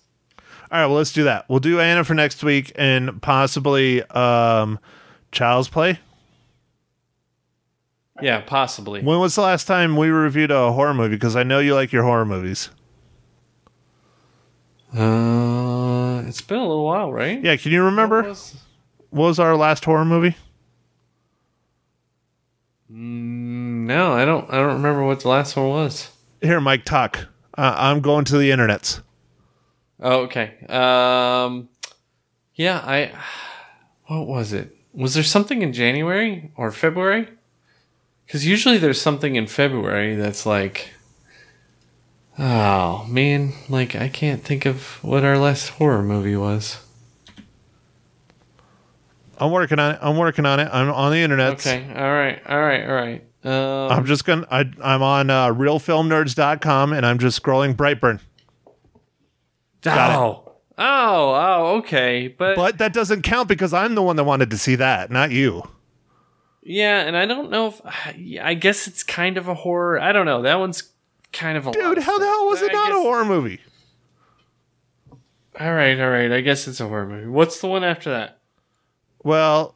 All 0.71 0.79
right, 0.79 0.87
well 0.87 0.95
let's 0.97 1.13
do 1.13 1.23
that. 1.25 1.45
We'll 1.47 1.59
do 1.59 1.79
Anna 1.79 2.03
for 2.03 2.13
next 2.13 2.43
week 2.43 2.71
and 2.75 3.21
possibly 3.21 4.03
um 4.03 4.79
Child's 5.31 5.67
Play. 5.69 5.99
Yeah, 8.21 8.41
possibly. 8.41 9.01
When 9.01 9.19
was 9.19 9.35
the 9.35 9.41
last 9.41 9.65
time 9.67 9.95
we 9.95 10.09
reviewed 10.09 10.49
a 10.51 10.71
horror 10.71 10.93
movie? 10.93 11.15
Because 11.15 11.35
I 11.35 11.43
know 11.43 11.59
you 11.59 11.75
like 11.75 11.91
your 11.91 12.03
horror 12.03 12.25
movies. 12.25 12.69
Uh, 14.95 16.23
it's 16.27 16.41
been 16.41 16.57
a 16.57 16.67
little 16.67 16.85
while, 16.85 17.11
right? 17.11 17.43
Yeah, 17.43 17.55
can 17.57 17.71
you 17.71 17.83
remember 17.83 18.21
What 18.21 18.29
was- 18.29 18.55
what 19.09 19.25
was 19.27 19.39
our 19.39 19.55
last 19.55 19.85
horror 19.85 20.05
movie? 20.05 20.35
No, 22.89 24.13
I 24.13 24.25
don't. 24.25 24.49
I 24.49 24.55
don't 24.57 24.75
remember 24.75 25.03
what 25.05 25.19
the 25.21 25.27
last 25.29 25.55
one 25.55 25.67
was. 25.69 26.09
Here, 26.41 26.59
Mike, 26.61 26.85
talk. 26.85 27.27
Uh, 27.57 27.73
I'm 27.77 27.99
going 28.01 28.23
to 28.25 28.37
the 28.37 28.49
internets. 28.49 29.01
Oh, 29.99 30.21
okay. 30.21 30.53
Um, 30.69 31.69
yeah, 32.55 32.79
I. 32.79 33.11
What 34.05 34.27
was 34.27 34.53
it? 34.53 34.75
Was 34.93 35.13
there 35.15 35.23
something 35.23 35.61
in 35.61 35.73
January 35.73 36.51
or 36.55 36.71
February? 36.71 37.27
Because 38.27 38.45
usually 38.45 38.77
there's 38.77 38.99
something 38.99 39.35
in 39.35 39.47
February 39.47 40.15
that's 40.15 40.45
like. 40.45 40.91
Oh 42.37 43.05
man, 43.05 43.53
like 43.67 43.95
I 43.95 44.09
can't 44.09 44.43
think 44.43 44.65
of 44.65 45.01
what 45.03 45.23
our 45.23 45.37
last 45.37 45.69
horror 45.69 46.03
movie 46.03 46.35
was. 46.35 46.83
I'm 49.39 49.51
working 49.51 49.79
on 49.79 49.95
it. 49.95 49.99
I'm 50.01 50.17
working 50.17 50.45
on 50.45 50.59
it. 50.59 50.69
I'm 50.71 50.91
on 50.91 51.11
the 51.11 51.19
internet. 51.19 51.53
Okay, 51.53 51.87
all 51.95 52.11
right, 52.11 52.39
all 52.47 52.59
right, 52.59 52.87
all 52.87 52.95
right. 52.95 53.23
Um, 53.43 53.97
I'm 53.97 54.05
just 54.05 54.25
gonna. 54.25 54.45
I, 54.51 54.69
I'm 54.83 55.01
on 55.01 55.29
uh, 55.29 55.53
realfilmnerds.com 55.53 56.93
and 56.93 57.05
I'm 57.05 57.17
just 57.17 57.41
scrolling 57.41 57.75
Brightburn. 57.75 58.19
got 59.81 60.11
it. 60.11 60.15
oh, 60.17 60.51
oh, 60.77 60.83
oh, 61.33 61.75
okay, 61.77 62.27
but, 62.27 62.55
But 62.55 62.77
that 62.79 62.93
doesn't 62.93 63.21
count 63.21 63.47
because 63.47 63.73
I'm 63.73 63.95
the 63.95 64.03
one 64.03 64.17
that 64.17 64.25
wanted 64.25 64.49
to 64.49 64.57
see 64.57 64.75
that, 64.75 65.11
not 65.11 65.31
you. 65.31 65.63
Yeah, 66.67 67.01
and 67.01 67.15
I 67.15 67.25
don't 67.25 67.49
know 67.49 67.67
if 67.67 67.81
I 68.43 68.53
guess 68.53 68.87
it's 68.87 69.01
kind 69.01 69.37
of 69.37 69.47
a 69.47 69.53
horror. 69.53 69.99
I 69.99 70.11
don't 70.11 70.25
know. 70.25 70.41
That 70.41 70.59
one's 70.59 70.83
kind 71.31 71.57
of 71.57 71.65
a 71.65 71.71
Dude, 71.71 71.97
how 71.99 72.19
the 72.19 72.25
hell 72.25 72.47
was 72.47 72.61
it 72.61 72.71
I 72.71 72.73
not 72.73 72.91
a 72.91 72.95
horror 72.95 73.25
movie? 73.25 73.61
All 75.59 75.73
right, 75.73 75.99
all 75.99 76.09
right. 76.09 76.31
I 76.31 76.41
guess 76.41 76.67
it's 76.67 76.79
a 76.79 76.87
horror 76.87 77.07
movie. 77.07 77.27
What's 77.27 77.61
the 77.61 77.67
one 77.67 77.83
after 77.83 78.11
that? 78.11 78.39
Well, 79.23 79.75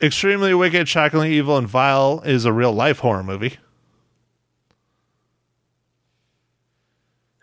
Extremely 0.00 0.54
Wicked, 0.54 0.88
Shockingly 0.88 1.32
Evil, 1.34 1.58
and 1.58 1.68
Vile 1.68 2.22
is 2.24 2.44
a 2.44 2.52
real 2.52 2.72
life 2.72 3.00
horror 3.00 3.22
movie. 3.22 3.56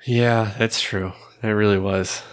Yeah, 0.05 0.53
that's 0.57 0.81
true. 0.81 1.11
It 1.43 1.49
really 1.49 1.77
was. 1.77 2.23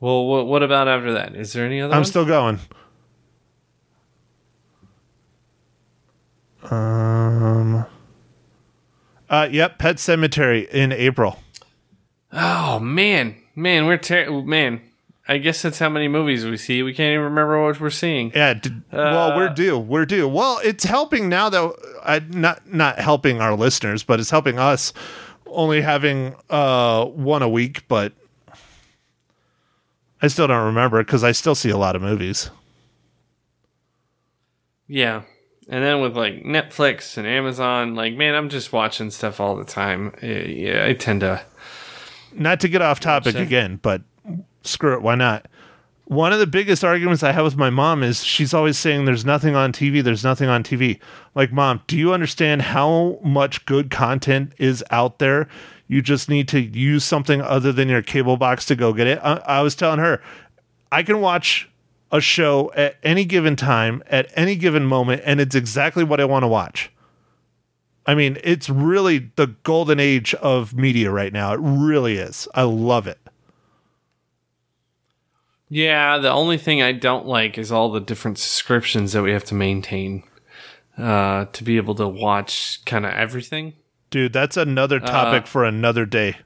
Well, 0.00 0.26
what, 0.26 0.46
what 0.46 0.62
about 0.62 0.88
after 0.88 1.12
that? 1.12 1.36
Is 1.36 1.52
there 1.52 1.66
any 1.66 1.80
other? 1.80 1.92
I'm 1.92 2.00
one? 2.00 2.04
still 2.06 2.24
going. 2.24 2.58
Um. 6.70 7.86
Uh, 9.28 9.48
yep, 9.50 9.78
Pet 9.78 9.96
Sematary 9.96 10.68
in 10.68 10.92
April. 10.92 11.38
Oh 12.32 12.78
man, 12.78 13.36
man, 13.54 13.86
we're 13.86 13.96
ter- 13.98 14.30
man. 14.42 14.80
I 15.28 15.38
guess 15.38 15.62
that's 15.62 15.78
how 15.78 15.88
many 15.88 16.08
movies 16.08 16.44
we 16.44 16.56
see. 16.56 16.82
We 16.82 16.92
can't 16.92 17.12
even 17.12 17.24
remember 17.24 17.62
what 17.62 17.80
we're 17.80 17.90
seeing. 17.90 18.32
Yeah. 18.34 18.54
D- 18.54 18.70
well, 18.90 19.32
Uh, 19.32 19.36
we're 19.36 19.48
due. 19.54 19.78
We're 19.78 20.04
due. 20.04 20.26
Well, 20.28 20.60
it's 20.64 20.84
helping 20.84 21.28
now 21.28 21.48
that 21.48 21.72
I 22.04 22.18
not 22.28 22.70
not 22.72 22.98
helping 22.98 23.40
our 23.40 23.54
listeners, 23.54 24.02
but 24.02 24.18
it's 24.20 24.30
helping 24.30 24.58
us. 24.58 24.92
Only 25.46 25.80
having 25.82 26.34
uh 26.50 27.04
one 27.06 27.42
a 27.42 27.48
week, 27.48 27.86
but 27.88 28.12
I 30.20 30.28
still 30.28 30.46
don't 30.48 30.66
remember 30.66 31.02
because 31.04 31.22
I 31.24 31.32
still 31.32 31.54
see 31.54 31.70
a 31.70 31.76
lot 31.76 31.94
of 31.96 32.02
movies. 32.02 32.50
Yeah, 34.88 35.22
and 35.68 35.84
then 35.84 36.00
with 36.00 36.16
like 36.16 36.42
Netflix 36.42 37.16
and 37.16 37.26
Amazon, 37.26 37.94
like 37.94 38.14
man, 38.14 38.34
I'm 38.34 38.48
just 38.48 38.72
watching 38.72 39.10
stuff 39.10 39.40
all 39.40 39.56
the 39.56 39.64
time. 39.64 40.14
Yeah, 40.22 40.86
I 40.86 40.94
tend 40.94 41.20
to. 41.20 41.42
not 42.32 42.60
to 42.60 42.68
get 42.68 42.82
off 42.82 43.00
topic 43.00 43.36
again, 43.36 43.78
but 43.82 44.02
screw 44.62 44.94
it, 44.94 45.02
why 45.02 45.14
not? 45.14 45.46
One 46.06 46.32
of 46.32 46.40
the 46.40 46.46
biggest 46.46 46.84
arguments 46.84 47.22
I 47.22 47.32
have 47.32 47.44
with 47.44 47.56
my 47.56 47.70
mom 47.70 48.02
is 48.02 48.22
she's 48.22 48.52
always 48.52 48.76
saying 48.76 49.04
there's 49.04 49.24
nothing 49.24 49.54
on 49.54 49.72
TV, 49.72 50.02
there's 50.02 50.24
nothing 50.24 50.48
on 50.48 50.62
TV. 50.62 50.98
Like, 51.34 51.52
mom, 51.52 51.80
do 51.86 51.96
you 51.96 52.12
understand 52.12 52.62
how 52.62 53.18
much 53.24 53.64
good 53.64 53.90
content 53.90 54.52
is 54.58 54.84
out 54.90 55.20
there? 55.20 55.48
You 55.88 56.02
just 56.02 56.28
need 56.28 56.48
to 56.48 56.60
use 56.60 57.04
something 57.04 57.40
other 57.40 57.72
than 57.72 57.88
your 57.88 58.02
cable 58.02 58.36
box 58.36 58.66
to 58.66 58.76
go 58.76 58.92
get 58.92 59.06
it. 59.06 59.20
I, 59.22 59.36
I 59.46 59.60
was 59.62 59.74
telling 59.74 60.00
her, 60.00 60.20
I 60.90 61.02
can 61.02 61.20
watch 61.20 61.70
a 62.12 62.20
show 62.20 62.70
at 62.76 62.96
any 63.02 63.24
given 63.24 63.56
time, 63.56 64.02
at 64.06 64.30
any 64.36 64.54
given 64.54 64.84
moment, 64.84 65.22
and 65.24 65.40
it's 65.40 65.54
exactly 65.54 66.04
what 66.04 66.20
I 66.20 66.26
want 66.26 66.42
to 66.42 66.48
watch. 66.48 66.92
I 68.04 68.14
mean, 68.14 68.36
it's 68.44 68.68
really 68.68 69.30
the 69.36 69.48
golden 69.62 69.98
age 69.98 70.34
of 70.34 70.74
media 70.74 71.10
right 71.10 71.32
now. 71.32 71.54
It 71.54 71.60
really 71.62 72.18
is. 72.18 72.46
I 72.54 72.62
love 72.62 73.06
it. 73.06 73.18
Yeah, 75.68 76.18
the 76.18 76.30
only 76.30 76.58
thing 76.58 76.82
I 76.82 76.92
don't 76.92 77.26
like 77.26 77.56
is 77.56 77.72
all 77.72 77.90
the 77.90 78.00
different 78.00 78.38
subscriptions 78.38 79.12
that 79.12 79.22
we 79.22 79.32
have 79.32 79.44
to 79.44 79.54
maintain 79.54 80.24
uh, 80.98 81.46
to 81.46 81.64
be 81.64 81.78
able 81.78 81.94
to 81.94 82.06
watch 82.06 82.84
kind 82.84 83.06
of 83.06 83.12
everything. 83.12 83.72
Dude, 84.10 84.34
that's 84.34 84.58
another 84.58 85.00
topic 85.00 85.46
for 85.46 85.64
another 85.64 86.04
day. 86.04 86.36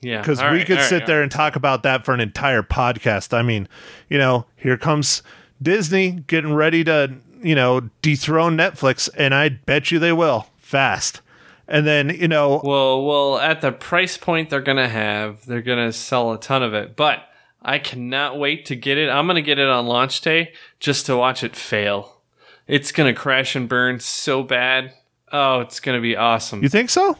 Yeah, 0.00 0.20
Because 0.20 0.40
we 0.40 0.46
right, 0.46 0.66
could 0.66 0.80
sit 0.80 1.02
all 1.02 1.06
there 1.08 1.16
right. 1.18 1.22
and 1.24 1.32
talk 1.32 1.56
about 1.56 1.82
that 1.82 2.04
for 2.04 2.14
an 2.14 2.20
entire 2.20 2.62
podcast. 2.62 3.34
I 3.34 3.42
mean, 3.42 3.68
you 4.08 4.16
know, 4.18 4.46
here 4.56 4.76
comes 4.76 5.22
Disney 5.60 6.22
getting 6.28 6.54
ready 6.54 6.84
to, 6.84 7.14
you 7.42 7.54
know, 7.56 7.80
dethrone 8.02 8.56
Netflix, 8.56 9.08
and 9.16 9.34
I 9.34 9.48
bet 9.48 9.90
you 9.90 9.98
they 9.98 10.12
will 10.12 10.46
fast. 10.56 11.20
And 11.66 11.86
then, 11.86 12.10
you 12.10 12.28
know, 12.28 12.60
Well, 12.64 13.04
well, 13.04 13.38
at 13.38 13.60
the 13.60 13.72
price 13.72 14.16
point 14.16 14.50
they're 14.50 14.60
gonna 14.60 14.88
have, 14.88 15.44
they're 15.46 15.60
gonna 15.62 15.92
sell 15.92 16.32
a 16.32 16.38
ton 16.38 16.62
of 16.62 16.74
it. 16.74 16.94
But 16.96 17.24
I 17.60 17.78
cannot 17.80 18.38
wait 18.38 18.64
to 18.66 18.76
get 18.76 18.96
it. 18.98 19.10
I'm 19.10 19.26
gonna 19.26 19.42
get 19.42 19.58
it 19.58 19.68
on 19.68 19.86
launch 19.86 20.20
day 20.20 20.52
just 20.80 21.06
to 21.06 21.16
watch 21.16 21.42
it 21.42 21.56
fail. 21.56 22.22
It's 22.68 22.92
gonna 22.92 23.12
crash 23.14 23.56
and 23.56 23.68
burn 23.68 23.98
so 24.00 24.42
bad. 24.44 24.92
Oh, 25.32 25.60
it's 25.60 25.80
gonna 25.80 26.00
be 26.00 26.16
awesome. 26.16 26.62
you 26.62 26.68
think 26.68 26.88
so? 26.88 27.18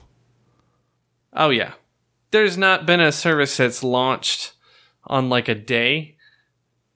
Oh 1.33 1.51
yeah. 1.51 1.73
There's 2.31 2.59
not 2.59 2.85
been 2.87 3.01
a 3.01 3.13
service 3.13 3.57
that's 3.57 3.83
launched 3.83 4.53
on 5.05 5.29
like 5.31 5.49
a 5.49 5.55
day 5.55 6.17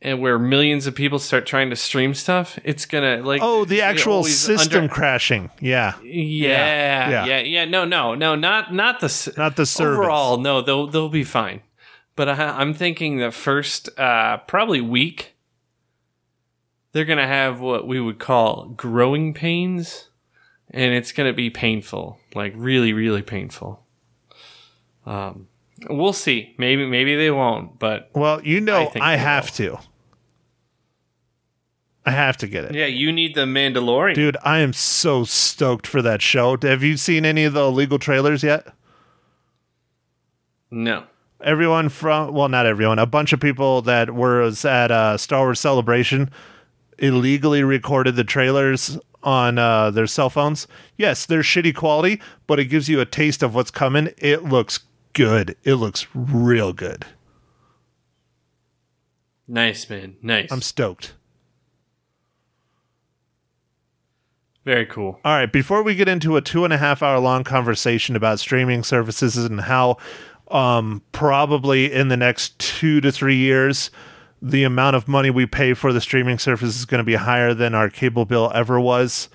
and 0.02 0.20
where 0.20 0.38
millions 0.38 0.86
of 0.86 0.94
people 0.94 1.18
start 1.18 1.46
trying 1.46 1.70
to 1.70 1.76
stream 1.76 2.12
stuff. 2.12 2.58
It's 2.64 2.84
gonna 2.86 3.22
like 3.24 3.40
Oh, 3.42 3.64
the 3.64 3.80
actual 3.82 4.24
system 4.24 4.82
under- 4.84 4.92
crashing. 4.94 5.50
Yeah. 5.60 5.94
yeah, 6.02 7.08
Yeah. 7.10 7.24
yeah, 7.26 7.38
yeah, 7.40 7.64
No, 7.64 7.84
no, 7.84 8.14
no, 8.14 8.34
not 8.34 8.74
not 8.74 9.00
the 9.00 9.06
s- 9.06 9.34
Not 9.36 9.56
the 9.56 9.64
service. 9.64 9.98
overall. 9.98 10.38
No, 10.38 10.60
they'll 10.60 10.86
they'll 10.88 11.08
be 11.08 11.24
fine. 11.24 11.62
But 12.16 12.28
I, 12.28 12.34
I'm 12.60 12.74
thinking 12.74 13.16
the 13.18 13.30
first 13.30 13.88
uh, 13.98 14.38
probably 14.46 14.80
week 14.82 15.34
they're 16.92 17.06
gonna 17.06 17.26
have 17.26 17.60
what 17.60 17.86
we 17.86 18.00
would 18.00 18.18
call 18.18 18.66
growing 18.76 19.32
pains, 19.32 20.08
and 20.70 20.92
it's 20.92 21.12
gonna 21.12 21.32
be 21.32 21.48
painful, 21.48 22.18
like 22.34 22.52
really, 22.56 22.92
really 22.92 23.22
painful. 23.22 23.81
Um, 25.06 25.48
we'll 25.88 26.12
see. 26.12 26.54
Maybe 26.58 26.86
maybe 26.86 27.16
they 27.16 27.30
won't, 27.30 27.78
but 27.78 28.10
Well, 28.14 28.42
you 28.42 28.60
know, 28.60 28.90
I, 29.00 29.14
they 29.14 29.18
have 29.18 29.50
to. 29.56 29.78
I 32.04 32.10
have 32.10 32.36
to 32.38 32.48
get 32.48 32.64
it. 32.64 32.74
yeah, 32.74 32.86
you 32.86 33.12
need 33.12 33.36
the 33.36 33.42
Mandalorian. 33.44 34.14
Dude, 34.14 34.36
I 34.42 34.58
am 34.58 34.72
so 34.72 35.22
stoked 35.22 35.86
for 35.86 36.02
that 36.02 36.20
show. 36.20 36.56
Have 36.62 36.82
you 36.82 36.96
seen 36.96 37.24
any 37.24 37.44
of 37.44 37.52
the 37.52 37.62
illegal 37.62 37.98
trailers 38.00 38.42
yet? 38.42 38.66
No. 40.70 41.04
Everyone 41.42 41.88
from 41.88 42.32
well, 42.32 42.48
not 42.48 42.66
everyone, 42.66 42.98
a 42.98 43.06
bunch 43.06 43.32
of 43.32 43.40
people 43.40 43.82
that 43.82 44.10
was 44.14 44.64
at 44.64 44.90
uh, 44.90 45.16
Star 45.16 45.40
Wars 45.40 45.60
Celebration 45.60 46.30
illegally 46.98 47.62
recorded 47.64 48.14
the 48.16 48.24
trailers 48.24 48.96
on 49.24 49.58
uh, 49.58 49.90
their 49.90 50.06
cell 50.06 50.30
phones. 50.30 50.66
Yes, 50.96 51.26
they're 51.26 51.40
shitty 51.42 51.74
quality, 51.74 52.20
but 52.46 52.58
it 52.60 52.66
gives 52.66 52.88
you 52.88 53.00
a 53.00 53.04
taste 53.06 53.42
of 53.42 53.54
what's 53.54 53.70
coming. 53.72 54.10
It 54.18 54.44
looks 54.44 54.80
good. 55.12 55.56
It 55.64 55.74
looks 55.74 56.06
real 56.14 56.72
good. 56.72 57.04
Nice 59.48 59.88
man. 59.90 60.16
Nice. 60.22 60.50
I'm 60.50 60.62
stoked. 60.62 61.14
Very 64.64 64.86
cool. 64.86 65.18
All 65.24 65.34
right, 65.34 65.52
before 65.52 65.82
we 65.82 65.96
get 65.96 66.08
into 66.08 66.36
a 66.36 66.40
two 66.40 66.64
and 66.64 66.72
a 66.72 66.78
half 66.78 67.02
hour 67.02 67.18
long 67.18 67.42
conversation 67.42 68.14
about 68.14 68.38
streaming 68.38 68.84
services 68.84 69.36
and 69.36 69.60
how 69.60 69.96
um, 70.52 71.02
probably 71.10 71.92
in 71.92 72.08
the 72.08 72.16
next 72.16 72.58
two 72.60 73.00
to 73.00 73.10
three 73.10 73.36
years, 73.36 73.90
the 74.40 74.62
amount 74.62 74.94
of 74.94 75.08
money 75.08 75.30
we 75.30 75.46
pay 75.46 75.74
for 75.74 75.92
the 75.92 76.00
streaming 76.00 76.38
service 76.38 76.76
is 76.76 76.84
going 76.84 76.98
to 76.98 77.04
be 77.04 77.14
higher 77.14 77.54
than 77.54 77.74
our 77.74 77.90
cable 77.90 78.24
bill 78.24 78.52
ever 78.54 78.78
was. 78.80 79.28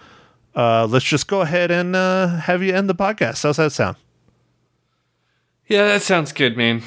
Uh, 0.56 0.88
let's 0.90 1.06
just 1.06 1.28
go 1.28 1.42
ahead 1.42 1.72
and 1.72 1.96
uh, 1.96 2.28
have 2.28 2.64
you 2.64 2.74
end 2.74 2.90
the 2.90 2.96
podcast. 2.96 3.44
How's 3.44 3.58
that 3.58 3.72
sound? 3.74 3.98
Yeah, 5.68 5.86
that 5.86 6.02
sounds 6.02 6.32
good, 6.32 6.56
man. 6.56 6.82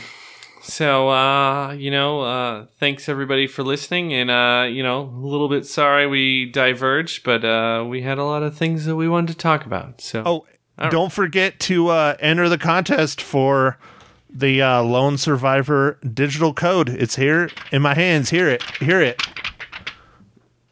So, 0.63 1.11
uh, 1.11 1.73
you 1.73 1.91
know, 1.91 2.21
uh, 2.21 2.67
thanks 2.79 3.09
everybody 3.09 3.47
for 3.47 3.63
listening. 3.63 4.13
And, 4.15 4.31
uh, 4.31 4.67
you 4.71 4.83
know, 4.83 5.03
a 5.03 5.27
little 5.27 5.49
bit 5.49 5.67
sorry 5.67 6.07
we 6.07 6.47
diverged, 6.47 7.25
but 7.25 7.45
uh, 7.45 7.85
we 7.87 8.03
had 8.03 8.19
a 8.19 8.25
lot 8.25 8.43
of 8.43 8.57
things 8.57 8.85
that 8.87 8.97
we 8.97 9.09
wanted 9.09 9.33
to 9.33 9.39
talk 9.39 9.67
about. 9.67 10.01
So, 10.01 10.23
Oh, 10.25 10.47
don't 10.91 11.13
forget 11.13 11.61
to 11.61 11.89
uh, 11.89 12.17
enter 12.21 12.49
the 12.49 12.57
contest 12.59 13.21
for 13.21 13.79
the 14.33 14.63
uh, 14.63 14.83
Lone 14.83 15.19
Survivor 15.19 15.99
digital 16.15 16.55
code. 16.55 16.89
It's 16.89 17.17
here 17.17 17.51
in 17.73 17.83
my 17.83 17.95
hands. 17.95 18.31
Hear 18.31 18.49
it. 18.49 18.63
Hear 18.79 19.01
it. 19.01 19.21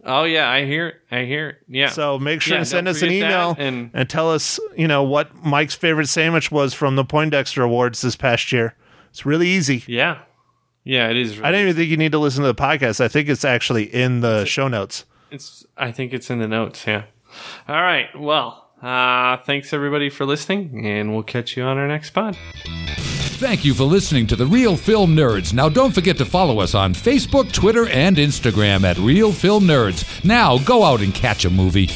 Oh, 0.09 0.25
yeah, 0.25 0.51
I 0.51 0.65
hear 0.65 0.89
it. 0.89 0.97
I 1.11 1.25
hear 1.25 1.49
it. 1.51 1.57
Yeah. 1.69 1.91
So 1.91 2.19
make 2.19 2.41
sure 2.41 2.55
Yeah, 2.55 2.61
to 2.61 2.65
send 2.67 2.89
us 2.89 3.03
an 3.03 3.13
email 3.13 3.55
and- 3.59 3.91
and, 3.95 4.09
tell 4.11 4.31
us, 4.33 4.59
you 4.77 4.89
know, 4.89 5.03
what 5.05 5.35
Mike's 5.45 5.75
favorite 5.75 6.09
sandwich 6.09 6.51
was 6.51 6.75
from 6.75 6.97
the 6.97 7.05
Poindexter 7.05 7.63
Awards 7.63 8.01
this 8.01 8.17
past 8.17 8.51
year. 8.51 8.75
It's 9.11 9.25
really 9.25 9.49
easy. 9.49 9.85
yeah. 9.87 10.19
Yeah, 10.85 11.11
it 11.11 11.17
is. 11.19 11.39
I 11.43 11.51
don't 11.51 11.61
even 11.61 11.77
think 11.77 11.91
you 11.91 11.99
need 11.99 12.13
to 12.13 12.19
listen 12.19 12.43
to 12.45 12.49
the 12.49 12.55
podcast. 12.55 12.99
I 13.01 13.09
think 13.09 13.29
it's 13.29 13.45
actually 13.45 13.85
in 13.95 14.21
the 14.21 14.47
show 14.47 14.69
notes. 14.69 15.05
It's. 15.31 15.67
I 15.77 15.93
think 15.93 16.15
it's 16.15 16.31
in 16.31 16.39
the 16.39 16.49
notes. 16.49 16.87
Yeah. 16.87 17.03
All 17.69 17.83
right. 17.83 18.07
Well, 18.19 18.71
uh, 18.83 19.37
thanks 19.39 19.75
everybody 19.75 20.09
for 20.09 20.25
listening, 20.25 20.87
and 20.87 21.13
we'll 21.13 21.25
catch 21.25 21.59
you 21.59 21.63
on 21.65 21.77
our 21.77 21.89
next 21.89 22.11
pod. 22.11 22.39
Thank 23.39 23.65
you 23.65 23.73
for 23.73 23.85
listening 23.85 24.27
to 24.27 24.37
The 24.37 24.47
Real 24.47 24.77
Film 24.77 25.15
Nerds. 25.15 25.55
Now, 25.55 25.69
don't 25.69 25.95
forget 25.95 26.19
to 26.19 26.25
follow 26.25 26.59
us 26.59 26.75
on 26.75 26.93
Facebook, 26.93 27.53
Twitter, 27.53 27.89
and 27.89 28.17
Instagram 28.17 28.83
at 28.83 28.99
Real 28.99 29.31
Film 29.31 29.63
Nerds. 29.63 30.25
Now, 30.25 30.59
go 30.59 30.83
out 30.83 31.03
and 31.03 31.15
catch 31.15 31.45
a 31.45 31.51
movie. 31.51 31.87